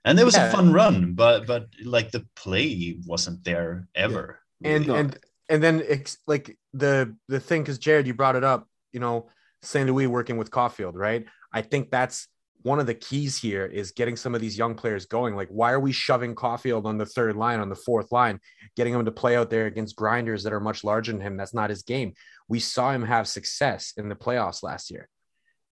And 0.06 0.18
it 0.18 0.24
was 0.24 0.34
Yeah. 0.34 0.48
a 0.48 0.50
fun 0.50 0.72
run, 0.72 1.12
but 1.12 1.46
but 1.46 1.66
like 1.84 2.10
the 2.10 2.24
play 2.34 2.96
wasn't 3.04 3.44
there 3.44 3.86
ever. 3.94 4.40
and 4.64 4.86
No. 4.86 4.94
and 4.94 5.18
and 5.50 5.62
then 5.62 5.82
ex- 5.86 6.18
like 6.26 6.56
the 6.72 7.14
the 7.28 7.40
thing 7.40 7.62
because 7.62 7.78
jared 7.78 8.06
you 8.06 8.14
brought 8.14 8.36
it 8.36 8.44
up 8.44 8.66
you 8.92 9.00
know 9.00 9.28
st 9.62 9.86
louis 9.88 10.06
working 10.06 10.36
with 10.36 10.50
caufield 10.50 10.94
right? 10.94 11.26
I 11.52 11.62
think 11.62 11.90
that's 11.90 12.28
one 12.62 12.78
of 12.78 12.86
the 12.86 12.94
keys 12.94 13.38
here 13.38 13.64
is 13.64 13.92
getting 13.92 14.16
some 14.16 14.34
of 14.34 14.40
these 14.40 14.58
young 14.58 14.74
players 14.74 15.06
going. 15.06 15.34
Like 15.34 15.48
why 15.48 15.72
are 15.72 15.80
we 15.80 15.92
shoving 15.92 16.34
caufield 16.34 16.84
on 16.84 16.98
the 16.98 17.06
third 17.06 17.36
line 17.36 17.58
on 17.58 17.68
the 17.68 17.74
fourth 17.74 18.12
line 18.12 18.38
getting 18.76 18.94
him 18.94 19.04
to 19.04 19.10
play 19.10 19.36
out 19.36 19.50
there 19.50 19.66
against 19.66 19.96
grinders 19.96 20.42
that 20.42 20.52
are 20.52 20.60
much 20.60 20.84
larger 20.84 21.12
than 21.12 21.20
him? 21.20 21.36
That's 21.36 21.54
not 21.54 21.70
his 21.70 21.82
game. 21.82 22.12
We 22.48 22.60
saw 22.60 22.92
him 22.92 23.02
have 23.02 23.26
success 23.26 23.94
in 23.96 24.08
the 24.08 24.14
playoffs 24.14 24.62
last 24.62 24.90
year. 24.90 25.08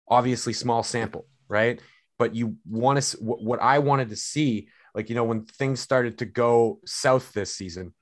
Obviously 0.08 0.54
small 0.54 0.84
sample 0.84 1.26
right? 1.48 1.80
But 2.18 2.34
you 2.34 2.56
want 2.70 3.02
to 3.02 3.18
what 3.18 3.62
i 3.62 3.80
wanted 3.80 4.10
to 4.10 4.16
see 4.16 4.70
like 4.94 5.10
you 5.10 5.16
know 5.16 5.26
when 5.26 5.46
things 5.46 5.82
started 5.82 6.20
to 6.20 6.26
go 6.26 6.80
south 6.86 7.34
this 7.34 7.54
season 7.54 7.94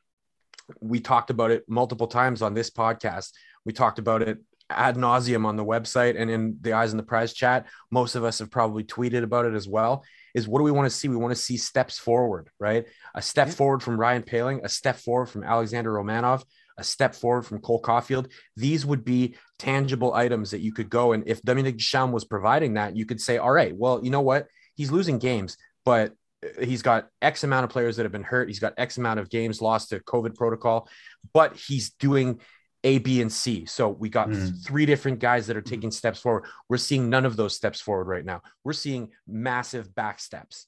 we 0.81 0.99
talked 0.99 1.29
about 1.29 1.51
it 1.51 1.63
multiple 1.67 2.07
times 2.07 2.41
on 2.41 2.53
this 2.53 2.69
podcast. 2.69 3.31
We 3.65 3.73
talked 3.73 3.99
about 3.99 4.21
it 4.21 4.39
ad 4.69 4.95
nauseum 4.95 5.45
on 5.45 5.55
the 5.55 5.65
website 5.65 6.19
and 6.19 6.29
in 6.29 6.57
the 6.61 6.73
Eyes 6.73 6.91
on 6.91 6.97
the 6.97 7.03
Prize 7.03 7.33
chat. 7.33 7.67
Most 7.91 8.15
of 8.15 8.23
us 8.23 8.39
have 8.39 8.49
probably 8.49 8.83
tweeted 8.83 9.23
about 9.23 9.45
it 9.45 9.53
as 9.53 9.67
well. 9.67 10.03
Is 10.33 10.47
what 10.47 10.59
do 10.59 10.63
we 10.63 10.71
want 10.71 10.89
to 10.89 10.95
see? 10.95 11.07
We 11.07 11.15
want 11.15 11.35
to 11.35 11.41
see 11.41 11.57
steps 11.57 11.99
forward, 11.99 12.49
right? 12.59 12.85
A 13.13 13.21
step 13.21 13.47
Yeah. 13.47 13.53
forward 13.53 13.83
from 13.83 13.99
Ryan 13.99 14.23
Poehling, 14.23 14.61
a 14.63 14.69
step 14.69 14.97
forward 14.97 15.27
from 15.27 15.43
Alexander 15.43 15.91
Romanov, 15.91 16.43
a 16.77 16.83
step 16.83 17.13
forward 17.13 17.43
from 17.43 17.59
Cole 17.59 17.81
Caufield. 17.81 18.31
These 18.55 18.85
would 18.85 19.05
be 19.05 19.35
tangible 19.59 20.13
items 20.13 20.51
that 20.51 20.61
you 20.61 20.73
could 20.73 20.89
go 20.89 21.11
and 21.11 21.23
if 21.27 21.41
Dominique 21.43 21.77
Ducharme 21.77 22.11
was 22.11 22.25
providing 22.25 22.75
that, 22.75 22.95
you 22.95 23.05
could 23.05 23.21
say, 23.21 23.37
all 23.37 23.51
right, 23.51 23.75
well, 23.75 24.03
you 24.03 24.09
know 24.09 24.21
what? 24.21 24.47
He's 24.75 24.91
losing 24.91 25.19
games, 25.19 25.57
but 25.85 26.13
he's 26.61 26.81
got 26.81 27.09
X 27.21 27.43
amount 27.43 27.63
of 27.65 27.69
players 27.69 27.95
that 27.97 28.03
have 28.03 28.11
been 28.11 28.23
hurt. 28.23 28.47
He's 28.47 28.59
got 28.59 28.73
X 28.77 28.97
amount 28.97 29.19
of 29.19 29.29
games 29.29 29.61
lost 29.61 29.89
to 29.89 29.99
COVID 29.99 30.35
protocol, 30.35 30.87
but 31.33 31.55
he's 31.55 31.91
doing 31.91 32.39
A, 32.83 32.97
B, 32.99 33.21
and 33.21 33.31
C. 33.31 33.65
So 33.65 33.89
we 33.89 34.09
got 34.09 34.27
Mhm. 34.29 34.63
three 34.65 34.85
different 34.85 35.19
guys 35.19 35.47
that 35.47 35.55
are 35.55 35.61
taking 35.61 35.89
steps 35.91 36.19
forward. 36.19 36.45
We're 36.69 36.77
seeing 36.77 37.09
none 37.09 37.25
of 37.25 37.35
those 37.37 37.55
steps 37.55 37.79
forward 37.79 38.07
right 38.07 38.25
now. 38.25 38.41
We're 38.63 38.73
seeing 38.73 39.11
massive 39.27 39.93
back 39.95 40.19
steps. 40.19 40.67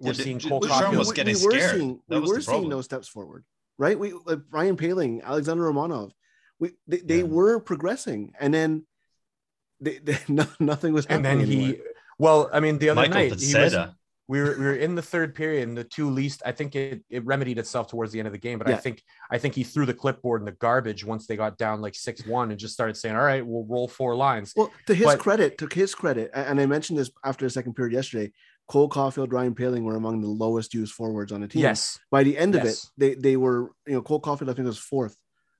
We're 0.00 0.12
Yeah, 0.12 0.24
seeing 0.24 0.40
Cole 0.40 0.60
D- 0.60 0.68
Ducharme 0.68 0.92
Caufield. 0.94 0.98
was 0.98 1.12
getting 1.12 1.34
were 1.42 1.50
scared. 1.52 1.76
seeing 1.78 2.00
That 2.08 2.16
we 2.16 2.20
was 2.20 2.30
were 2.30 2.36
the 2.36 2.42
seeing 2.42 2.68
no 2.68 2.80
steps 2.82 3.08
forward, 3.08 3.44
right? 3.78 3.98
We 3.98 4.12
like 4.26 4.40
Brian 4.50 4.76
Poehling, 4.76 5.22
Alexander 5.22 5.62
Romanov, 5.64 6.10
we 6.58 6.72
they, 6.86 6.98
they 6.98 7.18
Yeah. 7.18 7.22
were 7.24 7.60
progressing, 7.60 8.34
and 8.38 8.52
then 8.52 8.86
they, 9.80 9.98
they, 9.98 10.18
no, 10.28 10.46
nothing 10.60 10.92
was 10.92 11.06
and 11.06 11.24
happening. 11.24 11.48
then 11.48 11.58
he, 11.74 11.80
well, 12.18 12.50
I 12.52 12.60
mean, 12.60 12.78
the 12.78 12.90
other 12.90 13.00
Michael 13.02 13.14
night 13.14 13.24
he 13.40 13.54
was, 13.54 13.72
Pezzetta. 13.72 13.94
We 14.26 14.40
were 14.40 14.56
we 14.58 14.64
were 14.64 14.74
in 14.74 14.94
the 14.94 15.02
third 15.02 15.34
period 15.34 15.68
and 15.68 15.76
the 15.76 15.84
two 15.84 16.08
least 16.08 16.42
i 16.46 16.52
think 16.52 16.74
it, 16.74 17.04
it 17.10 17.24
remedied 17.26 17.58
itself 17.58 17.88
towards 17.88 18.10
the 18.10 18.18
end 18.20 18.26
of 18.26 18.32
the 18.32 18.38
game 18.38 18.58
but 18.58 18.68
i 18.70 18.76
think 18.76 19.02
i 19.30 19.36
think 19.36 19.54
he 19.54 19.64
threw 19.64 19.84
the 19.84 19.92
clipboard 19.92 20.40
in 20.40 20.46
the 20.46 20.52
garbage 20.52 21.04
once 21.04 21.26
they 21.26 21.36
got 21.36 21.58
down 21.58 21.82
like 21.82 21.92
6-1 21.92 22.44
and 22.50 22.58
just 22.58 22.72
started 22.72 22.96
saying 22.96 23.14
all 23.14 23.22
right 23.22 23.46
we'll 23.46 23.66
roll 23.66 23.86
four 23.86 24.16
lines 24.16 24.54
Well, 24.56 24.70
to 24.86 24.94
his 24.94 25.04
But- 25.06 25.18
credit, 25.18 25.58
to 25.58 25.66
his 25.70 25.94
credit, 25.94 26.30
and 26.32 26.58
I 26.58 26.64
mentioned 26.64 26.98
this 26.98 27.10
after 27.22 27.44
the 27.44 27.50
second 27.50 27.74
period 27.74 27.92
yesterday. 27.92 28.32
Cole 28.66 28.88
Caufield, 28.88 29.30
Ryan 29.30 29.54
Poehling 29.54 29.82
were 29.82 29.96
among 29.96 30.22
the 30.22 30.28
lowest 30.44 30.72
used 30.72 30.94
forwards 30.94 31.30
on 31.30 31.42
the 31.42 31.48
team. 31.48 31.60
yes 31.60 31.98
By 32.10 32.22
the 32.24 32.38
end 32.38 32.54
of 32.54 32.64
it, 32.64 32.78
they 32.96 33.14
they 33.14 33.36
were 33.36 33.72
you 33.86 33.92
know 33.94 34.00
Cole 34.02 34.22
Caufield 34.22 34.48
I 34.48 34.54
think 34.54 34.66
was 34.66 34.78
fourth 34.78 35.14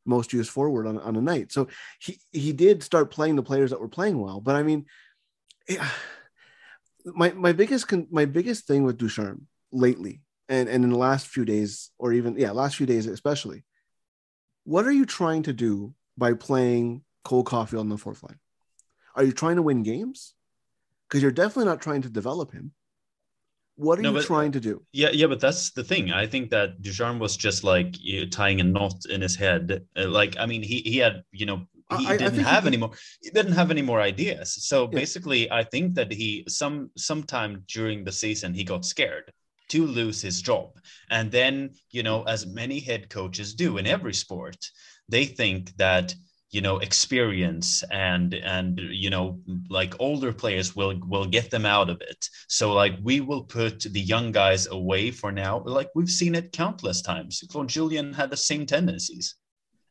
most 0.06 0.32
used 0.32 0.48
forward 0.50 0.86
on 0.86 0.96
on 0.98 1.12
the 1.12 1.20
night. 1.20 1.52
So 1.52 1.68
he 2.00 2.18
he 2.32 2.52
did 2.54 2.82
start 2.82 3.10
playing 3.10 3.36
the 3.36 3.42
players 3.42 3.70
that 3.72 3.80
were 3.80 3.88
playing 3.98 4.18
well. 4.18 4.40
But 4.40 4.56
I 4.56 4.62
mean, 4.62 4.86
yeah, 5.68 5.86
my 7.04 7.32
my 7.32 7.52
biggest 7.52 7.88
con- 7.88 8.08
my 8.10 8.24
biggest 8.24 8.66
thing 8.66 8.84
with 8.84 8.98
Ducharme 8.98 9.46
lately, 9.72 10.22
and 10.48 10.68
and 10.68 10.84
in 10.84 10.90
the 10.90 10.98
last 10.98 11.26
few 11.26 11.44
days, 11.44 11.90
or 11.98 12.12
even 12.12 12.36
yeah, 12.38 12.50
last 12.52 12.76
few 12.76 12.86
days 12.86 13.06
especially, 13.06 13.64
what 14.64 14.86
are 14.86 14.92
you 14.92 15.04
trying 15.06 15.42
to 15.44 15.52
do 15.52 15.94
by 16.16 16.32
playing 16.32 17.02
Cole 17.24 17.44
Caufield 17.44 17.80
on 17.80 17.88
the 17.88 17.98
fourth 17.98 18.22
line? 18.22 18.38
Are 19.16 19.24
you 19.24 19.32
trying 19.32 19.56
to 19.56 19.62
win 19.62 19.82
games? 19.82 20.34
Because 21.08 21.22
you're 21.22 21.30
definitely 21.32 21.66
not 21.66 21.80
trying 21.82 22.02
to 22.02 22.08
develop 22.08 22.52
him. 22.52 22.72
What 23.76 23.98
are 23.98 24.02
No, 24.02 24.10
you 24.10 24.18
but- 24.18 24.24
trying 24.26 24.52
to 24.52 24.60
do? 24.60 24.82
Yeah, 24.92 25.10
yeah, 25.12 25.26
but 25.26 25.40
that's 25.40 25.70
the 25.70 25.84
thing. 25.84 26.12
I 26.12 26.26
think 26.26 26.50
that 26.50 26.80
Ducharme 26.80 27.18
was 27.18 27.36
just 27.36 27.64
like 27.64 28.00
you 28.00 28.20
know, 28.20 28.26
tying 28.28 28.60
a 28.60 28.64
knot 28.64 29.04
in 29.10 29.20
his 29.20 29.36
head. 29.36 29.84
Uh, 29.96 30.08
like, 30.08 30.36
I 30.38 30.46
mean, 30.46 30.62
he 30.62 30.80
he 30.80 30.98
had, 30.98 31.24
you 31.32 31.46
know, 31.46 31.66
he 31.98 32.06
I- 32.06 32.14
I 32.14 32.16
didn't 32.16 32.34
think 32.36 32.46
have 32.48 32.64
he- 32.64 32.68
any 32.68 32.76
more. 32.76 32.92
He 33.22 33.30
didn't 33.30 33.52
have 33.52 33.70
any 33.70 33.82
more 33.82 34.00
ideas. 34.00 34.54
So 34.66 34.84
Yeah. 34.84 34.98
basically, 35.00 35.50
I 35.50 35.64
think 35.64 35.94
that 35.94 36.10
he 36.12 36.44
some 36.48 36.90
sometime 36.96 37.64
during 37.68 38.04
the 38.04 38.12
season 38.12 38.54
he 38.54 38.64
got 38.64 38.84
scared 38.84 39.32
to 39.68 39.86
lose 39.86 40.20
his 40.20 40.42
job, 40.42 40.68
and 41.10 41.30
then 41.30 41.70
you 41.90 42.02
know, 42.02 42.22
as 42.24 42.46
many 42.46 42.80
head 42.80 43.08
coaches 43.08 43.54
do 43.54 43.78
in 43.78 43.86
every 43.86 44.14
sport, 44.14 44.56
they 45.08 45.24
think 45.26 45.76
that 45.76 46.14
you 46.50 46.60
know 46.60 46.78
experience 46.78 47.82
and 47.90 48.34
and 48.34 48.78
you 49.04 49.10
know 49.10 49.40
like 49.68 49.94
older 49.98 50.32
players 50.32 50.76
will 50.76 50.94
will 51.08 51.26
get 51.26 51.50
them 51.50 51.66
out 51.66 51.90
of 51.90 52.00
it 52.00 52.28
so 52.46 52.72
like 52.72 52.94
we 53.02 53.20
will 53.20 53.42
put 53.42 53.80
the 53.80 54.00
young 54.00 54.30
guys 54.30 54.68
away 54.68 55.10
for 55.10 55.32
now 55.32 55.62
like 55.66 55.88
we've 55.96 56.16
seen 56.20 56.34
it 56.36 56.52
countless 56.52 57.02
times 57.02 57.42
claude 57.50 57.68
julien 57.68 58.12
had 58.12 58.30
the 58.30 58.36
same 58.36 58.64
tendencies 58.66 59.34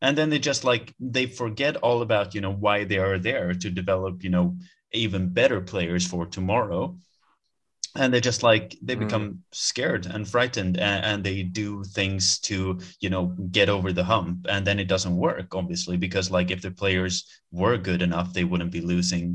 and 0.04 0.18
then 0.18 0.30
they 0.30 0.40
just 0.40 0.64
like 0.72 0.94
they 1.00 1.26
forget 1.42 1.76
all 1.78 2.02
about 2.04 2.36
you 2.36 2.42
know 2.42 2.54
why 2.66 2.78
they 2.86 3.00
are 3.08 3.20
there 3.30 3.50
to 3.54 3.70
develop 3.82 4.24
you 4.26 4.30
know 4.36 4.48
even 5.04 5.30
better 5.40 5.60
players 5.62 6.06
for 6.12 6.26
tomorrow 6.28 6.84
and 7.96 8.12
they 8.14 8.22
just 8.22 8.42
like 8.44 8.76
they 8.88 8.96
Mhm. 8.96 9.00
become 9.06 9.26
scared 9.52 10.06
and 10.14 10.28
frightened 10.28 10.78
and, 10.78 11.00
and 11.06 11.24
they 11.24 11.44
do 11.44 11.84
things 12.00 12.40
to 12.50 12.80
you 13.04 13.10
know 13.14 13.26
get 13.58 13.70
over 13.70 13.94
the 13.94 14.04
hump 14.14 14.46
and 14.50 14.66
then 14.68 14.80
it 14.80 14.88
doesn't 14.94 15.16
work 15.28 15.54
obviously 15.56 15.98
because 15.98 16.32
like 16.38 16.50
if 16.52 16.62
the 16.62 16.72
players 16.72 17.26
were 17.52 17.78
good 17.78 18.02
enough 18.02 18.34
they 18.34 18.44
wouldn't 18.44 18.72
be 18.72 18.82
losing 18.82 19.26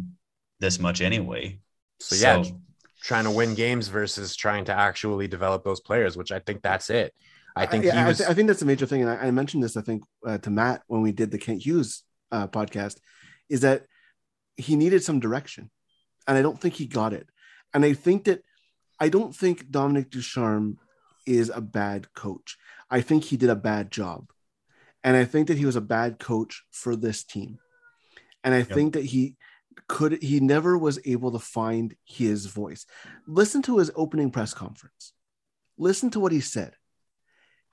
this 0.60 0.78
much 0.86 1.00
anyway 1.00 1.58
so 2.00 2.14
yeah 2.16 2.42
So- 2.42 2.60
trying 3.00 3.24
to 3.24 3.30
win 3.30 3.54
games 3.54 3.86
versus 3.88 4.34
trying 4.34 4.64
to 4.64 4.74
actually 4.88 5.28
develop 5.28 5.62
those 5.62 5.78
players, 5.88 6.16
which 6.16 6.32
I 6.32 6.40
think 6.40 6.62
that's 6.62 6.90
it. 6.90 7.14
I 7.56 7.66
think 7.66 7.84
I, 7.84 7.90
he 7.90 8.10
I, 8.10 8.12
th- 8.12 8.28
I 8.28 8.34
think 8.34 8.48
that's 8.48 8.62
a 8.62 8.66
major 8.66 8.86
thing, 8.86 9.02
and 9.02 9.10
I, 9.10 9.26
I 9.26 9.30
mentioned 9.30 9.62
this 9.62 9.76
I 9.76 9.82
think 9.82 10.04
uh, 10.26 10.38
to 10.38 10.50
Matt 10.50 10.82
when 10.86 11.02
we 11.02 11.12
did 11.12 11.30
the 11.30 11.38
Kent 11.38 11.64
Hughes 11.64 12.04
uh, 12.30 12.46
podcast, 12.46 12.98
is 13.48 13.60
that 13.62 13.84
he 14.56 14.76
needed 14.76 15.02
some 15.02 15.20
direction, 15.20 15.70
and 16.26 16.36
I 16.36 16.42
don't 16.42 16.60
think 16.60 16.74
he 16.74 16.86
got 16.86 17.12
it. 17.12 17.28
And 17.74 17.84
I 17.84 17.92
think 17.92 18.24
that 18.24 18.42
I 19.00 19.08
don't 19.08 19.34
think 19.34 19.70
Dominique 19.70 20.10
Ducharme 20.10 20.78
is 21.26 21.50
a 21.54 21.60
bad 21.60 22.12
coach. 22.14 22.56
I 22.90 23.00
think 23.00 23.24
he 23.24 23.36
did 23.36 23.50
a 23.50 23.56
bad 23.56 23.90
job, 23.90 24.30
and 25.02 25.16
I 25.16 25.24
think 25.24 25.48
that 25.48 25.58
he 25.58 25.66
was 25.66 25.76
a 25.76 25.80
bad 25.80 26.18
coach 26.18 26.64
for 26.70 26.96
this 26.96 27.24
team. 27.24 27.58
And 28.44 28.54
I 28.54 28.62
think 28.62 28.94
that 28.94 29.04
he 29.04 29.36
could 29.88 30.22
he 30.22 30.40
never 30.40 30.76
was 30.76 30.98
able 31.04 31.32
to 31.32 31.38
find 31.38 31.94
his 32.04 32.46
voice. 32.46 32.86
Listen 33.26 33.62
to 33.62 33.78
his 33.78 33.90
opening 33.94 34.30
press 34.30 34.54
conference. 34.54 35.12
Listen 35.76 36.10
to 36.10 36.20
what 36.20 36.32
he 36.32 36.40
said. 36.40 36.74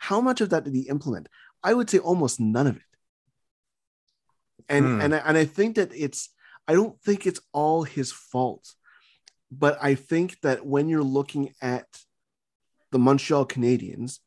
How 0.10 0.22
much 0.22 0.40
of 0.42 0.50
that 0.52 0.64
did 0.66 0.76
he 0.76 0.82
implement? 0.96 1.30
I 1.64 1.74
would 1.74 1.90
say 1.90 1.98
almost 1.98 2.40
none 2.40 2.68
of 2.68 2.76
it. 2.76 2.92
And 4.70 4.86
Hmm. 4.86 5.02
and 5.02 5.16
I, 5.16 5.18
and 5.20 5.38
I 5.38 5.46
think 5.46 5.76
that 5.76 5.92
it's 5.96 6.30
I 6.68 6.74
don't 6.74 7.00
think 7.02 7.26
it's 7.26 7.42
all 7.54 7.84
his 7.84 8.12
fault, 8.12 8.74
but 9.52 9.78
I 9.82 9.96
think 9.96 10.40
that 10.42 10.66
when 10.66 10.90
you're 10.90 11.04
looking 11.20 11.54
at 11.62 11.88
the 12.92 13.00
Montreal 13.00 13.46
Canadiens, 13.46 14.20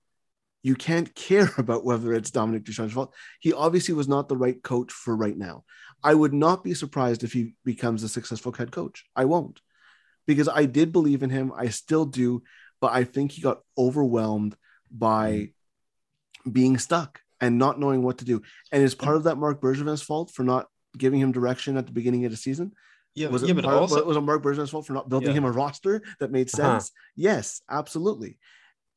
you 0.63 0.75
can't 0.75 1.15
care 1.29 1.51
about 1.59 1.85
whether 1.85 2.13
it's 2.13 2.31
Dominique 2.31 2.65
Ducharme's 2.65 2.93
fault. 2.93 3.15
He 3.41 3.53
obviously 3.53 3.95
was 3.95 4.09
not 4.09 4.29
the 4.29 4.37
right 4.37 4.61
coach 4.63 4.93
for 4.93 5.17
right 5.17 5.37
now. 5.37 5.65
I 6.03 6.15
would 6.15 6.33
not 6.33 6.63
be 6.63 6.75
surprised 6.75 7.25
if 7.25 7.33
he 7.33 7.55
becomes 7.65 8.03
a 8.03 8.09
successful 8.09 8.53
head 8.53 8.71
coach. 8.71 9.05
I 9.17 9.25
won't, 9.25 9.61
because 10.27 10.49
I 10.49 10.67
did 10.67 10.93
believe 10.93 11.23
in 11.23 11.31
him. 11.31 11.53
I 11.57 11.69
still 11.69 12.05
do, 12.05 12.43
but 12.81 12.93
I 12.93 13.05
think 13.05 13.33
he 13.33 13.43
got 13.43 13.63
overwhelmed 13.77 14.57
by 14.91 15.51
being 16.51 16.79
stuck 16.79 17.21
and 17.41 17.59
not 17.59 17.79
knowing 17.79 18.03
what 18.03 18.19
to 18.19 18.25
do. 18.25 18.43
And 18.73 18.83
is 18.83 18.95
part 18.95 19.17
of 19.17 19.25
that 19.25 19.37
Marc 19.37 19.61
Bergevin's 19.61 20.03
fault 20.03 20.31
for 20.35 20.43
not 20.43 20.67
giving 20.97 21.21
him 21.21 21.33
direction 21.33 21.77
at 21.77 21.87
the 21.87 21.93
beginning 21.93 22.25
of 22.25 22.31
the 22.31 22.37
season? 22.37 22.73
Yeah, 23.15 23.29
was 23.29 23.43
it 23.43 23.49
yeah, 23.49 23.55
but 23.55 23.65
also 23.65 24.05
was 24.05 24.17
it 24.17 24.21
Marc 24.21 24.43
Bergevin's 24.43 24.71
fault 24.71 24.87
for 24.87 24.93
not 24.93 25.09
building 25.09 25.31
Yeah. 25.31 25.39
him 25.39 25.45
a 25.45 25.51
roster 25.53 26.03
that 26.21 26.31
made 26.31 26.49
Uh-huh. 26.55 26.79
sense? 26.79 26.93
Yes, 27.17 27.63
absolutely. 27.69 28.39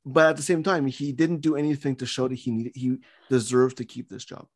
But 0.05 0.29
at 0.31 0.37
the 0.37 0.43
same 0.43 0.63
time, 0.63 0.87
he 0.87 1.11
didn't 1.11 1.41
do 1.41 1.55
anything 1.55 1.95
to 1.97 2.05
show 2.05 2.27
that 2.27 2.35
he 2.35 2.51
needed 2.51 2.73
he 2.75 2.97
deserved 3.29 3.77
to 3.77 3.85
keep 3.85 4.09
this 4.09 4.25
job. 4.25 4.47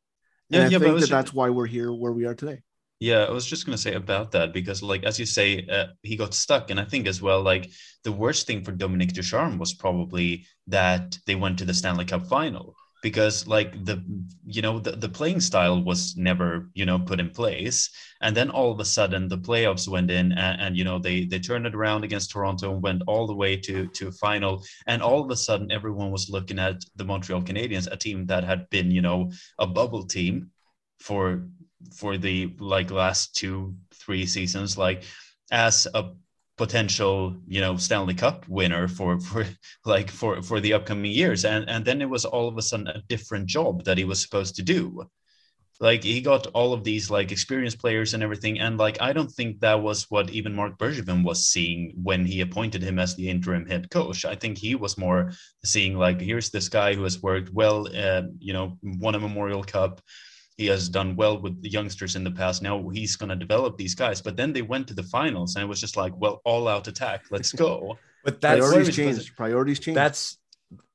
And 0.52 0.62
Yeah, 0.62 0.68
I 0.68 0.70
yeah, 0.70 0.80
think 0.80 1.00
that 1.02 1.10
that's 1.10 1.34
why 1.34 1.50
we're 1.50 1.68
here 1.68 1.92
where 1.92 2.12
we 2.12 2.26
are 2.26 2.36
today. 2.36 2.62
Yeah, 3.00 3.26
I 3.26 3.32
was 3.32 3.46
just 3.46 3.66
gonna 3.66 3.78
say 3.78 3.94
about 3.94 4.32
that 4.32 4.54
because, 4.54 4.82
like, 4.82 5.04
as 5.04 5.20
you 5.20 5.26
say, 5.26 5.68
uh, 5.68 5.88
he 6.02 6.16
got 6.16 6.34
stuck, 6.34 6.70
and 6.72 6.80
I 6.80 6.86
think 6.86 7.08
as 7.08 7.22
well, 7.22 7.42
like, 7.42 7.70
the 8.04 8.12
worst 8.12 8.48
thing 8.48 8.64
for 8.64 8.72
Dominique 8.72 9.14
Ducharme 9.14 9.58
was 9.58 9.74
probably 9.74 10.46
that 10.68 11.18
they 11.26 11.36
went 11.36 11.58
to 11.60 11.66
the 11.66 11.74
Stanley 11.74 12.06
Cup 12.06 12.26
final 12.28 12.74
because, 13.04 13.48
like, 13.48 13.84
the 13.84 14.02
you 14.46 14.62
know 14.62 14.80
the, 14.80 14.92
the 14.94 15.10
playing 15.10 15.42
style 15.42 15.84
was 15.84 16.16
never 16.16 16.70
you 16.74 16.86
know 16.86 16.98
put 17.00 17.20
in 17.20 17.30
place, 17.32 17.90
and 18.22 18.36
then 18.36 18.50
all 18.50 18.72
of 18.72 18.80
a 18.80 18.86
sudden 18.86 19.28
the 19.28 19.38
playoffs 19.38 19.90
went 19.90 20.10
in, 20.10 20.32
and, 20.32 20.62
and 20.62 20.78
you 20.78 20.86
know 20.86 20.98
they 20.98 21.26
they 21.26 21.40
turned 21.40 21.66
it 21.68 21.76
around 21.76 22.06
against 22.06 22.32
Toronto 22.32 22.74
and 22.74 22.82
went 22.82 23.04
all 23.08 23.28
the 23.28 23.36
way 23.36 23.58
to 23.58 23.88
to 23.88 24.08
a 24.08 24.12
final, 24.14 24.64
and 24.88 25.02
all 25.02 25.22
of 25.22 25.30
a 25.30 25.36
sudden 25.36 25.70
everyone 25.70 26.12
was 26.12 26.30
looking 26.30 26.60
at 26.60 26.78
the 26.96 27.04
Montreal 27.04 27.42
Canadiens, 27.42 27.92
a 27.92 27.98
team 27.98 28.26
that 28.28 28.46
had 28.46 28.70
been 28.70 28.90
you 28.90 29.02
know 29.02 29.32
a 29.60 29.68
bubble 29.68 30.06
team 30.08 30.52
for 31.00 31.46
for 31.94 32.18
the 32.18 32.54
like 32.60 32.92
last 32.92 33.36
two 33.36 33.76
three 33.94 34.26
seasons 34.26 34.78
like 34.78 35.04
as 35.52 35.88
a 35.94 36.12
potential 36.58 37.36
you 37.48 37.60
know 37.60 37.76
stanley 37.76 38.14
cup 38.14 38.48
winner 38.48 38.88
for 38.88 39.20
for 39.20 39.46
like 39.86 40.10
for 40.10 40.42
for 40.42 40.60
the 40.60 40.74
upcoming 40.74 41.12
years. 41.12 41.46
And 41.46 41.70
and 41.70 41.84
then 41.86 42.02
it 42.02 42.10
was 42.10 42.26
all 42.26 42.48
of 42.48 42.58
a 42.58 42.62
sudden 42.62 42.88
a 42.88 43.04
different 43.10 43.48
job 43.48 43.84
that 43.86 43.98
he 43.98 44.06
was 44.06 44.22
supposed 44.22 44.56
to 44.56 44.64
do. 44.64 45.08
Like 45.82 46.04
he 46.04 46.22
got 46.22 46.48
all 46.48 46.72
of 46.72 46.86
these 46.86 47.12
like 47.12 47.34
experienced 47.34 47.80
players 47.80 48.14
and 48.14 48.24
everything. 48.24 48.60
And 48.60 48.78
like 48.78 49.02
i 49.02 49.12
don't 49.12 49.32
think 49.32 49.60
that 49.60 49.82
was 49.82 50.10
what 50.10 50.30
even 50.30 50.56
marc 50.56 50.78
bergevin 50.78 51.24
was 51.24 51.48
seeing 51.48 51.94
when 52.02 52.26
he 52.26 52.42
appointed 52.42 52.82
him 52.82 52.98
as 53.00 53.16
the 53.16 53.30
interim 53.30 53.66
head 53.66 53.90
coach. 53.90 54.24
I 54.26 54.36
think 54.36 54.58
he 54.58 54.76
was 54.76 54.98
more 54.98 55.32
seeing 55.66 55.98
like 55.98 56.22
here's 56.22 56.50
this 56.50 56.70
guy 56.70 56.94
who 56.96 57.04
has 57.04 57.22
worked 57.22 57.52
well 57.54 57.88
uh, 57.96 58.24
you 58.40 58.54
know 58.54 58.78
won 58.82 59.16
a 59.16 59.20
memorial 59.20 59.64
cup 59.64 60.02
he 60.58 60.66
has 60.68 60.88
done 60.90 61.16
well 61.16 61.38
with 61.40 61.62
the 61.62 61.70
youngsters 61.70 62.16
in 62.16 62.24
the 62.24 62.32
past. 62.32 62.62
Now 62.62 62.88
he's 62.90 63.16
going 63.16 63.30
to 63.30 63.36
develop 63.36 63.78
these 63.78 63.94
guys. 63.96 64.22
But 64.22 64.38
then 64.38 64.54
they 64.54 64.62
went 64.62 64.88
to 64.88 64.94
the 64.94 65.04
finals, 65.04 65.56
and 65.56 65.64
it 65.64 65.68
was 65.68 65.82
just 65.82 65.98
like, 65.98 66.14
well, 66.18 66.42
all 66.46 66.68
out 66.68 66.88
attack, 66.88 67.26
let's 67.30 67.52
go. 67.52 67.98
but 68.24 68.40
that's 68.42 68.60
Priorities 68.60 68.96
Priorities- 68.96 69.18
changed. 69.18 69.36
Priorities 69.38 69.80
changed. 69.80 69.98
that's 69.98 70.38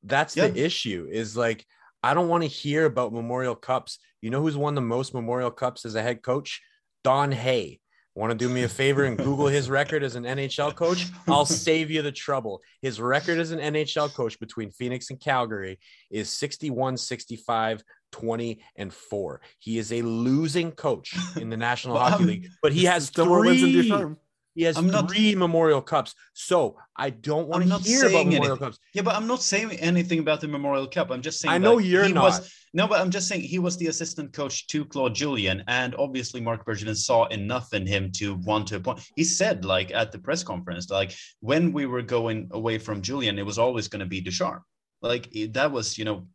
that's 0.03 0.37
Yeah. 0.37 0.49
the 0.49 0.65
issue 0.65 1.07
is 1.11 1.37
like 1.37 1.65
i 2.03 2.13
don't 2.15 2.29
want 2.29 2.43
to 2.43 2.49
hear 2.49 2.87
about 2.87 3.13
memorial 3.13 3.55
cups 3.55 3.99
you 4.23 4.31
know 4.31 4.41
who's 4.41 4.57
won 4.57 4.75
the 4.75 4.81
most 4.81 5.13
memorial 5.15 5.51
cups 5.51 5.85
as 5.85 5.95
a 5.95 6.03
head 6.03 6.23
coach 6.23 6.61
don 7.05 7.31
hay 7.31 7.79
want 8.17 8.31
to 8.31 8.37
do 8.37 8.49
me 8.53 8.63
a 8.65 8.69
favor 8.69 9.05
and 9.05 9.17
google 9.19 9.47
his 9.47 9.69
record 9.81 10.03
as 10.03 10.17
an 10.17 10.25
nhl 10.25 10.75
coach 10.75 11.07
i'll 11.29 11.45
save 11.47 11.91
you 11.91 12.01
the 12.03 12.11
trouble 12.11 12.61
his 12.83 12.99
record 13.01 13.39
as 13.39 13.51
an 13.53 13.61
nhl 13.61 14.13
coach 14.15 14.41
between 14.41 14.71
phoenix 14.71 15.11
and 15.11 15.21
calgary 15.21 15.79
is 16.11 16.31
61 16.31 16.97
65 16.97 17.83
20 18.13 18.61
and 18.77 18.93
4 18.93 19.41
he 19.59 19.79
is 19.79 19.93
a 19.93 20.03
losing 20.03 20.73
coach 20.73 21.15
in 21.37 21.51
the 21.51 21.57
national 21.69 21.99
hockey 21.99 22.15
I'm- 22.15 22.27
league 22.27 22.49
but 22.63 22.73
he 22.73 22.85
has 22.85 23.07
still 23.07 23.27
more 23.27 23.41
wins 23.45 23.61
than 23.61 23.73
three 23.73 24.15
he 24.55 24.65
has 24.65 24.77
I'm 24.77 24.89
not- 24.89 25.09
three 25.11 25.35
memorial 25.35 25.81
cups 25.81 26.15
so 26.33 26.77
i 26.97 27.09
don't 27.11 27.47
want 27.49 27.63
to 27.63 27.69
not 27.69 27.83
hear 27.83 28.01
about 28.07 28.27
memorial 28.27 28.45
anything. 28.47 28.57
cups 28.59 28.79
Yeah, 28.95 29.03
but 29.03 29.15
I'm 29.15 29.27
not 29.27 29.43
saying 29.43 29.73
anything 29.75 30.19
about 30.19 30.41
the 30.41 30.49
Memorial 30.49 30.87
Cup. 30.89 31.11
I'm 31.11 31.23
just 31.23 31.39
saying 31.41 31.53
I 31.55 31.59
know 31.59 31.79
you're 31.79 32.05
he 32.05 32.13
not. 32.13 32.25
Was, 32.25 32.53
no, 32.75 32.87
but 32.87 33.01
I'm 33.01 33.11
just 33.11 33.27
saying 33.29 33.43
he 33.43 33.59
was 33.59 33.77
the 33.77 33.87
assistant 33.87 34.33
coach 34.33 34.67
to 34.69 34.85
Claude 34.85 35.15
Julien, 35.15 35.63
and 35.67 35.95
obviously 35.97 36.41
Marc 36.41 36.65
Bergevin 36.67 36.97
saw 36.97 37.27
enough 37.27 37.73
in 37.73 37.87
him 37.87 38.11
to 38.19 38.35
want 38.49 38.67
to 38.69 38.77
appoint. 38.77 39.01
He 39.17 39.25
said, 39.25 39.65
like 39.65 39.91
at 39.93 40.13
the 40.13 40.19
press 40.19 40.43
conference, 40.45 40.91
like 40.91 41.13
when 41.41 41.73
we 41.73 41.87
were 41.87 42.03
going 42.03 42.49
away 42.53 42.79
from 42.79 43.01
Julien, 43.03 43.39
it 43.39 43.47
was 43.47 43.59
always 43.59 43.89
going 43.89 44.01
to 44.01 44.07
be 44.15 44.21
Ducharme. 44.21 44.63
Like 45.01 45.25
that 45.53 45.71
was, 45.73 45.97
you 45.99 46.05
know, 46.05 46.27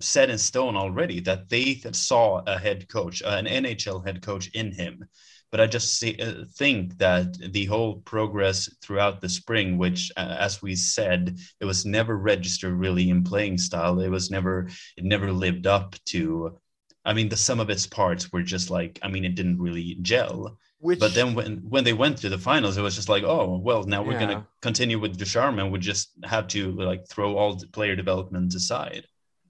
set 0.00 0.30
in 0.30 0.38
stone 0.38 0.76
already 0.76 1.20
that 1.20 1.48
they 1.48 1.74
th- 1.74 1.94
saw 1.94 2.42
a 2.46 2.58
head 2.58 2.88
coach, 2.88 3.22
uh, 3.22 3.28
an 3.38 3.46
NHL 3.46 4.00
head 4.00 4.22
coach 4.22 4.48
in 4.48 4.72
him. 4.72 5.04
But 5.50 5.60
I 5.60 5.66
just 5.66 5.98
see, 5.98 6.16
uh, 6.20 6.44
think 6.56 6.98
that 6.98 7.34
the 7.52 7.64
whole 7.66 7.96
progress 8.00 8.68
throughout 8.82 9.20
the 9.20 9.28
spring, 9.28 9.78
which, 9.78 10.10
uh, 10.16 10.36
as 10.38 10.60
we 10.60 10.74
said, 10.74 11.38
it 11.60 11.64
was 11.64 11.86
never 11.86 12.16
registered 12.16 12.74
really 12.74 13.10
in 13.10 13.22
playing 13.24 13.58
style. 13.58 14.00
It 14.00 14.08
was 14.08 14.30
never, 14.30 14.68
it 14.96 15.04
never 15.04 15.32
lived 15.32 15.66
up 15.66 15.94
to. 16.06 16.58
I 17.04 17.12
mean, 17.14 17.28
the 17.28 17.36
sum 17.36 17.60
of 17.60 17.70
its 17.70 17.86
parts 17.86 18.32
were 18.32 18.42
just 18.42 18.68
like, 18.70 18.98
I 19.02 19.08
mean, 19.08 19.24
it 19.24 19.34
didn't 19.34 19.58
really 19.60 19.96
gel. 20.02 20.58
which 20.78 21.00
But 21.00 21.14
then 21.14 21.34
when 21.34 21.58
when 21.68 21.84
they 21.84 21.92
went 21.92 22.18
to 22.18 22.28
the 22.28 22.38
finals, 22.38 22.76
it 22.76 22.82
was 22.82 22.94
just 22.96 23.08
like, 23.08 23.22
oh 23.24 23.58
well, 23.58 23.84
now 23.84 24.02
we're 24.02 24.12
Yeah. 24.12 24.18
gonna 24.18 24.46
continue 24.62 24.98
with 24.98 25.16
Ducharme, 25.16 25.58
and 25.58 25.70
we 25.72 25.78
just 25.78 26.10
have 26.24 26.48
to 26.48 26.72
like 26.72 27.06
throw 27.08 27.36
all 27.36 27.54
the 27.56 27.66
player 27.68 27.96
development 27.96 28.54
aside. 28.54 29.06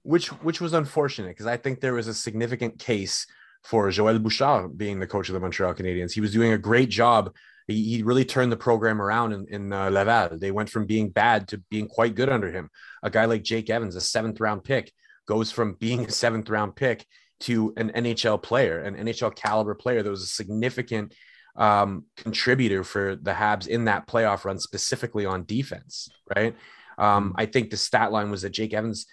Which 0.07 0.29
which 0.41 0.61
was 0.61 0.73
unfortunate 0.73 1.29
because 1.29 1.47
I 1.47 1.57
think 1.57 1.81
there 1.81 1.93
was 1.93 2.07
a 2.07 2.13
significant 2.13 2.79
case 2.79 3.27
for 3.63 3.89
Joël 3.89 4.23
Bouchard 4.23 4.77
being 4.77 4.99
the 4.99 5.07
coach 5.07 5.27
of 5.27 5.33
the 5.33 5.39
Montreal 5.41 5.73
Canadiens. 5.73 6.13
He 6.13 6.21
was 6.21 6.31
doing 6.31 6.53
a 6.53 6.57
great 6.57 6.89
job. 6.89 7.35
He, 7.67 7.83
he 7.83 8.03
really 8.03 8.23
turned 8.23 8.49
the 8.49 8.57
program 8.57 9.01
around 9.01 9.33
in, 9.33 9.45
in 9.49 9.73
uh, 9.73 9.89
Laval. 9.89 10.39
They 10.39 10.51
went 10.51 10.69
from 10.69 10.85
being 10.85 11.09
bad 11.09 11.49
to 11.49 11.57
being 11.69 11.89
quite 11.89 12.15
good 12.15 12.29
under 12.29 12.49
him. 12.49 12.69
A 13.03 13.09
guy 13.09 13.25
like 13.25 13.43
Jake 13.43 13.69
Evans, 13.69 13.97
a 13.97 14.01
seventh 14.01 14.39
round 14.39 14.63
pick, 14.63 14.93
goes 15.27 15.51
from 15.51 15.73
being 15.73 16.05
a 16.05 16.11
seventh 16.11 16.49
round 16.49 16.77
pick 16.77 17.05
to 17.41 17.73
an 17.75 17.89
NHL 17.89 18.41
player, 18.41 18.79
an 18.79 18.95
NHL 18.95 19.35
caliber 19.35 19.75
player 19.75 20.01
that 20.01 20.09
was 20.09 20.23
a 20.23 20.27
significant 20.27 21.13
um, 21.57 22.05
contributor 22.15 22.85
for 22.85 23.17
the 23.17 23.33
Habs 23.33 23.67
in 23.67 23.85
that 23.85 24.07
playoff 24.07 24.45
run, 24.45 24.59
specifically 24.59 25.25
on 25.25 25.43
defense. 25.43 26.07
Right. 26.33 26.55
Um, 26.97 27.33
I 27.35 27.45
think 27.45 27.69
the 27.69 27.77
stat 27.77 28.13
line 28.13 28.31
was 28.31 28.43
that 28.43 28.51
Jake 28.51 28.73
Evans 28.73 29.05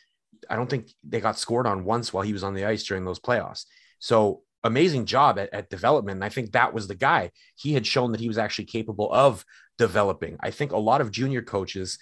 I 0.48 0.56
don't 0.56 0.68
think 0.68 0.90
they 1.02 1.20
got 1.20 1.38
scored 1.38 1.66
on 1.66 1.84
once 1.84 2.12
while 2.12 2.24
he 2.24 2.32
was 2.32 2.44
on 2.44 2.54
the 2.54 2.64
ice 2.64 2.84
during 2.84 3.04
those 3.04 3.20
playoffs. 3.20 3.64
So 3.98 4.42
amazing 4.64 5.04
job 5.04 5.38
at, 5.38 5.52
at 5.52 5.70
development. 5.70 6.16
And 6.16 6.24
I 6.24 6.30
think 6.30 6.52
that 6.52 6.74
was 6.74 6.88
the 6.88 6.94
guy. 6.94 7.30
He 7.54 7.74
had 7.74 7.86
shown 7.86 8.12
that 8.12 8.20
he 8.20 8.28
was 8.28 8.38
actually 8.38 8.64
capable 8.64 9.12
of 9.12 9.44
developing. 9.78 10.36
I 10.40 10.50
think 10.50 10.72
a 10.72 10.78
lot 10.78 11.00
of 11.00 11.10
junior 11.10 11.42
coaches, 11.42 11.98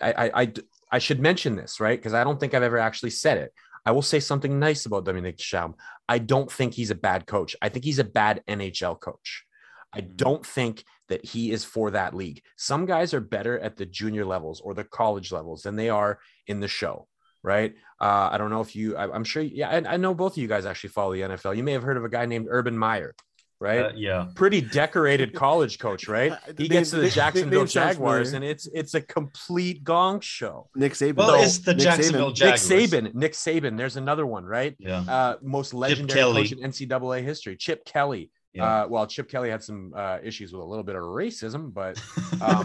I, 0.00 0.12
I, 0.12 0.42
I, 0.42 0.52
I 0.92 0.98
should 0.98 1.20
mention 1.20 1.56
this, 1.56 1.78
right? 1.78 1.98
Because 1.98 2.14
I 2.14 2.24
don't 2.24 2.40
think 2.40 2.54
I've 2.54 2.62
ever 2.62 2.78
actually 2.78 3.10
said 3.10 3.38
it. 3.38 3.52
I 3.84 3.92
will 3.92 4.02
say 4.02 4.18
something 4.18 4.58
nice 4.58 4.86
about 4.86 5.04
Dominique 5.04 5.36
Ducharme. 5.36 5.76
I 6.08 6.18
don't 6.18 6.50
think 6.50 6.74
he's 6.74 6.90
a 6.90 6.96
bad 6.96 7.26
coach. 7.26 7.54
I 7.62 7.68
think 7.68 7.84
he's 7.84 8.00
a 8.00 8.04
bad 8.04 8.42
NHL 8.48 8.98
coach. 8.98 9.44
I 9.92 10.00
mm-hmm. 10.00 10.16
don't 10.16 10.44
think 10.44 10.84
that 11.08 11.24
he 11.24 11.52
is 11.52 11.64
for 11.64 11.92
that 11.92 12.14
league. 12.14 12.42
Some 12.56 12.86
guys 12.86 13.14
are 13.14 13.20
better 13.20 13.58
at 13.60 13.76
the 13.76 13.86
junior 13.86 14.24
levels 14.24 14.60
or 14.60 14.74
the 14.74 14.84
college 14.84 15.30
levels 15.30 15.62
than 15.62 15.76
they 15.76 15.88
are 15.88 16.18
in 16.48 16.60
the 16.60 16.68
show 16.68 17.06
right? 17.46 17.72
Uh, 18.00 18.28
I 18.32 18.36
don't 18.38 18.50
know 18.50 18.60
if 18.60 18.76
you, 18.76 18.96
I, 18.96 19.14
am 19.14 19.24
sure, 19.24 19.42
yeah, 19.42 19.70
I, 19.70 19.94
I 19.94 19.96
know 19.96 20.12
both 20.12 20.32
of 20.32 20.38
you 20.38 20.48
guys 20.48 20.66
actually 20.66 20.90
follow 20.90 21.12
the 21.14 21.20
NFL. 21.22 21.56
You 21.56 21.62
may 21.62 21.72
have 21.72 21.82
heard 21.84 21.96
of 21.96 22.04
a 22.04 22.08
guy 22.10 22.26
named 22.26 22.48
Urban 22.50 22.76
Meyer. 22.76 23.14
right? 23.58 23.84
Uh, 23.86 23.92
yeah. 23.96 24.26
Pretty 24.34 24.60
decorated 24.60 25.32
college 25.44 25.78
coach, 25.78 26.08
right? 26.08 26.32
He 26.58 26.64
Name- 26.64 26.68
gets 26.68 26.90
to 26.90 26.96
the 26.96 27.02
name- 27.02 27.10
Jacksonville 27.12 27.60
name 27.60 27.68
Jaguars, 27.68 28.32
and 28.34 28.44
it's 28.44 28.66
it's 28.80 28.92
a 28.94 29.00
complete 29.00 29.82
gong 29.82 30.20
show. 30.20 30.68
Nick 30.74 30.92
Saban. 30.92 31.16
Well, 31.16 31.28
So, 31.38 31.42
it's 31.44 31.58
the 31.60 31.72
Nick 31.74 31.82
Jacksonville 31.84 32.32
Saban. 32.32 32.34
Jaguars. 32.34 32.68
Nick 32.70 32.90
Saban, 32.90 33.14
Nick 33.14 33.32
Saban. 33.32 33.76
There's 33.78 33.96
another 33.96 34.26
one, 34.26 34.44
right? 34.44 34.74
Yeah. 34.78 35.04
Uh, 35.08 35.36
most 35.40 35.72
legendary 35.72 36.20
Kelly. 36.20 36.42
coach 36.42 36.52
in 36.52 36.58
NCAA 36.70 37.22
history, 37.22 37.56
Chip 37.56 37.84
Kelly. 37.86 38.30
Yeah. 38.52 38.64
Uh, 38.82 38.88
well, 38.88 39.06
Chip 39.06 39.28
Kelly 39.30 39.48
had 39.50 39.62
some 39.62 39.92
uh, 39.96 40.18
issues 40.22 40.52
with 40.52 40.62
a 40.62 40.66
little 40.66 40.84
bit 40.84 40.96
of 40.96 41.02
racism, 41.02 41.72
but 41.72 41.94
um, 42.42 42.64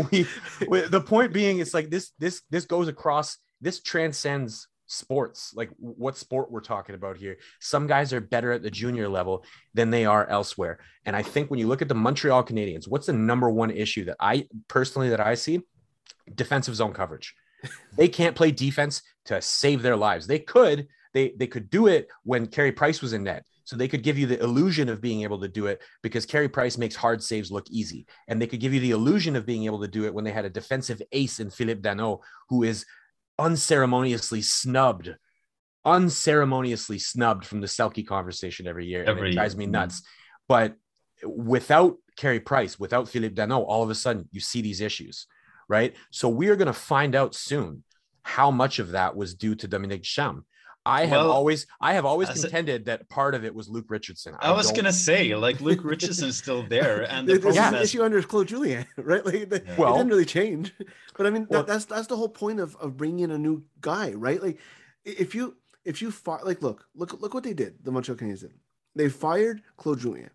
we, 0.10 0.26
we- 0.68 0.80
the 0.88 1.00
point 1.00 1.32
being, 1.32 1.60
it's 1.60 1.72
like 1.72 1.88
this 1.88 2.10
this 2.18 2.42
this 2.50 2.66
goes 2.66 2.88
across. 2.88 3.38
This 3.64 3.80
transcends 3.80 4.68
sports. 4.86 5.54
Like 5.56 5.70
what 5.78 6.18
sport 6.18 6.50
we're 6.50 6.60
talking 6.60 6.94
about 6.94 7.16
here. 7.16 7.38
Some 7.60 7.86
guys 7.86 8.12
are 8.12 8.20
better 8.20 8.52
at 8.52 8.62
the 8.62 8.70
junior 8.70 9.08
level 9.08 9.44
than 9.72 9.88
they 9.88 10.04
are 10.04 10.28
elsewhere. 10.28 10.80
And 11.06 11.16
I 11.16 11.22
think 11.22 11.50
when 11.50 11.58
you 11.58 11.66
look 11.66 11.80
at 11.80 11.88
the 11.88 11.94
Montreal 11.94 12.44
Canadiens, 12.44 12.86
what's 12.86 13.06
the 13.06 13.14
number 13.14 13.48
one 13.48 13.70
issue 13.70 14.04
that 14.04 14.16
I 14.20 14.46
personally 14.68 15.08
that 15.08 15.20
I 15.20 15.34
see? 15.34 15.62
Defensive 16.34 16.76
zone 16.76 16.92
coverage. 16.92 17.34
They 17.96 18.08
can't 18.08 18.36
play 18.36 18.50
defense 18.50 19.00
to 19.24 19.40
save 19.40 19.80
their 19.80 19.96
lives. 19.96 20.26
They 20.26 20.38
could. 20.38 20.86
They 21.14 21.32
they 21.38 21.46
could 21.46 21.70
do 21.70 21.86
it 21.86 22.08
when 22.24 22.46
Carey 22.46 22.72
Price 22.72 23.00
was 23.00 23.14
in 23.14 23.22
net. 23.24 23.44
So 23.64 23.76
they 23.76 23.88
could 23.88 24.02
give 24.02 24.18
you 24.18 24.26
the 24.26 24.42
illusion 24.42 24.90
of 24.90 25.00
being 25.00 25.22
able 25.22 25.40
to 25.40 25.48
do 25.48 25.66
it 25.66 25.80
because 26.02 26.26
Carey 26.26 26.50
Price 26.50 26.76
makes 26.76 26.94
hard 26.94 27.22
saves 27.22 27.50
look 27.50 27.66
easy. 27.70 28.06
And 28.28 28.36
they 28.40 28.46
could 28.46 28.60
give 28.60 28.74
you 28.74 28.80
the 28.80 28.90
illusion 28.90 29.34
of 29.36 29.46
being 29.46 29.64
able 29.64 29.80
to 29.80 29.88
do 29.88 30.04
it 30.04 30.12
when 30.12 30.24
they 30.24 30.32
had 30.32 30.44
a 30.44 30.50
defensive 30.50 31.00
ace 31.12 31.40
in 31.40 31.48
Phillip 31.48 31.80
Danault, 31.80 32.20
who 32.50 32.64
is 32.64 32.84
unceremoniously 33.38 34.42
snubbed, 34.42 35.14
unceremoniously 35.84 36.98
snubbed 36.98 37.44
from 37.44 37.60
the 37.60 37.66
Selke 37.66 38.06
conversation 38.06 38.66
every 38.66 38.86
year. 38.86 39.00
and 39.00 39.10
Every 39.10 39.30
it 39.30 39.34
drives 39.34 39.56
me 39.56 39.64
mm-hmm. 39.64 39.72
nuts. 39.72 40.02
But 40.48 40.74
without 41.24 41.96
Carey 42.16 42.40
Price, 42.40 42.78
without 42.78 43.08
Phillip 43.08 43.34
Danault, 43.34 43.64
all 43.66 43.82
of 43.82 43.90
a 43.90 43.94
sudden 43.94 44.28
you 44.30 44.40
see 44.40 44.62
these 44.62 44.80
issues, 44.80 45.26
right? 45.68 45.94
So 46.10 46.28
we 46.28 46.48
are 46.48 46.56
going 46.56 46.66
to 46.66 46.72
find 46.72 47.14
out 47.14 47.34
soon 47.34 47.82
how 48.22 48.50
much 48.50 48.78
of 48.78 48.92
that 48.92 49.16
was 49.16 49.34
due 49.34 49.54
to 49.56 49.68
Dominique 49.68 50.02
Ducharme. 50.02 50.44
I 50.86 51.06
have 51.06 51.22
Well, 51.22 51.30
always, 51.32 51.66
I 51.80 51.94
have 51.94 52.04
always 52.04 52.28
as 52.28 52.38
a- 52.38 52.42
contended 52.42 52.84
that 52.86 53.08
part 53.08 53.34
of 53.34 53.44
it 53.44 53.54
was 53.54 53.68
Luke 53.68 53.86
Richardson. 53.88 54.34
I 54.38 54.52
was 54.52 54.70
gonna 54.72 54.92
say, 54.92 55.34
like 55.46 55.60
Luke 55.60 55.80
Richardson's 55.82 56.36
still 56.36 56.62
there, 56.62 57.10
and 57.10 57.26
the 57.26 57.34
this 57.38 57.44
is 57.44 57.56
problem 57.56 57.72
the 57.74 57.80
is, 57.80 57.88
issue 57.94 58.02
under 58.04 58.22
Claude 58.22 58.48
Julien, 58.48 58.86
right? 58.96 59.24
Like 59.24 59.48
the, 59.48 59.62
Yeah. 59.66 59.76
Well- 59.76 59.94
it 59.94 59.98
didn't 59.98 60.10
really 60.10 60.24
change, 60.26 60.74
but 61.16 61.26
I 61.26 61.30
mean 61.30 61.46
Well- 61.48 61.62
that, 61.62 61.66
that's 61.72 61.84
that's 61.86 62.06
the 62.08 62.16
whole 62.16 62.28
point 62.28 62.60
of 62.60 62.76
of 62.76 62.96
bringing 62.96 63.20
in 63.20 63.30
a 63.30 63.38
new 63.38 63.64
guy, 63.80 64.12
right? 64.12 64.42
Like 64.42 64.58
if 65.04 65.34
you 65.34 65.56
if 65.84 66.02
you 66.02 66.10
fi- 66.10 66.42
like 66.42 66.62
look 66.62 66.86
look 66.94 67.20
look 67.20 67.32
what 67.34 67.44
they 67.44 67.54
did, 67.54 67.76
the 67.82 67.90
Montreal 67.90 68.18
Canadiens 68.18 68.40
did. 68.40 68.52
They 68.94 69.08
fired 69.08 69.62
Claude 69.76 69.98
Julien, 70.00 70.30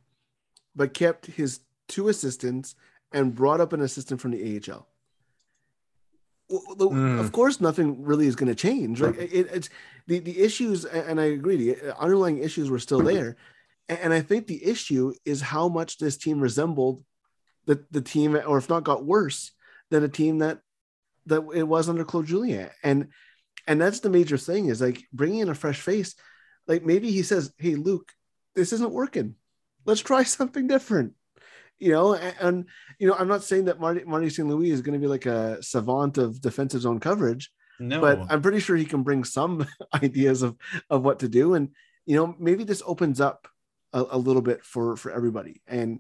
but 0.76 0.94
kept 0.94 1.28
his 1.28 1.62
two 1.88 2.10
assistants 2.10 2.76
and 3.14 3.34
brought 3.34 3.62
up 3.62 3.72
an 3.72 3.82
assistant 3.82 4.20
from 4.20 4.32
the 4.32 4.58
AHL. 4.70 4.88
Well, 6.50 6.90
Mm. 6.90 7.20
Of 7.20 7.32
course, 7.32 7.62
nothing 7.62 8.04
really 8.04 8.26
is 8.26 8.36
going 8.36 8.50
to 8.50 8.56
change. 8.56 9.02
Right? 9.02 9.16
It, 9.16 9.48
it's 9.54 9.70
the 10.08 10.20
the 10.20 10.40
issues, 10.40 10.86
and 10.86 11.22
I 11.22 11.26
agree. 11.26 11.74
The 11.74 11.98
underlying 12.00 12.40
issues 12.40 12.70
were 12.70 12.80
still 12.80 13.02
there, 13.02 13.38
and 13.88 14.12
I 14.14 14.22
think 14.22 14.48
the 14.48 14.66
issue 14.66 15.14
is 15.26 15.42
how 15.42 15.70
much 15.70 15.98
this 15.98 16.18
team 16.18 16.40
resembled 16.40 17.04
the 17.66 17.86
the 17.92 18.02
team, 18.02 18.36
or 18.36 18.58
if 18.58 18.70
not 18.70 18.84
got 18.84 19.06
worse 19.06 19.52
than 19.92 20.04
a 20.04 20.10
team 20.10 20.40
that 20.40 20.62
that 21.28 21.44
it 21.54 21.68
was 21.68 21.88
under 21.90 22.04
Claude 22.04 22.26
Julien. 22.26 22.70
And 22.84 23.10
and 23.68 23.80
that's 23.80 24.00
the 24.00 24.10
major 24.10 24.38
thing 24.38 24.66
is 24.66 24.82
like 24.82 25.04
bringing 25.14 25.40
in 25.40 25.50
a 25.50 25.56
fresh 25.56 25.80
face. 25.80 26.16
Like 26.68 26.84
maybe 26.84 27.12
he 27.12 27.22
says, 27.22 27.54
"Hey, 27.58 27.76
Luke, 27.76 28.12
this 28.56 28.74
isn't 28.74 28.92
working. 28.92 29.36
Let's 29.86 30.02
try 30.02 30.24
something 30.38 30.68
different." 30.68 31.14
You 31.80 31.92
know, 31.92 32.14
and, 32.14 32.36
and 32.40 32.66
you 33.00 33.08
know, 33.08 33.16
I'm 33.18 33.28
not 33.28 33.44
saying 33.44 33.66
that 33.66 33.80
Marty 33.80 34.04
Marty 34.04 34.30
St. 34.30 34.48
Louis 34.48 34.72
is 34.72 34.82
going 34.82 34.94
to 34.94 35.00
be 35.00 35.08
like 35.08 35.26
a 35.26 35.62
savant 35.64 36.18
of 36.18 36.42
defensive 36.42 36.82
zone 36.82 37.00
coverage, 37.00 37.52
no, 37.80 38.02
but 38.02 38.20
I'm 38.30 38.42
pretty 38.42 38.60
sure 38.60 38.76
he 38.76 38.86
can 38.86 39.04
bring 39.04 39.24
some 39.24 39.66
ideas 39.94 40.42
of 40.42 40.58
of 40.90 41.04
what 41.04 41.20
to 41.20 41.30
do, 41.30 41.54
and 41.54 41.70
you 42.06 42.16
know 42.16 42.36
maybe 42.38 42.64
this 42.64 42.84
opens 42.86 43.22
up 43.22 43.48
a, 43.94 44.04
a 44.12 44.18
little 44.18 44.42
bit 44.42 44.66
for 44.66 44.98
for 44.98 45.12
everybody, 45.12 45.62
and 45.68 46.00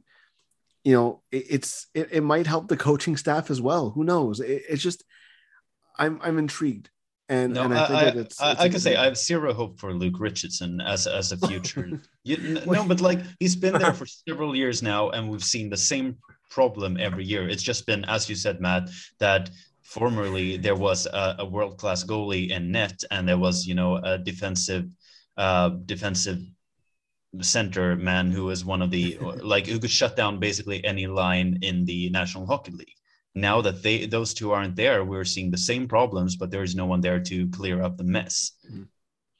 you 0.84 0.94
know 0.94 1.22
it, 1.32 1.46
it's 1.50 1.88
it, 1.94 2.10
it 2.12 2.22
might 2.22 2.48
help 2.48 2.68
the 2.68 2.78
coaching 2.78 3.16
staff 3.16 3.50
as 3.50 3.62
well. 3.62 3.92
Who 3.92 4.04
knows? 4.04 4.42
It, 4.42 4.64
it's 4.70 4.84
just 4.84 5.04
I'm 5.98 6.20
I'm 6.22 6.38
intrigued, 6.38 6.90
and 7.30 7.54
no, 7.54 7.64
and 7.64 7.76
I, 7.76 7.84
I 7.84 7.88
think 7.88 8.00
I, 8.00 8.06
that 8.06 8.18
it's, 8.18 8.42
I, 8.42 8.52
it's 8.52 8.62
can 8.62 8.80
say. 8.80 8.96
I 8.96 9.06
have 9.06 9.18
zero 9.18 9.54
hope 9.54 9.80
for 9.80 9.94
Luke 9.94 10.20
Richardson 10.20 10.82
as 10.82 11.06
as 11.06 11.32
a 11.32 11.38
future. 11.38 12.02
you, 12.24 12.60
no, 12.66 12.84
but 12.84 13.02
like 13.02 13.20
he's 13.40 13.56
been 13.56 13.74
there 13.74 13.94
for 13.94 14.06
several 14.28 14.56
years 14.56 14.82
now, 14.82 15.10
and 15.12 15.30
we've 15.30 15.44
seen 15.44 15.70
the 15.70 15.78
same 15.78 16.18
problem 16.50 16.98
every 17.00 17.24
year. 17.24 17.48
It's 17.48 17.62
just 17.62 17.86
been, 17.86 18.04
as 18.06 18.28
you 18.28 18.36
said, 18.36 18.60
Matt, 18.60 18.90
that 19.20 19.52
formerly 19.84 20.58
there 20.58 20.76
was 20.76 21.06
a, 21.06 21.36
a 21.40 21.46
world 21.46 21.78
class 21.78 22.04
goalie 22.04 22.50
in 22.50 22.72
net, 22.72 23.04
and 23.12 23.30
there 23.30 23.38
was 23.38 23.68
you 23.68 23.76
know 23.76 23.98
a 23.98 24.18
defensive 24.18 24.90
uh, 25.38 25.70
defensive 25.86 26.40
center 27.42 27.96
man 27.96 28.32
who 28.32 28.46
was 28.46 28.66
one 28.66 28.82
of 28.82 28.90
the 28.90 29.18
like 29.44 29.68
who 29.68 29.80
could 29.80 29.92
shut 29.92 30.16
down 30.16 30.40
basically 30.40 30.84
any 30.84 31.06
line 31.06 31.60
in 31.62 31.86
the 31.86 32.10
National 32.10 32.48
Hockey 32.48 32.72
League. 32.72 32.99
Now 33.36 33.62
that 33.62 33.84
they 33.84 34.06
those 34.06 34.34
two 34.34 34.52
aren't 34.52 34.76
there, 34.76 35.04
we're 35.06 35.24
seeing 35.26 35.52
the 35.52 35.58
same 35.58 35.88
problems, 35.88 36.36
but 36.36 36.50
there 36.52 36.64
is 36.64 36.76
no 36.76 36.86
one 36.86 37.02
there 37.02 37.20
to 37.20 37.48
clear 37.50 37.82
up 37.82 37.98
the 37.98 38.04
mess. 38.04 38.52
Mhm. 38.70 38.88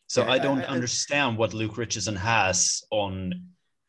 So 0.08 0.24
Yeah, 0.24 0.32
I 0.32 0.40
don't 0.40 0.60
I- 0.60 0.64
I- 0.66 0.68
understand 0.68 1.38
what 1.38 1.54
Luke 1.54 1.78
Richardson 1.78 2.16
has 2.16 2.84
on 2.92 3.34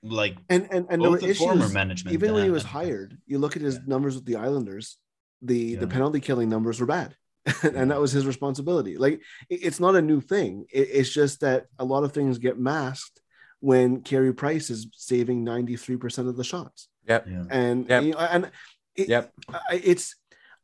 like 0.03 0.37
and 0.49 0.67
and 0.71 0.87
and 0.89 1.03
both 1.03 1.21
the 1.21 1.35
former 1.35 1.61
issues 1.65 1.75
management. 1.75 2.15
even 2.15 2.33
when 2.33 2.45
he 2.45 2.51
was 2.51 2.63
hired. 2.63 3.19
You 3.27 3.39
look 3.39 3.57
at 3.57 3.63
his 3.63 3.75
Yeah. 3.77 3.81
numbers 3.87 4.15
with 4.15 4.25
the 4.25 4.37
Islanders, 4.37 4.97
the 5.43 5.75
the 5.77 5.87
penalty 5.87 6.21
killing 6.21 6.49
numbers 6.49 6.81
were 6.81 6.87
bad, 6.87 7.15
and 7.63 7.91
that 7.91 8.01
was 8.01 8.13
his 8.13 8.25
responsibility. 8.27 8.97
Like 8.97 9.23
it's 9.51 9.81
not 9.81 9.97
a 9.97 10.03
new 10.03 10.21
thing. 10.23 10.65
It's 10.73 11.11
just 11.11 11.41
that 11.41 11.67
a 11.79 11.85
lot 11.85 12.05
of 12.05 12.13
things 12.13 12.39
get 12.39 12.59
masked 12.59 13.21
when 13.61 14.01
Carey 14.01 14.33
Price 14.33 14.71
is 14.71 14.87
saving 14.93 15.45
ninety 15.45 15.77
three 15.77 15.97
percent 15.99 16.29
of 16.29 16.37
the 16.39 16.45
shots, 16.45 16.89
Yep. 17.07 17.27
Yeah. 17.29 17.45
and 17.51 17.87
Yep. 17.89 18.03
you 18.05 18.13
know, 18.13 18.19
and 18.19 18.51
it, 18.97 19.09
Yep. 19.09 19.32
I, 19.49 19.80
it's 19.82 20.16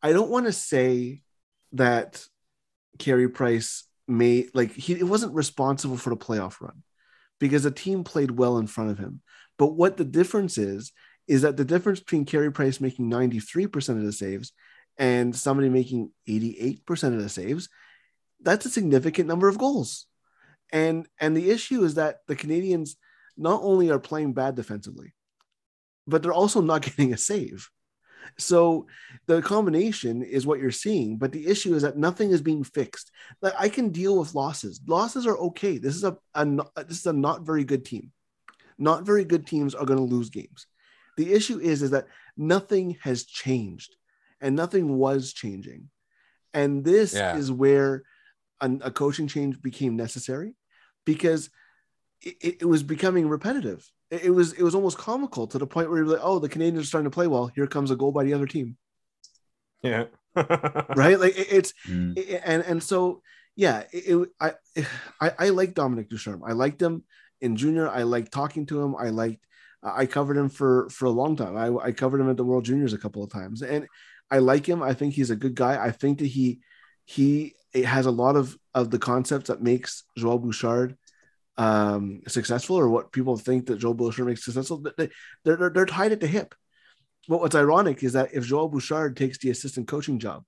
I 0.02 0.12
don't 0.12 0.30
want 0.30 0.46
to 0.46 0.52
say 0.52 1.22
that 1.72 2.24
Carey 2.98 3.28
Price 3.28 3.84
made 4.08 4.50
like 4.54 4.72
he 4.72 4.94
it 4.94 5.04
wasn't 5.04 5.34
responsible 5.34 5.96
for 5.96 6.10
the 6.10 6.16
playoff 6.16 6.60
run 6.60 6.82
because 7.40 7.64
the 7.64 7.70
team 7.70 8.04
played 8.04 8.30
well 8.30 8.58
in 8.58 8.66
front 8.66 8.90
of 8.90 8.98
him. 8.98 9.20
But 9.58 9.74
what 9.74 9.96
the 9.96 10.04
difference 10.04 10.58
is 10.58 10.92
is 11.26 11.42
that 11.42 11.56
the 11.56 11.64
difference 11.64 12.00
between 12.00 12.24
Carey 12.24 12.52
Price 12.52 12.80
making 12.80 13.10
93% 13.10 13.88
of 13.90 14.04
the 14.04 14.12
saves 14.12 14.52
and 14.96 15.34
somebody 15.34 15.68
making 15.68 16.12
88% 16.28 17.14
of 17.14 17.20
the 17.20 17.28
saves, 17.28 17.68
that's 18.40 18.64
a 18.64 18.70
significant 18.70 19.28
number 19.28 19.48
of 19.48 19.58
goals. 19.58 20.06
And 20.72 21.06
and 21.20 21.36
the 21.36 21.50
issue 21.50 21.84
is 21.84 21.94
that 21.94 22.18
the 22.26 22.36
Canadiens 22.36 22.96
not 23.36 23.60
only 23.62 23.90
are 23.90 23.98
playing 23.98 24.32
bad 24.32 24.54
defensively, 24.54 25.14
but 26.06 26.22
they're 26.22 26.32
also 26.32 26.60
not 26.60 26.82
getting 26.86 27.12
a 27.12 27.16
save. 27.16 27.68
So 28.38 28.86
the 29.26 29.42
combination 29.42 30.22
is 30.22 30.46
what 30.46 30.60
you're 30.60 30.70
seeing, 30.70 31.16
but 31.16 31.32
the 31.32 31.46
issue 31.46 31.74
is 31.74 31.82
that 31.82 31.96
nothing 31.96 32.30
is 32.30 32.42
being 32.42 32.64
fixed. 32.64 33.10
Like 33.42 33.54
I 33.58 33.68
can 33.68 33.90
deal 33.90 34.18
with 34.18 34.34
losses. 34.34 34.80
Losses 34.86 35.26
are 35.26 35.36
okay. 35.38 35.78
This 35.78 35.94
is 35.96 36.04
a, 36.04 36.16
a 36.34 36.44
this 36.84 36.98
is 36.98 37.06
a 37.06 37.12
not 37.12 37.42
very 37.42 37.64
good 37.64 37.84
team. 37.84 38.12
Not 38.78 39.04
very 39.06 39.24
good 39.24 39.46
teams 39.46 39.74
are 39.74 39.86
going 39.86 39.98
to 39.98 40.14
lose 40.16 40.30
games. 40.30 40.66
The 41.16 41.32
issue 41.32 41.58
is 41.58 41.82
is 41.82 41.90
that 41.92 42.08
nothing 42.36 42.98
has 43.02 43.24
changed, 43.24 43.96
and 44.40 44.54
nothing 44.54 44.96
was 44.98 45.32
changing, 45.32 45.88
and 46.52 46.84
this 46.84 47.14
Yeah. 47.14 47.36
is 47.36 47.50
where 47.50 48.02
an, 48.60 48.80
a 48.84 48.90
coaching 48.90 49.28
change 49.28 49.60
became 49.62 49.96
necessary, 49.96 50.54
because 51.06 51.48
it- 52.22 52.56
it 52.62 52.64
was 52.66 52.82
becoming 52.82 53.28
repetitive. 53.28 53.90
It, 54.10 54.24
it 54.26 54.30
was 54.30 54.52
it 54.52 54.62
was 54.62 54.74
almost 54.74 54.98
comical 54.98 55.46
to 55.48 55.58
the 55.58 55.66
point 55.66 55.88
where 55.88 55.98
you're 55.98 56.06
like, 56.06 56.20
oh, 56.22 56.38
the 56.38 56.48
Canadiens 56.48 56.80
are 56.80 56.84
starting 56.84 57.10
to 57.10 57.14
play 57.14 57.26
well. 57.26 57.46
Here 57.54 57.66
comes 57.66 57.90
a 57.90 57.96
goal 57.96 58.12
by 58.12 58.24
the 58.24 58.34
other 58.34 58.46
team, 58.46 58.76
Yeah. 59.82 60.04
right? 60.36 61.18
Like 61.18 61.36
it- 61.38 61.48
it's 61.52 61.72
Mm. 61.88 62.18
I- 62.18 62.42
and 62.44 62.62
and 62.62 62.82
so 62.82 63.22
yeah 63.58 63.84
it, 63.92 64.04
it- 64.06 64.28
I, 64.38 64.52
I 65.20 65.32
i 65.38 65.48
like 65.48 65.72
dominique 65.72 66.10
ducharme 66.10 66.42
i 66.44 66.52
liked 66.52 66.80
him 66.82 67.04
in 67.40 67.56
junior 67.56 67.88
i 67.88 68.02
liked 68.02 68.30
talking 68.30 68.66
to 68.66 68.82
him 68.82 68.94
i 68.96 69.08
liked 69.08 69.42
i 69.82 70.04
covered 70.04 70.36
him 70.36 70.50
for 70.50 70.90
for 70.90 71.06
a 71.06 71.10
long 71.10 71.36
time 71.36 71.56
i, 71.56 71.68
I 71.88 71.92
covered 71.92 72.20
him 72.20 72.28
at 72.28 72.36
the 72.36 72.44
world 72.44 72.66
juniors 72.66 72.92
a 72.92 72.98
couple 72.98 73.24
of 73.24 73.32
times 73.32 73.62
and 73.62 73.86
i 74.30 74.38
like 74.40 74.66
him 74.68 74.82
i 74.82 74.92
think 74.92 75.14
he's 75.14 75.30
a 75.30 75.36
good 75.44 75.54
guy 75.54 75.82
i 75.82 75.90
think 75.90 76.18
that 76.18 76.26
he 76.26 76.60
he 77.06 77.54
it 77.72 77.86
has 77.86 78.04
a 78.04 78.10
lot 78.10 78.36
of 78.36 78.58
of 78.74 78.90
the 78.90 78.98
concepts 78.98 79.48
that 79.48 79.62
makes 79.62 80.04
joel 80.18 80.38
bouchard 80.38 80.98
um 81.58 82.20
successful 82.28 82.76
or 82.76 82.88
what 82.88 83.12
people 83.12 83.36
think 83.36 83.66
that 83.66 83.78
joel 83.78 83.94
bouchard 83.94 84.26
makes 84.26 84.44
successful 84.44 84.82
they, 84.98 85.08
they're, 85.44 85.56
they're, 85.56 85.70
they're 85.70 85.86
tied 85.86 86.12
at 86.12 86.20
the 86.20 86.26
hip 86.26 86.54
but 87.28 87.40
what's 87.40 87.54
ironic 87.54 88.02
is 88.02 88.12
that 88.12 88.28
if 88.34 88.44
joel 88.44 88.68
bouchard 88.68 89.16
takes 89.16 89.38
the 89.38 89.50
assistant 89.50 89.88
coaching 89.88 90.18
job 90.18 90.44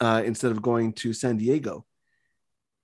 uh, 0.00 0.22
instead 0.24 0.50
of 0.50 0.62
going 0.62 0.92
to 0.94 1.12
San 1.12 1.36
Diego. 1.36 1.84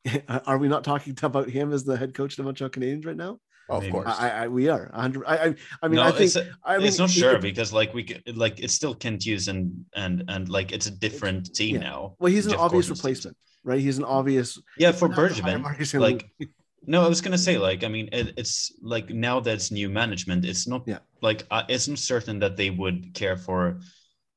Are 0.47 0.59
we 0.59 0.69
not 0.69 0.85
talking 0.85 1.17
about 1.23 1.49
him 1.49 1.73
as 1.73 1.85
the 1.85 1.97
head 1.97 2.15
coach 2.15 2.33
of 2.33 2.37
the 2.37 2.43
Montreal 2.43 2.71
Canadiens 2.71 3.07
right 3.07 3.17
now? 3.17 3.39
Oh, 3.69 3.79
of 3.79 3.91
course. 3.91 4.07
I, 4.07 4.31
I 4.45 4.49
we 4.49 4.69
are 4.69 4.91
100. 4.93 5.25
I 5.27 5.37
I, 5.37 5.55
I 5.83 5.89
mean 5.89 5.97
no, 5.97 6.03
I 6.03 6.13
think 6.13 6.37
it's, 6.37 6.37
I 6.63 6.79
mean 6.79 6.87
it's 6.87 6.99
not 6.99 7.11
sure 7.11 7.35
it- 7.37 7.41
because 7.41 7.73
like 7.73 7.93
we 7.95 8.05
could, 8.05 8.37
like 8.37 8.61
it's 8.61 8.75
still 8.75 8.95
Kent 8.95 9.25
Hughes 9.25 9.49
and 9.49 9.85
and 9.95 10.23
and 10.29 10.49
like 10.49 10.71
it's 10.71 10.87
a 10.87 10.91
different 10.91 11.53
team 11.55 11.77
yeah. 11.77 11.81
now. 11.81 12.15
well 12.21 12.31
he's 12.33 12.47
an 12.47 12.53
Jeff 12.53 12.61
obvious 12.61 12.87
Gorton's 12.87 13.01
team. 13.01 13.09
replacement, 13.11 13.37
right? 13.65 13.81
He's 13.81 13.99
an 13.99 14.05
obvious 14.05 14.61
Yeah, 14.77 14.93
for 14.93 15.09
We're 15.09 15.17
not 15.17 15.25
gonna 15.43 15.43
Bergevin, 15.43 15.99
like 15.99 16.31
Louis. 16.39 16.51
No, 16.87 17.05
I 17.05 17.09
was 17.09 17.21
gonna 17.21 17.39
say 17.39 17.59
like 17.59 17.85
I 17.85 17.89
mean 17.89 18.09
it, 18.13 18.35
it's 18.37 18.73
like 18.83 19.11
now 19.11 19.41
that 19.41 19.55
it's 19.55 19.71
new 19.71 19.89
management, 19.89 20.45
it's 20.45 20.67
not 20.67 20.83
Yeah. 20.87 20.99
like 21.23 21.45
uh, 21.51 21.65
it's 21.69 21.89
not 21.89 21.99
certain 21.99 22.39
that 22.41 22.57
they 22.57 22.71
would 22.71 23.15
care 23.15 23.37
for 23.37 23.81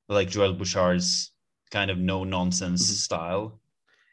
like 0.07 0.29
Joel 0.29 0.53
Bouchard's 0.53 1.31
kind 1.71 1.91
of 1.91 1.97
no 1.97 2.23
nonsense 2.23 2.89
Mhm. 2.89 2.95
style. 2.95 3.59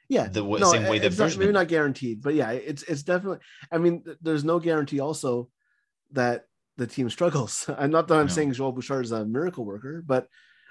yeah 0.08 0.28
The 0.28 0.40
w- 0.40 0.60
no, 0.60 0.70
same 0.70 0.86
way 0.88 0.98
that 0.98 1.16
maybe 1.38 1.52
not 1.52 1.68
guaranteed, 1.68 2.22
but 2.22 2.34
yeah, 2.34 2.50
it's 2.52 2.82
it's 2.84 3.02
definitely. 3.02 3.38
I 3.72 3.78
mean, 3.78 4.04
th- 4.04 4.18
there's 4.20 4.44
no 4.44 4.58
guarantee 4.60 5.00
also 5.00 5.48
that 6.12 6.46
the 6.76 6.86
team 6.86 7.10
struggles. 7.10 7.68
I'm 7.78 7.90
not 7.90 8.08
that 8.08 8.18
I'm 8.18 8.26
No. 8.26 8.32
saying 8.32 8.52
Joel 8.52 8.72
Bouchard 8.72 9.04
is 9.04 9.12
a 9.12 9.24
miracle 9.24 9.64
worker, 9.64 10.02
but 10.06 10.28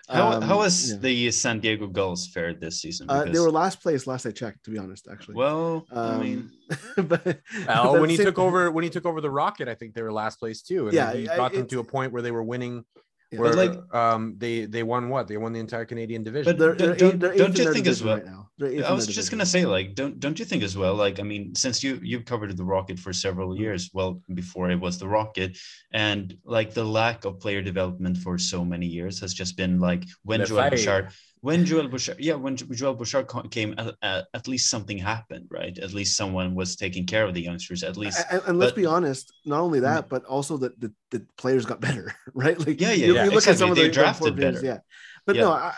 How 0.09 0.33
um, 0.33 0.41
how 0.43 0.61
has 0.61 0.91
yeah. 0.91 0.97
the 0.97 1.31
San 1.31 1.59
Diego 1.59 1.87
Gulls 1.87 2.27
fared 2.27 2.61
this 2.61 2.79
season? 2.81 3.09
Uh, 3.09 3.25
they 3.25 3.39
were 3.39 3.51
last 3.51 3.81
place 3.81 4.05
last 4.05 4.25
I 4.25 4.31
checked, 4.31 4.63
to 4.65 4.71
be 4.71 4.77
honest. 4.77 5.07
Actually, 5.11 5.35
well, 5.35 5.85
um, 5.91 6.19
I 6.19 6.23
mean, 6.23 6.51
but, 6.97 7.25
Well, 7.67 7.93
but 7.93 8.01
when 8.01 8.09
he 8.09 8.17
same- 8.17 8.27
took 8.27 8.37
over, 8.39 8.69
when 8.69 8.83
he 8.83 8.89
took 8.89 9.05
over 9.05 9.19
the 9.19 9.31
Rocket, 9.31 9.67
I 9.67 9.73
think 9.75 9.93
they 9.95 10.03
were 10.03 10.13
last 10.13 10.37
place 10.39 10.61
too. 10.61 10.85
And 10.85 10.93
Yeah, 10.93 11.13
he 11.13 11.27
I- 11.27 11.37
them 11.37 11.45
it's- 11.53 11.69
to 11.71 11.79
a 11.79 11.83
point 11.83 12.13
where 12.13 12.21
they 12.21 12.31
were 12.31 12.43
winning. 12.43 12.85
Yeah. 13.31 13.39
Where 13.39 13.53
But, 13.55 13.57
like- 13.57 13.95
um, 13.95 14.35
they 14.37 14.65
they 14.65 14.83
won 14.83 15.09
what? 15.09 15.27
They 15.27 15.37
won 15.37 15.51
the 15.53 15.59
entire 15.59 15.85
Canadian 15.85 16.23
division. 16.23 16.51
But 16.51 16.59
they're, 16.59 16.75
don't- 16.75 16.77
they're, 16.77 16.95
don't- 16.95 17.13
eight, 17.15 17.19
they're 17.19 17.37
don't 17.37 17.57
you 17.57 17.73
think 17.73 17.87
as 17.87 18.03
well- 18.03 18.17
right 18.17 18.25
now. 18.25 18.41
I 18.57 18.93
was 18.93 19.05
just 19.07 19.31
gonna 19.31 19.45
say, 19.45 19.65
like, 19.65 19.95
don't 19.95 20.17
don't 20.17 20.39
you 20.39 20.45
think 20.45 20.63
as 20.63 20.77
well? 20.77 20.95
Like, 20.95 21.19
I 21.19 21.23
mean, 21.23 21.53
since 21.55 21.83
you 21.83 21.99
you've 22.01 22.23
covered 22.23 22.55
the 22.55 22.63
Rocket 22.63 22.97
for 22.97 23.11
several 23.11 23.57
years, 23.57 23.89
well, 23.93 24.21
before 24.33 24.71
it 24.71 24.79
was 24.79 24.97
the 24.97 25.09
Rocket, 25.09 25.57
and 25.91 26.37
like 26.45 26.73
the 26.73 26.85
lack 26.85 27.25
of 27.25 27.39
player 27.41 27.61
development 27.61 28.15
for 28.17 28.37
so 28.37 28.63
many 28.63 28.85
years 28.85 29.19
has 29.19 29.33
just 29.33 29.57
been 29.57 29.81
like 29.81 30.03
when 30.23 30.39
Le 30.39 30.45
Joel 30.45 30.61
Fay. 30.63 30.69
Bouchard, 30.69 31.09
when 31.45 31.63
Joel 31.63 31.87
Bouchard, 31.87 32.19
yeah, 32.19 32.33
when 32.33 32.55
Joel 32.57 32.95
Bouchard 32.95 33.27
came, 33.51 33.75
at, 33.77 34.25
at, 34.33 34.47
least 34.47 34.67
something 34.67 34.97
happened, 34.97 35.45
right? 35.51 35.77
At 35.77 35.93
least 35.93 36.17
someone 36.17 36.55
was 36.55 36.75
taking 36.75 37.05
care 37.05 37.23
of 37.23 37.35
the 37.35 37.41
youngsters. 37.41 37.83
At 37.83 37.97
least, 37.97 38.19
and, 38.31 38.41
and 38.47 38.57
let's 38.57 38.71
but- 38.71 38.79
Mm. 38.79 38.83
be 38.83 38.85
honest, 38.87 39.31
not 39.45 39.59
only 39.61 39.81
that, 39.81 40.09
but 40.09 40.25
also 40.25 40.57
that 40.57 40.73
the, 40.81 40.91
the 41.11 41.23
players 41.37 41.67
got 41.67 41.79
better, 41.79 42.15
right? 42.33 42.57
Like 42.57 42.81
Yeah, 42.81 42.93
yeah, 42.93 43.05
you, 43.05 43.13
yeah, 43.13 43.25
you 43.25 43.29
look 43.31 43.47
at 43.47 43.59
some 43.59 43.69
of 43.69 43.77
They 43.77 43.83
the 43.83 43.93
drafted 43.99 44.35
better. 44.35 44.59
yeah. 44.63 44.79
But 45.27 45.35
Yeah. 45.35 45.41
no, 45.43 45.51
I, 45.51 45.73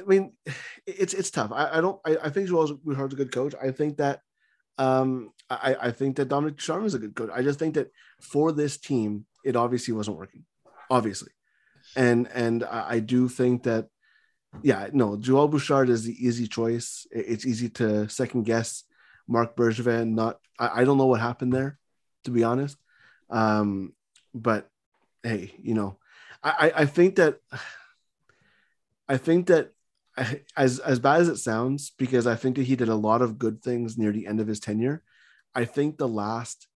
I 0.00 0.02
mean, 0.06 0.32
it's 0.86 1.14
it's 1.14 1.30
tough. 1.30 1.52
I, 1.52 1.78
I 1.78 1.80
don't. 1.80 2.00
I, 2.04 2.16
I 2.26 2.30
think 2.30 2.48
Joel 2.48 2.74
Bouchard's 2.84 3.14
a 3.14 3.16
good 3.16 3.30
coach. 3.30 3.54
I 3.62 3.70
think 3.70 3.98
that, 3.98 4.20
um, 4.78 5.30
I, 5.48 5.76
I 5.88 5.90
think 5.92 6.16
that 6.16 6.28
Dominique 6.28 6.56
Ducharme 6.58 6.84
is 6.86 6.94
a 6.94 6.98
good 6.98 7.14
coach. 7.14 7.30
I 7.32 7.42
just 7.42 7.60
think 7.60 7.74
that 7.74 7.88
for 8.20 8.50
this 8.50 8.76
team, 8.76 9.26
it 9.44 9.54
obviously 9.54 9.94
wasn't 9.94 10.16
working, 10.16 10.44
obviously, 10.90 11.30
and 11.94 12.28
and 12.34 12.64
I, 12.64 12.80
I 12.94 12.98
do 13.14 13.28
think 13.28 13.62
that, 13.70 13.86
yeah, 14.62 14.88
no, 14.92 15.16
Joel 15.16 15.48
Bouchard 15.48 15.88
is 15.88 16.04
the 16.04 16.14
easy 16.26 16.46
choice. 16.46 17.06
It's 17.10 17.46
easy 17.46 17.68
to 17.70 18.08
second 18.08 18.44
guess 18.44 18.84
Marc 19.26 19.56
Bergevin. 19.56 20.14
Not, 20.14 20.38
I, 20.58 20.80
I 20.82 20.84
don't 20.84 20.98
know 20.98 21.06
what 21.06 21.20
happened 21.20 21.52
there, 21.52 21.78
to 22.24 22.30
be 22.30 22.44
honest. 22.44 22.76
Um, 23.30 23.94
but 24.34 24.68
hey, 25.22 25.54
you 25.62 25.74
know, 25.74 25.98
I, 26.42 26.50
I- 26.74 26.82
I 26.82 26.86
think 26.86 27.16
that 27.16 27.38
I 29.08 29.16
think 29.16 29.46
that 29.46 29.72
as 30.56 30.78
as 30.80 30.98
bad 30.98 31.20
as 31.22 31.28
it 31.28 31.38
sounds, 31.38 31.90
because 31.90 32.26
I 32.26 32.34
think 32.36 32.56
that 32.56 32.64
he 32.64 32.76
did 32.76 32.88
a 32.88 32.94
lot 32.94 33.22
of 33.22 33.38
good 33.38 33.62
things 33.62 33.96
near 33.98 34.12
the 34.12 34.26
end 34.26 34.40
of 34.40 34.46
his 34.46 34.60
tenure. 34.60 35.02
I 35.54 35.64
think 35.64 35.98
the 35.98 36.08
last 36.08 36.66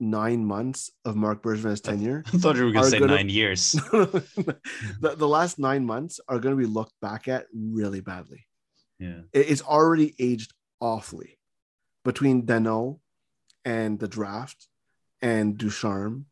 nine 0.00 0.44
months 0.44 0.90
of 1.04 1.16
Marc 1.16 1.42
Bergevin's 1.42 1.80
tenure, 1.80 2.24
I 2.32 2.38
thought 2.38 2.56
you 2.56 2.64
were 2.64 2.72
gonna 2.72 2.90
say 2.90 2.98
gonna- 2.98 3.14
nine 3.16 3.28
years. 3.28 3.72
the, 3.92 5.14
the 5.16 5.28
last 5.28 5.58
nine 5.58 5.84
months 5.86 6.20
are 6.28 6.38
going 6.38 6.54
to 6.56 6.60
be 6.60 6.66
looked 6.66 6.94
back 7.00 7.28
at 7.28 7.46
really 7.54 8.00
badly. 8.00 8.46
Yeah, 8.98 9.20
It- 9.32 9.48
It's 9.50 9.62
already 9.62 10.14
aged 10.18 10.52
awfully 10.80 11.38
between 12.04 12.44
Danault 12.46 12.98
and 13.64 13.98
the 13.98 14.08
draft 14.08 14.68
and 15.22 15.56
Ducharme 15.56 16.26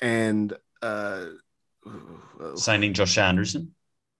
and 0.00 0.52
uh, 0.82 1.26
signing 2.54 2.92
Josh 2.94 3.18
Anderson. 3.18 3.74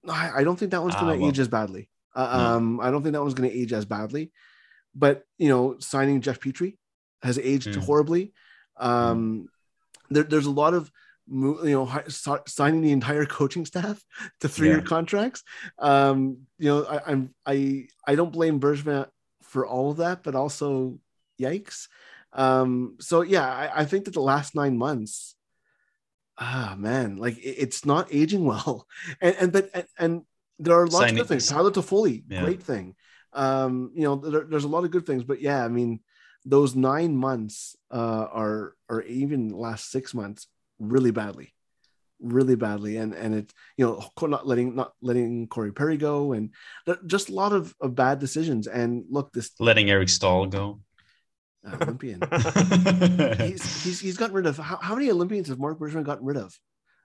I, 0.08 0.30
I 0.38 0.44
don't 0.44 0.58
think 0.58 0.70
that 0.72 0.82
one's 0.82 0.94
Ah, 0.96 1.00
going 1.00 1.14
to 1.14 1.20
well. 1.20 1.28
age 1.30 1.38
as 1.38 1.48
badly. 1.48 1.88
Uh, 2.14 2.36
No. 2.38 2.56
Um, 2.56 2.80
I 2.80 2.90
don't 2.90 3.02
think 3.02 3.12
that 3.12 3.22
one's 3.22 3.34
going 3.34 3.50
to 3.50 3.56
age 3.56 3.72
as 3.72 3.84
badly. 3.84 4.32
But 4.94 5.22
you 5.38 5.48
know, 5.48 5.76
signing 5.78 6.20
Jeff 6.20 6.40
Petry 6.40 6.76
has 7.22 7.38
aged 7.38 7.68
Mm. 7.68 7.84
horribly. 7.84 8.32
Um, 8.80 9.48
there, 10.10 10.24
there's 10.24 10.46
a 10.46 10.50
lot 10.50 10.74
of 10.74 10.90
you 11.32 11.60
know 11.64 11.88
signing 12.48 12.80
the 12.80 12.90
entire 12.90 13.24
coaching 13.26 13.64
staff 13.64 14.04
to 14.40 14.48
three-year 14.48 14.78
Yeah. 14.78 14.84
contracts. 14.84 15.44
Um, 15.78 16.46
you 16.58 16.68
know, 16.70 16.84
I, 16.84 17.00
I'm 17.12 17.34
I 17.46 17.86
I 18.06 18.14
don't 18.16 18.32
blame 18.32 18.58
Bergman 18.58 19.06
for 19.42 19.66
all 19.66 19.90
of 19.92 19.98
that, 19.98 20.22
but 20.24 20.34
also 20.34 20.98
yikes. 21.40 21.86
Um, 22.32 22.96
so 23.00 23.22
yeah, 23.22 23.46
I, 23.46 23.82
I 23.82 23.84
think 23.84 24.04
that 24.06 24.14
the 24.14 24.20
last 24.22 24.54
nine 24.54 24.76
months, 24.78 25.34
ah 26.38 26.74
man, 26.78 27.16
like 27.16 27.38
it- 27.38 27.56
it's 27.58 27.84
not 27.84 28.08
aging 28.12 28.44
well. 28.44 28.86
And 29.20 29.36
and 29.40 29.52
but 29.52 29.70
and, 29.74 29.86
and 29.98 30.22
there 30.58 30.74
are 30.80 30.86
lots 30.86 30.96
Signing- 30.96 31.18
of 31.20 31.28
good 31.28 31.28
things. 31.28 31.48
Tyler 31.48 31.70
Toffoli, 31.70 32.24
Yeah. 32.28 32.42
great 32.44 32.62
thing. 32.62 32.94
Um, 33.32 33.92
you 33.94 34.02
know, 34.02 34.16
there, 34.16 34.44
there's 34.44 34.64
a 34.64 34.68
lot 34.68 34.84
of 34.84 34.90
good 34.90 35.06
things, 35.06 35.22
but 35.24 35.40
yeah, 35.40 35.64
I 35.64 35.68
mean, 35.68 36.00
those 36.44 36.74
nine 36.74 37.16
months 37.16 37.76
uh, 37.90 38.26
are 38.32 38.74
or 38.88 39.02
even 39.02 39.50
last 39.50 39.90
six 39.90 40.14
months 40.14 40.46
really 40.78 41.10
badly, 41.10 41.52
really 42.20 42.56
badly, 42.56 42.96
and 42.96 43.14
and 43.14 43.34
it 43.34 43.52
you 43.76 43.86
know 43.86 44.28
not 44.28 44.46
letting 44.46 44.74
not 44.74 44.92
letting 45.02 45.48
Corey 45.48 45.72
Perry 45.72 45.96
go, 45.96 46.32
and 46.32 46.50
just 47.06 47.28
a 47.28 47.34
lot 47.34 47.52
of, 47.52 47.74
of 47.80 47.94
bad 47.94 48.18
decisions. 48.18 48.66
And 48.66 49.04
look, 49.10 49.32
this 49.32 49.50
Letting 49.58 49.90
Eric 49.90 50.08
Staal 50.08 50.46
go. 50.46 50.80
uh, 51.66 51.76
Olympian, 51.82 52.20
he's, 53.38 53.84
he's 53.84 54.00
he's 54.00 54.16
gotten 54.16 54.34
rid 54.34 54.46
of 54.46 54.56
how, 54.56 54.76
how 54.76 54.94
many 54.94 55.10
Olympians 55.10 55.48
have 55.48 55.58
Mark 55.58 55.78
Bergevin 55.78 56.04
gotten 56.04 56.24
rid 56.24 56.36
of? 56.36 56.58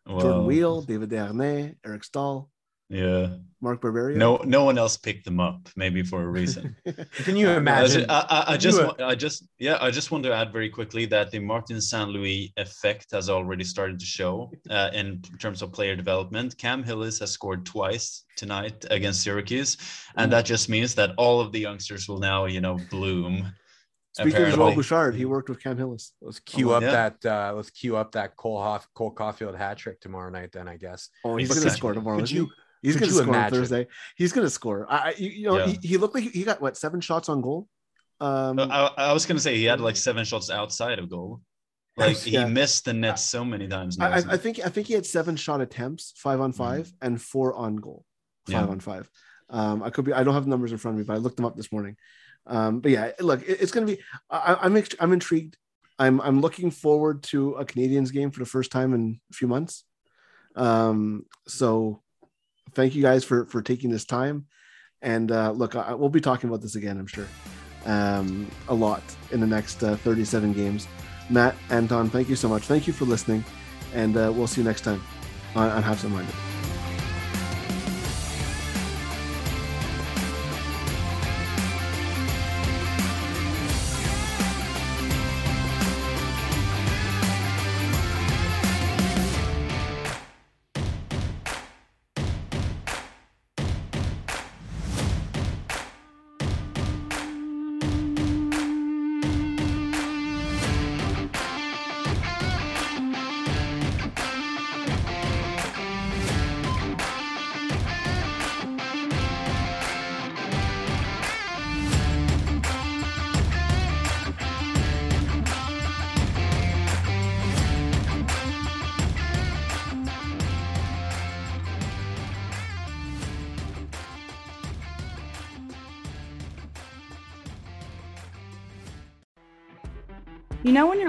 Jordan 0.08 0.46
Weal, 0.46 0.82
David 0.82 1.10
Desharnais, 1.10 1.76
Eric 1.84 2.04
Staal, 2.04 2.50
Yeah. 2.90 3.38
Mark 3.62 3.82
Barberio. 3.82 4.16
No, 4.18 4.38
no 4.46 4.64
one 4.64 4.78
else 4.78 4.96
picked 4.96 5.26
them 5.26 5.40
up. 5.40 5.70
Maybe 5.76 6.04
for 6.04 6.22
a 6.22 6.28
reason. 6.28 6.76
Can 7.24 7.36
you 7.36 7.50
I, 7.50 7.56
imagine? 7.58 8.06
I, 8.10 8.26
I- 8.30 8.54
I 8.54 8.58
just, 8.58 8.80
you- 8.80 8.94
I 9.04 9.16
just, 9.16 9.48
yeah, 9.58 9.78
I 9.82 9.90
just 9.90 10.12
want 10.12 10.24
to 10.26 10.34
add 10.34 10.54
very 10.54 10.70
quickly 10.70 11.06
that 11.08 11.32
the 11.32 11.40
Martin 11.40 11.82
St. 11.82 12.10
Louis 12.10 12.54
effect 12.58 13.08
has 13.12 13.28
already 13.28 13.64
started 13.64 14.00
to 14.00 14.06
show 14.06 14.52
uh, 14.70 14.92
in 14.94 15.20
terms 15.40 15.64
of 15.64 15.72
player 15.72 15.96
development. 15.96 16.58
Cam 16.60 16.84
Hillis 16.84 17.18
has 17.20 17.32
scored 17.32 17.66
twice 17.66 18.24
tonight 18.38 18.86
against 18.92 19.24
Syracuse, 19.24 19.78
and 20.18 20.32
that 20.32 20.46
just 20.46 20.70
means 20.70 20.94
that 20.96 21.12
all 21.18 21.40
of 21.40 21.52
the 21.52 21.60
youngsters 21.60 22.08
will 22.08 22.20
now, 22.20 22.46
you 22.46 22.62
know, 22.62 22.78
bloom. 22.92 23.52
Speaking 24.14 24.44
of 24.44 24.54
Joel. 24.54 24.76
Bouchard, 24.76 25.16
he 25.16 25.26
worked 25.26 25.50
with 25.50 25.62
Cam 25.62 25.76
Hillis. 25.76 26.14
Let's 26.22 26.40
cue 26.40 26.72
Oh, 26.72 26.76
up 26.76 26.84
yeah. 26.84 27.10
that. 27.20 27.26
Uh, 27.26 27.54
let's 27.56 27.70
cue 27.72 27.98
up 27.98 28.12
that 28.14 28.36
Cole 28.38 28.62
Hoff, 28.62 28.88
Cole 28.94 29.14
Caufield 29.14 29.58
hat 29.58 29.78
trick 29.78 30.00
tomorrow 30.00 30.30
night. 30.30 30.52
Then 30.54 30.70
I 30.70 30.78
guess. 30.78 31.10
Oh, 31.26 31.36
he's 31.36 31.50
But 31.50 31.56
going 31.56 31.68
to 31.68 31.74
score 31.74 31.94
tomorrow. 31.94 32.20
Could 32.20 32.32
you? 32.32 32.50
He? 32.82 32.90
He's 32.90 32.98
going 32.98 33.10
to 33.10 33.16
score 33.16 33.36
on? 33.36 33.52
Thursday. 33.52 33.88
He's 34.16 34.32
going 34.34 34.46
to 34.46 34.50
score. 34.52 34.86
I, 34.90 35.14
you, 35.18 35.30
you 35.30 35.44
know, 35.48 35.58
Yeah. 35.58 35.68
he, 35.68 35.88
he 35.88 35.98
looked 35.98 36.16
like 36.16 36.24
he 36.26 36.44
got 36.44 36.62
what 36.62 36.78
seven 36.78 37.02
shots 37.02 37.30
on 37.30 37.42
goal. 37.42 37.68
Um, 38.20 38.60
Uh, 38.60 38.90
I, 38.98 39.10
I 39.10 39.14
was 39.14 39.26
gonna 39.26 39.40
say 39.42 39.58
he 39.58 39.66
had 39.66 39.82
like 39.82 39.98
seven 39.98 40.24
shots 40.24 40.50
outside 40.50 41.00
of 41.00 41.10
goal. 41.10 41.42
Like 41.98 42.18
he 42.18 42.32
Yeah. 42.32 42.46
missed 42.48 42.84
the 42.86 42.94
net 42.94 43.20
so 43.20 43.46
many 43.46 43.68
times. 43.70 43.98
now, 43.98 44.08
I, 44.10 44.18
I- 44.18 44.38
think 44.38 44.60
I 44.66 44.70
think 44.70 44.88
he 44.88 44.94
had 44.94 45.06
seven 45.06 45.36
shot 45.38 45.62
attempts, 45.62 46.14
five 46.18 46.42
on 46.42 46.52
5 46.52 46.92
and 47.02 47.22
four 47.22 47.54
on 47.54 47.78
goal, 47.78 48.04
five 48.48 48.56
Mm-hmm. 48.56 48.66
Yeah. 48.66 48.72
on 48.72 48.80
five. 48.82 49.10
Um, 49.50 49.82
I 49.84 49.90
could 49.92 50.04
be. 50.06 50.12
I 50.14 50.24
don't 50.24 50.34
have 50.34 50.44
the 50.44 50.50
numbers 50.50 50.72
in 50.74 50.78
front 50.78 50.96
of 50.96 51.00
me, 51.00 51.06
but 51.08 51.14
I 51.14 51.18
looked 51.18 51.38
them 51.38 51.46
up 51.46 51.56
this 51.56 51.72
morning. 51.72 51.96
Um, 52.48 52.80
but 52.82 52.92
yeah, 52.92 53.12
look, 53.22 53.42
it- 53.48 53.60
it's 53.62 53.72
going 53.72 53.88
to 53.88 53.96
be. 53.96 54.02
I, 54.30 54.58
I'm 54.62 54.76
I'm 55.00 55.14
intrigued. 55.14 55.58
I'm 55.98 56.20
I'm 56.22 56.42
looking 56.42 56.70
forward 56.72 57.24
to 57.32 57.54
a 57.54 57.66
Canadiens 57.66 58.12
game 58.12 58.30
for 58.32 58.40
the 58.40 58.46
first 58.56 58.72
time 58.72 58.94
in 58.94 59.20
a 59.32 59.34
few 59.34 59.48
months. 59.48 59.84
Um, 60.56 61.26
so 61.48 62.02
thank 62.76 62.96
you 62.96 63.02
guys 63.02 63.24
for 63.24 63.46
for 63.46 63.62
taking 63.62 63.90
this 63.90 64.06
time. 64.06 64.46
And 65.02 65.32
uh, 65.32 65.52
look, 65.52 65.76
I, 65.76 65.94
we'll 65.94 66.10
be 66.10 66.22
talking 66.22 66.50
about 66.50 66.62
this 66.62 66.76
again, 66.76 66.98
I'm 66.98 67.08
sure, 67.08 67.28
um, 67.86 68.50
a 68.68 68.74
lot 68.74 69.04
in 69.32 69.40
the 69.40 69.48
next 69.48 69.84
uh, 69.84 69.96
37 69.98 70.54
games. 70.54 70.88
Matt, 71.30 71.56
Anton, 71.70 72.10
thank 72.10 72.30
you 72.30 72.36
so 72.36 72.48
much. 72.48 72.64
Thank 72.64 72.88
you 72.88 72.94
for 72.94 73.06
listening, 73.06 73.44
and 73.94 74.16
uh, 74.18 74.32
we'll 74.34 74.48
see 74.48 74.62
you 74.62 74.68
next 74.68 74.82
time 74.82 75.02
on, 75.56 75.70
on 75.70 75.84
Habsent 75.84 76.12
Minded. 76.12 76.55